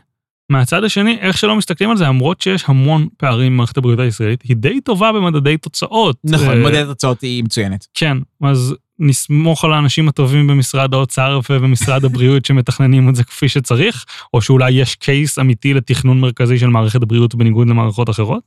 מהצד 0.49 0.83
השני, 0.83 1.17
איך 1.21 1.37
שלא 1.37 1.55
מסתכלים 1.55 1.89
על 1.89 1.97
זה, 1.97 2.03
למרות 2.03 2.41
שיש 2.41 2.63
המון 2.67 3.07
פערים 3.17 3.53
במערכת 3.53 3.77
הבריאות 3.77 3.99
הישראלית, 3.99 4.41
היא 4.41 4.55
די 4.55 4.81
טובה 4.81 5.11
במדדי 5.11 5.57
תוצאות. 5.57 6.17
נכון, 6.23 6.49
אה, 6.49 6.61
מודד 6.61 6.75
התוצאות 6.75 7.21
היא 7.21 7.43
מצוינת. 7.43 7.87
כן, 7.93 8.17
אז 8.43 8.75
נסמוך 8.99 9.65
על 9.65 9.73
האנשים 9.73 10.07
הטובים 10.07 10.47
במשרד 10.47 10.93
האוצר 10.93 11.39
ובמשרד 11.49 12.05
הבריאות 12.05 12.45
שמתכננים 12.45 13.09
את 13.09 13.15
זה 13.15 13.23
כפי 13.23 13.49
שצריך, 13.49 14.05
או 14.33 14.41
שאולי 14.41 14.71
יש 14.71 14.95
קייס 14.95 15.39
אמיתי 15.39 15.73
לתכנון 15.73 16.19
מרכזי 16.19 16.59
של 16.59 16.67
מערכת 16.67 17.03
הבריאות 17.03 17.35
בניגוד 17.35 17.69
למערכות 17.69 18.09
אחרות? 18.09 18.43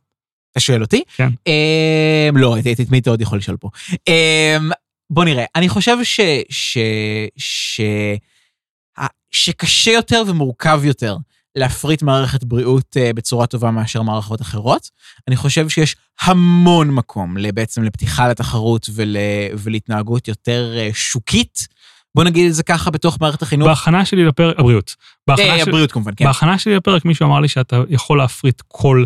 אתה 0.52 0.60
שואל 0.60 0.82
אותי? 0.82 1.02
כן. 1.16 1.28
אמ, 1.46 2.36
לא, 2.36 2.58
את 2.58 2.66
את 2.80 2.90
מי 2.90 2.98
אתה 2.98 3.10
עוד 3.10 3.20
יכול 3.20 3.38
לשאול 3.38 3.56
פה? 3.56 3.70
אמ, 4.08 4.70
בוא 5.10 5.24
נראה, 5.24 5.44
אני 5.54 5.68
חושב 5.68 5.96
ש... 6.02 7.80
שקשה 9.30 9.90
יותר 9.90 10.22
ומורכב 10.26 10.80
יותר 10.84 11.16
להפריט 11.56 12.02
מערכת 12.02 12.44
בריאות 12.44 12.96
אה, 12.96 13.12
בצורה 13.12 13.46
טובה 13.46 13.70
מאשר 13.70 14.02
מערכות 14.02 14.40
אחרות. 14.42 14.88
אני 15.28 15.36
חושב 15.36 15.68
שיש 15.68 15.96
המון 16.20 16.90
מקום 16.90 17.36
בעצם 17.54 17.82
לפתיחה 17.82 18.28
לתחרות 18.28 18.86
ול, 18.94 19.16
ולהתנהגות 19.58 20.28
יותר 20.28 20.74
אה, 20.76 20.90
שוקית. 20.94 21.66
בוא 22.14 22.24
נגיד 22.24 22.46
את 22.48 22.54
זה 22.54 22.62
ככה 22.62 22.90
בתוך 22.90 23.18
מערכת 23.20 23.42
החינוך. 23.42 23.68
בהכנה 23.68 24.04
שלי 24.04 24.24
לפרק, 24.24 24.58
הבריאות. 24.58 24.94
בהכנה 25.26 25.46
אה, 25.46 25.58
של- 25.58 25.68
הבריאות 25.68 25.92
כמובן, 25.92 26.12
כן. 26.16 26.24
בהכנה 26.24 26.58
שלי 26.58 26.76
לפרק 26.76 27.04
מישהו 27.04 27.26
אמר 27.26 27.40
לי 27.40 27.48
שאתה 27.48 27.80
יכול 27.88 28.18
להפריט 28.18 28.62
כל 28.68 29.04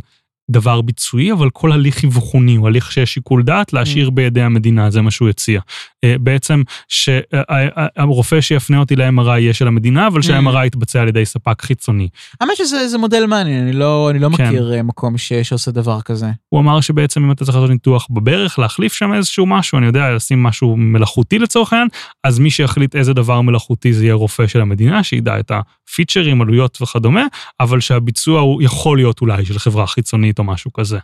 דבר 0.51 0.81
ביצועי, 0.81 1.33
אבל 1.33 1.51
כל 1.51 1.73
הליך 1.73 2.05
אבחוני 2.05 2.57
הוא 2.57 2.69
הליך 2.69 2.93
שיש 2.93 3.15
שיקול 3.15 3.43
דעת 3.43 3.73
להשאיר 3.73 4.11
בידי 4.11 4.43
המדינה, 4.43 4.91
זה 4.91 5.01
מה 5.01 5.11
שהוא 5.11 5.29
הציע. 5.29 5.61
אה, 6.05 6.15
בעצם 6.21 6.63
שהרופא 6.89 8.41
שיפנה 8.41 8.79
אותי 8.79 8.97
ל-MRI 8.97 9.39
יהיה 9.39 9.55
של 9.55 9.67
המדינה, 9.67 10.07
אבל 10.07 10.23
שה-MRI 10.23 10.67
יתבצע 10.67 11.01
על 11.01 11.09
ידי 11.09 11.25
ספק 11.25 11.63
חיצוני. 11.63 12.09
האמת 12.41 12.57
שזה 12.57 12.89
זה 12.89 12.99
מודל 12.99 13.27
מעניין, 13.27 13.63
אני 13.63 13.73
לא, 13.73 14.11
אני 14.11 14.19
לא 14.19 14.29
כן. 14.37 14.49
מכיר 14.49 14.73
אה, 14.73 14.83
מקום 14.83 15.19
ש, 15.19 15.33
שעושה 15.33 15.71
דבר 15.71 16.01
כזה. 16.01 16.31
הוא 16.49 16.61
אמר 16.61 16.81
שבעצם 16.81 17.25
אם 17.25 17.33
אתה 17.33 17.45
צריך 17.45 17.57
לעשות 17.57 17.71
ניתוח 17.71 18.07
בברך, 18.11 18.59
להחליף 18.59 18.93
שם 18.93 19.13
איזשהו 19.13 19.47
משהו, 19.47 19.79
אני 19.79 19.87
יודע, 19.87 20.11
לשים 20.11 20.43
משהו 20.43 20.77
מלאכותי 20.77 21.39
לצורך 21.39 21.73
העניין, 21.73 21.89
אז 22.25 22.39
מי 22.39 22.51
שיחליט 22.51 22.97
איזה 22.97 23.13
דבר 23.13 23.41
מלאכותי 23.41 23.93
זה 23.93 24.05
יהיה 24.05 24.15
רופא 24.15 24.47
של 24.47 24.61
המדינה, 24.61 25.05
שידע 25.05 25.41
את 25.41 25.53
הפיצ'רים, 25.55 26.43
עלויות 26.43 26.83
וכדומה, 26.83 27.27
אבל 27.61 27.81
שהביצוע 27.81 28.41
הוא 28.41 28.63
יכול 28.63 28.99
להיות 28.99 29.21
אולי 29.21 29.45
של 29.45 29.59
חברה 29.59 29.87
חיצונית 29.87 30.40
או 30.41 30.45
משהו 30.45 30.73
כזה. 30.73 30.99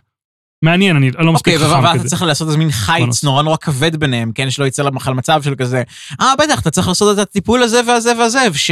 מעניין, 0.61 0.95
אני 0.95 1.11
לא 1.19 1.33
מספיק 1.33 1.53
אוקיי, 1.53 1.69
חכם 1.69 1.83
ואתה 1.83 1.99
כזה. 1.99 2.09
צריך 2.09 2.21
לעשות 2.21 2.47
איזה 2.47 2.57
מין 2.57 2.71
חיץ 2.71 3.05
נוס. 3.05 3.23
נורא 3.23 3.43
נורא 3.43 3.57
כבד 3.57 3.95
ביניהם, 3.95 4.31
כן? 4.31 4.49
שלא 4.49 4.65
יצא 4.65 4.83
לך 4.83 5.07
מצב 5.07 5.41
של 5.43 5.55
כזה, 5.55 5.83
אה, 6.21 6.33
בטח, 6.39 6.59
אתה 6.59 6.71
צריך 6.71 6.87
לעשות 6.87 7.19
את 7.19 7.21
הטיפול 7.21 7.63
הזה 7.63 7.81
והזה 7.87 8.13
והזה, 8.19 8.39
ש... 8.53 8.71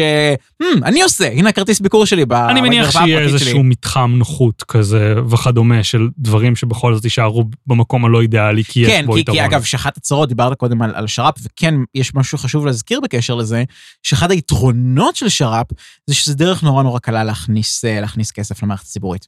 "Hmm, 0.63 0.65
אני 0.83 1.01
עושה, 1.01 1.31
הנה 1.31 1.49
הכרטיס 1.49 1.79
ביקור 1.79 2.05
שלי. 2.05 2.25
ב- 2.25 2.33
אני 2.33 2.61
מניח 2.61 2.83
במרפאה 2.83 3.01
שיהיה 3.01 3.17
הפרטית 3.17 3.33
איזשהו 3.33 3.49
שלי." 3.51 3.61
מתחם 3.63 4.13
נוחות 4.17 4.63
כזה 4.67 5.15
וכדומה 5.29 5.83
של 5.83 6.07
דברים 6.17 6.55
שבכל 6.55 6.95
זאת 6.95 7.03
יישארו 7.03 7.45
במקום 7.67 8.05
הלא 8.05 8.21
אידיאלי, 8.21 8.63
כי 8.63 8.79
יש 8.79 8.87
כן, 8.87 9.05
בו 9.05 9.17
יתרון. 9.17 9.37
כי 9.37 9.45
אגב, 9.45 9.63
שאחת 9.63 9.97
הצרות, 9.97 10.29
דיברת 10.29 10.57
קודם 10.57 10.81
על, 10.81 11.07
שר"פ, 11.07 11.33
וכן, 11.43 11.75
יש 11.95 12.15
משהו 12.15 12.37
חשוב 12.37 12.65
להזכיר 12.65 12.99
בקשר 12.99 13.35
לזה, 13.35 13.63
שאחד 14.03 14.31
היתרונות 14.31 15.15
של 15.15 15.29
שר"פ, 15.29 15.65
זה 16.07 16.15
שזה 16.15 16.35
דרך 16.35 16.63
נורא 16.63 16.83
נורא 16.83 16.99
קלה 16.99 17.23
להכניס, 17.23 17.85
אה, 17.85 17.99
כסף 18.35 18.63
למערכת 18.63 18.83
הציבורית. 18.83 19.27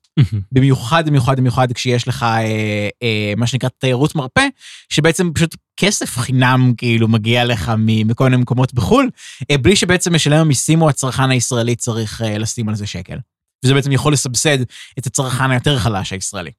במיוחד, 0.51 1.05
במיוחד, 1.07 1.37
במיוחד 1.37 1.71
כשיש 1.71 2.07
לך 2.07 2.25
אה, 2.47 2.89
אה, 3.03 3.33
מה 3.37 3.47
שנקרא 3.47 3.69
תיירות 3.79 4.15
מרפא, 4.15 4.47
שבעצם 4.89 5.31
פשוט 5.33 5.55
כסף 5.77 6.17
חינם 6.17 6.73
כאילו 6.77 7.07
מגיע 7.07 7.45
לך 7.45 7.71
מכל 7.77 8.23
מיני 8.23 8.37
מקומות 8.37 8.73
בחו"ל, 8.73 9.09
אה, 9.51 9.57
בלי 9.57 9.75
שבעצם 9.75 10.15
משלם 10.15 10.37
המיסים 10.37 10.81
או 10.81 10.89
הצרכן 10.89 11.29
הישראלי 11.29 11.75
צריך 11.75 12.21
אה, 12.21 12.37
לשים 12.37 12.69
על 12.69 12.75
זה 12.75 12.87
שקל. 12.87 13.17
וזה 13.65 13.73
בעצם 13.73 13.91
יכול 13.91 14.13
לסבסד 14.13 14.57
את 14.99 15.05
הצרכן 15.05 15.51
היותר 15.51 15.79
חלש 15.79 16.13
הישראלי. 16.13 16.51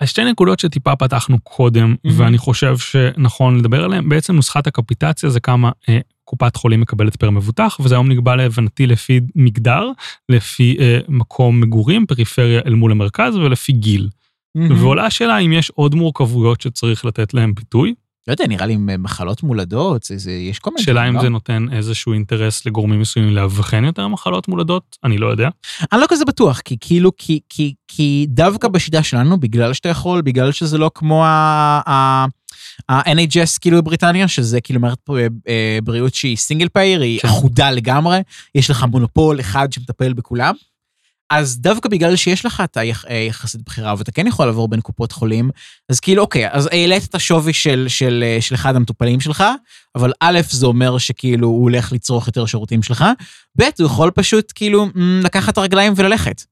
אז 0.00 0.08
שתי 0.08 0.24
נקודות 0.24 0.60
שטיפה 0.60 0.96
פתחנו 0.96 1.38
קודם, 1.42 1.94
מהמם. 2.04 2.20
ואני 2.20 2.38
חושב 2.38 2.78
שנכון 2.78 3.58
לדבר 3.58 3.84
עליהן, 3.84 4.08
בעצם 4.08 4.34
נוסחת 4.36 4.66
הקפיטציה 4.66 5.30
זה 5.30 5.40
כמה 5.40 5.70
אה, 5.88 5.98
קופת 6.24 6.56
חולים 6.56 6.80
מקבלת 6.80 7.16
פר 7.16 7.30
מבוטח, 7.30 7.76
וזה 7.80 7.94
היום 7.94 8.08
נקבע 8.08 8.36
להבנתי 8.36 8.86
לפי 8.86 9.20
מגדר, 9.34 9.90
לפי 10.28 10.76
אה, 10.80 10.98
מקום 11.08 11.60
מגורים, 11.60 12.06
פריפריה 12.06 12.60
אל 12.66 12.74
מול 12.74 12.92
המרכז 12.92 13.36
ולפי 13.36 13.72
גיל. 13.72 14.08
ועולה 14.56 15.06
השאלה 15.06 15.38
אם 15.38 15.52
יש 15.52 15.70
עוד 15.70 15.94
מורכבויות 15.94 16.60
שצריך 16.60 17.04
לתת 17.04 17.34
להן 17.34 17.54
ביטוי. 17.54 17.94
לא 18.28 18.32
יודע, 18.32 18.46
נראה 18.46 18.66
לי 18.66 18.76
אה, 18.90 18.96
מחלות 18.96 19.42
מולדות, 19.42 20.02
זה, 20.02 20.18
זה, 20.18 20.32
יש 20.32 20.58
כל 20.58 20.70
מיני... 20.70 20.82
שאלה 20.82 21.08
אם 21.08 21.14
לא? 21.14 21.20
זה 21.20 21.28
נותן 21.28 21.66
איזשהו 21.72 22.12
אינטרס 22.12 22.66
לגורמים 22.66 23.00
מסוימים 23.00 23.34
לאבחן 23.34 23.84
יותר 23.84 24.08
מחלות 24.08 24.48
מולדות, 24.48 24.96
אני 25.04 25.18
לא 25.18 25.26
יודע. 25.26 25.48
אני 25.92 26.00
לא 26.00 26.06
כזה 26.08 26.24
בטוח, 26.24 26.60
כי 26.60 26.76
כאילו, 26.80 27.16
כי, 27.16 27.40
כי, 27.48 27.74
כי 27.88 28.26
דווקא 28.28 28.68
בשיטה 28.68 29.02
שלנו, 29.02 29.40
בגלל 29.40 29.72
שאתה 29.72 29.88
יכול, 29.88 30.22
בגלל 30.22 30.52
שזה 30.52 30.78
לא 30.78 30.90
כמו 30.94 31.24
ה- 31.24 31.80
ה- 31.86 32.26
ה-NHS 32.88 33.58
כאילו 33.60 33.82
בבריטניה, 33.82 34.28
שזה 34.28 34.60
כאילו 34.60 34.80
מערכת 34.80 35.10
אה, 35.10 35.26
אה, 35.48 35.78
בריאות 35.84 36.14
שהיא 36.14 36.36
סינגל 36.36 36.68
פייר, 36.68 37.00
היא 37.00 37.20
כן. 37.20 37.28
אחודה 37.28 37.70
לגמרי, 37.70 38.20
יש 38.54 38.70
לך 38.70 38.84
מונופול 38.90 39.40
אחד 39.40 39.72
שמטפל 39.72 40.12
בכולם. 40.12 40.54
אז 41.30 41.58
דווקא 41.60 41.88
בגלל 41.88 42.16
שיש 42.16 42.46
לך 42.46 42.62
את 42.64 42.76
היחסית 43.06 43.60
בחירה 43.66 43.94
ואתה 43.98 44.12
כן 44.12 44.26
יכול 44.26 44.46
לעבור 44.46 44.68
בין 44.68 44.80
קופות 44.80 45.12
חולים, 45.12 45.50
אז 45.88 46.00
כאילו 46.00 46.22
אוקיי, 46.22 46.50
אז 46.50 46.68
העלית 46.72 47.04
את 47.04 47.14
השווי 47.14 47.52
של, 47.52 47.86
של, 47.88 48.24
אה, 48.26 48.40
של 48.40 48.54
אחד 48.54 48.76
המטופלים 48.76 49.20
שלך, 49.20 49.44
אבל 49.94 50.12
א', 50.20 50.40
זה 50.50 50.66
אומר 50.66 50.98
שכאילו 50.98 51.48
הוא 51.48 51.62
הולך 51.62 51.92
לצרוך 51.92 52.26
יותר 52.26 52.46
שירותים 52.46 52.82
שלך, 52.82 53.04
ב', 53.58 53.62
הוא 53.78 53.86
יכול 53.86 54.10
פשוט 54.10 54.52
כאילו 54.54 54.86
מ, 54.86 55.20
לקחת 55.24 55.52
את 55.52 55.58
הרגליים 55.58 55.92
וללכת. 55.96 56.42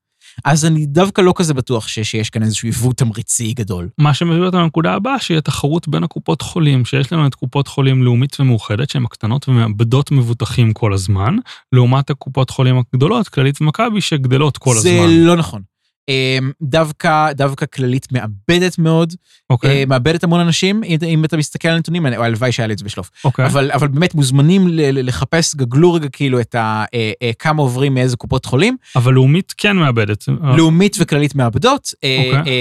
אז 0.44 0.64
אני 0.64 0.86
דווקא 0.86 1.20
לא 1.20 1.32
כזה 1.36 1.54
בטוח 1.54 1.88
ש, 1.88 1.98
שיש 1.98 2.30
כאן 2.30 2.42
איזשהו 2.42 2.68
עיוות 2.68 2.96
תמריצי 2.96 3.52
גדול. 3.52 3.88
מה 3.98 4.14
שמביא 4.14 4.42
אותנו 4.42 4.60
לנקודה 4.60 4.94
הבאה, 4.94 5.18
שהיא 5.18 5.38
התחרות 5.38 5.88
בין 5.88 6.04
הקופות 6.04 6.42
חולים, 6.42 6.84
שיש 6.84 7.12
לנו 7.12 7.26
את 7.26 7.34
קופות 7.34 7.68
חולים 7.68 8.02
לאומית 8.02 8.40
ומאוחדת, 8.40 8.90
שהן 8.90 9.04
הקטנות 9.04 9.48
ומאבדות 9.48 10.10
מבוטחים 10.10 10.72
כל 10.72 10.92
הזמן, 10.92 11.36
לעומת 11.72 12.10
הקופות 12.10 12.50
חולים 12.50 12.76
הגדולות, 12.78 13.28
כללית 13.28 13.62
ומכבי, 13.62 14.00
שגדלות 14.00 14.58
כל 14.58 14.74
זה 14.74 14.90
הזמן. 14.90 15.10
לא 15.10 15.36
נכון. 15.36 15.73
אמ, 16.08 16.50
דווקא, 16.62 17.32
דווקא 17.32 17.66
כללית 17.66 18.06
מאבדת 18.12 18.78
מאוד, 18.78 19.14
אוקיי, 19.50 19.70
אה, 19.80 19.86
מאבדת 19.86 20.24
המון 20.24 20.40
אנשים, 20.40 20.82
אם, 20.84 21.24
אתה 21.24 21.36
מסתכל 21.36 21.68
על 21.68 21.74
הנתונים, 21.74 22.06
או 22.06 22.24
הלוואי 22.24 22.52
שהיה 22.52 22.66
לי 22.66 22.72
את 22.72 22.78
זה 22.78 22.84
בשלוף. 22.84 23.10
אוקיי. 23.24 23.46
אבל, 23.46 23.70
אבל 23.72 23.88
באמת 23.88 24.14
מוזמנים 24.14 24.66
לחפש, 24.70 25.54
גגלו 25.54 25.92
רגע 25.92 26.08
כאילו 26.08 26.40
את 26.40 26.54
ה, 26.54 26.84
אה, 26.94 27.12
אה, 27.22 27.30
כמה 27.38 27.62
עוברים 27.62 27.94
מאיזה 27.94 28.16
קופות 28.16 28.44
חולים. 28.44 28.76
אבל 28.96 29.12
לאומית 29.12 29.54
כן 29.56 29.76
מאבדת. 29.76 30.24
לאומית 30.56 30.96
וכללית 31.00 31.34
מאבדות. 31.34 31.94
אוקיי. 31.94 32.52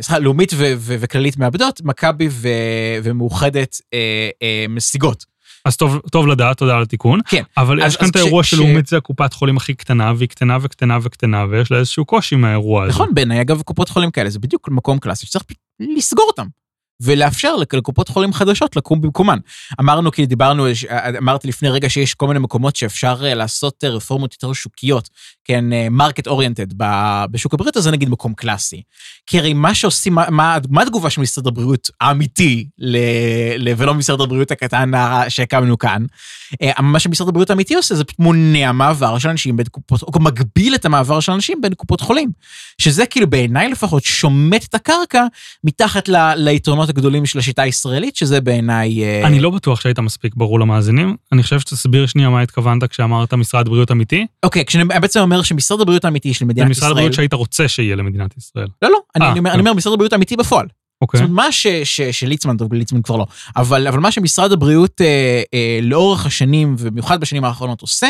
סליחה, 0.00 0.18
לאומית 0.18 0.52
ו- 0.54 0.72
ו- 0.76 0.96
וכללית 1.00 1.36
מאבדות, 1.36 1.80
מכבי 1.84 2.28
ו- 2.30 2.48
ומאוחדת 3.02 3.76
משיגות. 4.68 5.29
אז 5.64 5.76
טוב, 5.76 5.98
טוב 6.12 6.26
לדעת, 6.26 6.56
תודה 6.58 6.76
על 6.76 6.82
התיקון. 6.82 7.20
כן. 7.28 7.42
אבל 7.56 7.82
אז- 7.82 7.92
יש 7.92 7.96
כאן 7.96 8.08
את 8.08 8.16
האירוע 8.16 8.42
כש- 8.42 8.50
של 8.50 8.56
לאומית 8.56 8.86
זה 8.86 8.96
הקופת 8.96 9.32
חולים 9.32 9.56
הכי 9.56 9.74
קטנה, 9.74 10.12
והיא 10.16 10.28
קטנה 10.28 10.58
וקטנה 10.62 10.98
וקטנה, 11.02 11.44
ויש 11.50 11.70
לה 11.70 11.78
איזשהו 11.78 12.04
קושי 12.04 12.36
מהאירוע 12.36 12.82
הזה. 12.82 12.90
נכון, 12.92 13.14
בעיניי 13.14 13.40
אגב 13.40 13.62
קופות 13.62 13.88
חולים 13.88 14.10
כאלה, 14.10 14.30
זה 14.30 14.38
בדיוק 14.38 14.68
מקום 14.68 14.98
קלאסי 14.98 15.26
שצריך 15.26 15.44
לסגור 15.80 16.24
אותם. 16.28 16.46
ולאפשר 17.00 17.56
לקופות 17.56 18.08
חולים 18.08 18.32
חדשות 18.32 18.76
לקום 18.76 19.00
במקומן. 19.00 19.38
אמרנו, 19.80 20.10
כי 20.12 20.26
דיברנו, 20.26 20.66
אמרתי 21.18 21.48
לפני 21.48 21.68
רגע 21.68 21.90
שיש 21.90 22.14
כל 22.14 22.26
מיני 22.26 22.40
מקומות 22.40 22.76
שאפשר 22.76 23.20
אה, 23.24 23.34
לעשות 23.34 23.84
אה, 23.84 23.88
רפורמות 23.88 24.32
יותר 24.32 24.52
שוקיות, 24.52 25.08
כן, 25.44 25.64
market 25.90 26.26
oriented 26.26 26.66
בשוק 27.30 27.54
הבריאות, 27.54 27.76
אז 27.76 27.82
זה 27.82 27.90
נגיד 27.90 28.08
מקום 28.08 28.34
קלאסי. 28.34 28.82
כי 29.26 29.38
הרי 29.38 29.52
מה 29.52 29.74
שעושים, 29.74 30.14
מה, 30.14 30.30
מה, 30.30 30.58
מה 30.68 30.82
התגובה 30.82 31.10
של 31.10 31.20
משרד 31.20 31.46
הבריאות 31.46 31.90
האמיתי, 32.00 32.66
ל, 32.78 32.96
ל, 33.58 33.72
ולא 33.76 33.94
משרד 33.94 34.20
הבריאות 34.20 34.50
הקטן 34.50 34.90
שהקמנו 35.28 35.78
כאן? 35.78 36.04
אה, 36.62 36.82
מה 36.82 36.98
שמשרד 36.98 37.28
הבריאות 37.28 37.50
האמיתי 37.50 37.74
עושה 37.74 37.94
זה 37.94 38.04
מונע 38.18 38.72
מעבר 38.72 39.18
של 39.18 39.28
אנשים 39.28 39.56
בין 39.56 39.66
קופות, 39.66 40.02
או 40.02 40.20
מגביל 40.20 40.74
את 40.74 40.84
המעבר 40.84 41.20
של 41.20 41.32
אנשים 41.32 41.60
בין 41.60 41.74
קופות 41.74 42.00
חולים. 42.00 42.30
שזה 42.78 43.06
כאילו 43.06 43.30
בעיניי 43.30 43.68
לפחות 43.68 44.04
שומט 44.04 44.64
את 44.64 44.74
הקרקע 44.74 45.26
מתחת 45.64 46.08
ליתרונות 46.36 46.89
הגדולים 46.90 47.26
של 47.26 47.38
השיטה 47.38 47.62
הישראלית, 47.62 48.16
שזה 48.16 48.40
בעיניי... 48.40 49.04
אה, 49.04 49.26
אני 49.26 49.40
לא 49.40 49.50
בטוח 49.50 49.80
שהיית 49.80 49.98
מספיק 49.98 50.34
ברור 50.34 50.60
למאזינים. 50.60 51.16
אני 51.32 51.42
חושב 51.42 51.60
שתסביר 51.60 52.06
שנייה 52.06 52.30
מה 52.30 52.40
התכוונת 52.40 52.84
כשאמרת 52.84 53.34
משרד 53.34 53.68
בריאות 53.68 53.90
אמיתי. 53.90 54.26
אוקיי, 54.42 54.64
כשאני 54.64 54.84
בעצם 54.84 55.20
אומר 55.20 55.42
שמשרד 55.42 55.80
הבריאות 55.80 56.04
האמיתי 56.04 56.34
של 56.34 56.38
זה 56.38 56.44
מדינת 56.44 56.70
משרד 56.70 56.78
ישראל... 56.78 56.92
הבריאות 56.92 57.12
שהיית 57.12 57.32
רוצה 57.32 57.68
שיהיה 57.68 57.96
למדינת 57.96 58.36
ישראל. 58.36 58.68
לא, 58.82 58.90
לא, 58.90 58.98
אני, 59.16 59.24
אה. 59.24 59.52
אני 59.52 59.60
אומר 59.60 59.72
משרד 59.72 59.92
הבריאות 59.92 60.12
האמיתי 60.12 60.36
בפועל. 60.36 60.66
אוקיי. 61.00 61.18
זאת 61.20 61.28
אומרת, 61.28 61.44
מה 61.44 61.52
שליצמן, 62.10 62.56
טוב, 62.56 62.72
ליצמן 62.74 63.02
כבר 63.02 63.16
לא, 63.16 63.26
אבל, 63.56 63.88
אבל 63.88 63.98
מה 64.00 64.12
שמשרד 64.12 64.52
הבריאות 64.52 65.00
אה, 65.00 65.42
אה, 65.54 65.78
לאורך 65.82 66.26
השנים, 66.26 66.74
ובמיוחד 66.78 67.20
בשנים 67.20 67.44
האחרונות 67.44 67.80
עושה, 67.80 68.08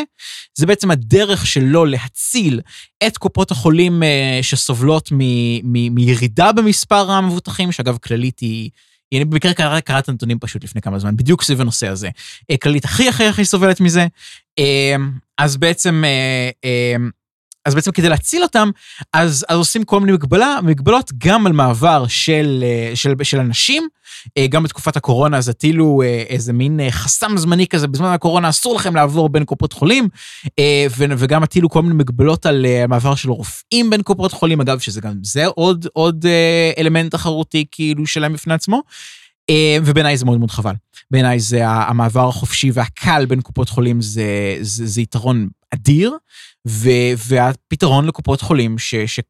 זה 0.59 0.66
בעצם 0.66 0.91
הדרך 0.91 1.47
שלו 1.47 1.84
להציל 1.84 2.61
את 3.07 3.18
קופות 3.18 3.51
החולים 3.51 4.03
אה, 4.03 4.38
שסובלות 4.43 5.09
מ, 5.12 5.18
מ, 5.72 5.95
מירידה 5.95 6.53
במספר 6.53 7.11
המבוטחים, 7.11 7.72
שאגב, 7.72 7.97
כללית 7.99 8.41
היא... 8.41 8.70
אני 9.14 9.24
במקרה 9.24 9.55
קרא- 9.55 9.80
קראת 9.80 10.05
את 10.05 10.09
הנתונים 10.09 10.38
פשוט 10.38 10.64
לפני 10.64 10.80
כמה 10.80 10.99
זמן, 10.99 11.16
בדיוק 11.16 11.43
סביב 11.43 11.61
הנושא 11.61 11.88
הזה. 11.88 12.09
אה, 12.51 12.57
כללית 12.57 12.84
הכי 12.84 13.09
הכי 13.09 13.24
הכי 13.24 13.45
סובלת 13.45 13.80
מזה. 13.80 14.07
אה, 14.59 14.97
אז 15.38 15.57
בעצם, 15.57 16.03
אה, 16.64 16.97
אז 17.64 17.74
בעצם 17.74 17.92
כדי 17.92 18.08
להציל 18.08 18.42
אותם, 18.42 18.70
אז, 19.12 19.46
אז 19.48 19.56
עושים 19.56 19.84
כל 19.84 20.00
מיני 20.00 20.12
מגבלה, 20.12 20.58
מגבלות 20.62 21.11
גם 21.18 21.46
על 21.46 21.52
מעבר 21.52 22.06
של, 22.08 22.64
אה, 22.66 22.96
של, 22.96 23.14
של 23.22 23.38
אנשים, 23.38 23.88
אה, 24.38 24.46
גם 24.46 24.62
בתקופת 24.62 24.96
הקורונה 24.96 25.36
אז 25.36 25.48
הטילו 25.48 26.02
אה, 26.02 26.24
איזה 26.28 26.52
מין 26.52 26.80
חסם 26.90 27.36
זמני 27.36 27.66
כזה, 27.66 27.88
בזמן 27.88 28.08
הקורונה 28.08 28.48
אסור 28.48 28.74
לכם 28.74 28.94
לעבור 28.94 29.28
בין 29.28 29.44
קופות 29.44 29.72
חולים, 29.72 30.08
וגם 31.18 31.42
הטילו 31.42 31.68
כל 31.68 31.82
מיני 31.82 31.94
מגבלות 31.94 32.46
על 32.46 32.66
מעבר 32.88 33.14
של 33.14 33.30
רופאים 33.30 33.90
בין 33.90 34.02
קופות 34.02 34.32
חולים, 34.32 34.61
אגב, 34.61 34.78
שזה 34.78 35.00
גם 35.00 35.14
זה 35.22 35.46
עוד, 35.46 35.86
עוד 35.92 36.26
אלמנט 36.78 37.11
תחרותי 37.12 37.64
כאילו 37.70 38.06
שלהם 38.06 38.32
בפני 38.32 38.54
עצמו. 38.54 38.82
אה, 39.51 39.76
ובעיניי 39.84 40.16
זה 40.16 40.24
מאוד 40.24 40.38
מאוד 40.38 40.51
חבל. 40.51 40.74
בעיניי 41.11 41.40
זה 41.40 41.68
המעבר 41.68 42.28
החופשי 42.28 42.70
והקל 42.74 43.26
בין 43.26 43.40
קופות 43.40 43.68
חולים 43.68 44.01
זה, 44.01 44.57
זה, 44.61 44.86
זה 44.86 45.01
יתרון 45.01 45.48
אדיר, 45.74 46.16
ו, 46.68 46.88
והפתרון 47.28 48.07
לקופות 48.07 48.40
חולים, 48.40 48.76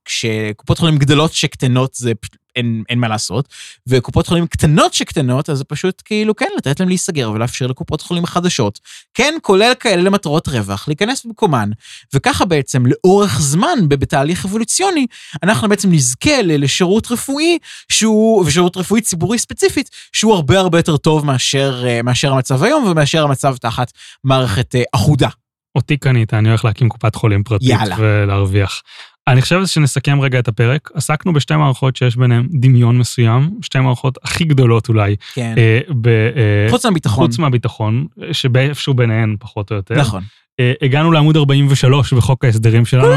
שקופות 0.09 0.79
חולים 0.79 0.99
גדלות 0.99 1.33
שקטנות 1.33 1.95
זה 1.95 2.13
אין, 2.57 2.83
אין 2.89 2.99
מה 2.99 3.09
לעשות, 3.09 3.49
וקופות 3.87 4.27
חולים 4.27 4.47
קטנות 4.47 4.95
שקטנות, 4.95 5.51
אז 5.51 5.59
זה 5.59 5.65
פשוט 5.65 6.03
כאילו 6.05 6.37
כן, 6.37 6.47
לתת 6.57 6.81
להם 6.81 6.89
להיסגר 6.89 7.31
ולאפשר 7.31 7.67
לקופות 7.67 8.01
חולים 8.01 8.27
חדשות, 8.27 8.79
כן, 9.15 9.35
כולל 9.43 9.73
כאלה 9.81 10.03
למטרות 10.03 10.49
רווח, 10.49 10.89
להיכנס 10.89 11.25
במקומן, 11.25 11.71
וככה 12.15 12.45
בעצם 12.45 12.85
לאורך 12.87 13.41
זמן, 13.41 13.79
בתהליך 13.89 14.45
אבולוציוני, 14.45 15.07
אנחנו 15.43 15.69
בעצם 15.69 15.93
נזכה 15.93 16.43
לשירות 16.43 17.13
רפואי 17.13 17.59
שהוא, 17.89 18.45
ושירות 18.47 18.77
רפואי 18.77 19.01
ציבורי 19.01 19.39
ספציפית, 19.39 19.91
שהוא 20.13 20.35
הרבה 20.35 20.59
הרבה 20.59 20.79
יותר 20.79 20.97
טוב 20.97 21.27
מאשר, 21.27 21.83
אה, 21.87 22.03
מאשר 22.03 22.33
המצב 22.33 22.63
היום 22.63 22.85
ומאשר 22.85 23.25
המצב 23.25 23.57
תחת 23.57 23.93
מערכת 24.25 24.75
אה, 24.75 24.83
אחודה. 24.95 25.29
אותי 25.75 25.97
קנית, 25.97 26.35
אני 26.35 26.49
הולך 26.49 26.65
להקים 26.65 26.89
קופת 26.89 27.15
חולים 27.15 27.43
פרטית 27.43 27.69
יאללה. 27.69 27.97
ולהרוויח. 27.99 28.83
אני 29.31 29.43
חושב 29.43 29.67
שנסכם 29.67 30.21
רגע 30.21 30.39
את 30.39 30.49
הפרק. 30.49 30.91
עסקנו 30.95 31.33
בשתי 31.33 31.57
מערכות 31.57 31.97
שיש 31.97 32.17
ביניהן 32.17 32.49
דמיון 32.51 32.99
מסוים, 32.99 33.51
שתי 33.63 33.81
מערכות 33.81 34.19
הכי 34.23 34.45
גדולות 34.45 34.89
אולי, 34.89 35.17
כן. 35.35 35.55
אה, 35.59 35.81
ב, 36.01 36.09
אה, 36.09 36.67
חוץ 36.71 36.85
מהביטחון. 36.85 37.27
חוץ 37.27 37.39
מהביטחון, 37.39 38.07
שבאיפשהו 38.33 38.95
ביניהן 38.95 39.37
פחות 39.41 39.71
או 39.71 39.77
יותר. 39.77 39.95
נכון. 39.95 40.23
אה, 40.61 40.73
הגענו 40.83 41.13
לעמוד 41.13 41.37
43 41.37 42.13
בחוק 42.13 42.45
ההסדרים 42.45 42.85
שלנו, 42.85 43.15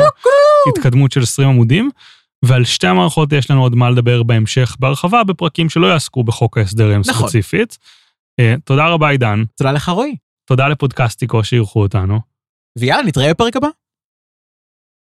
התקדמות 0.70 1.12
של 1.12 1.22
20 1.22 1.50
עמודים, 1.50 1.90
ועל 2.46 2.64
שתי 2.64 2.88
המערכות 2.88 3.34
יש 3.34 3.52
לנו 3.52 3.62
עוד 3.62 3.76
מה 3.76 3.90
לדבר 3.90 4.24
בהמשך 4.24 4.76
בהרחבה, 4.80 5.24
בפרקים 5.24 5.70
שלא 5.70 5.88
יעסקו 5.88 6.24
בחוק 6.24 6.58
ההסדרים 6.58 7.02
נכון. 7.08 7.28
ספציפית. 7.28 7.78
אה, 8.40 8.56
תודה 8.66 8.88
רבה 8.88 9.10
עידן, 9.10 9.44
תודה 9.58 9.72
לך 9.72 9.90
רועי. 9.90 10.16
תודה 10.46 10.68
לפודקאסטיקו 10.68 11.44
שאירחו 11.44 11.82
אותנו. 11.82 12.20
ויאללה, 12.80 13.04
נתראה 13.04 13.34
בפרק 13.34 13.56
הבא. 13.56 13.68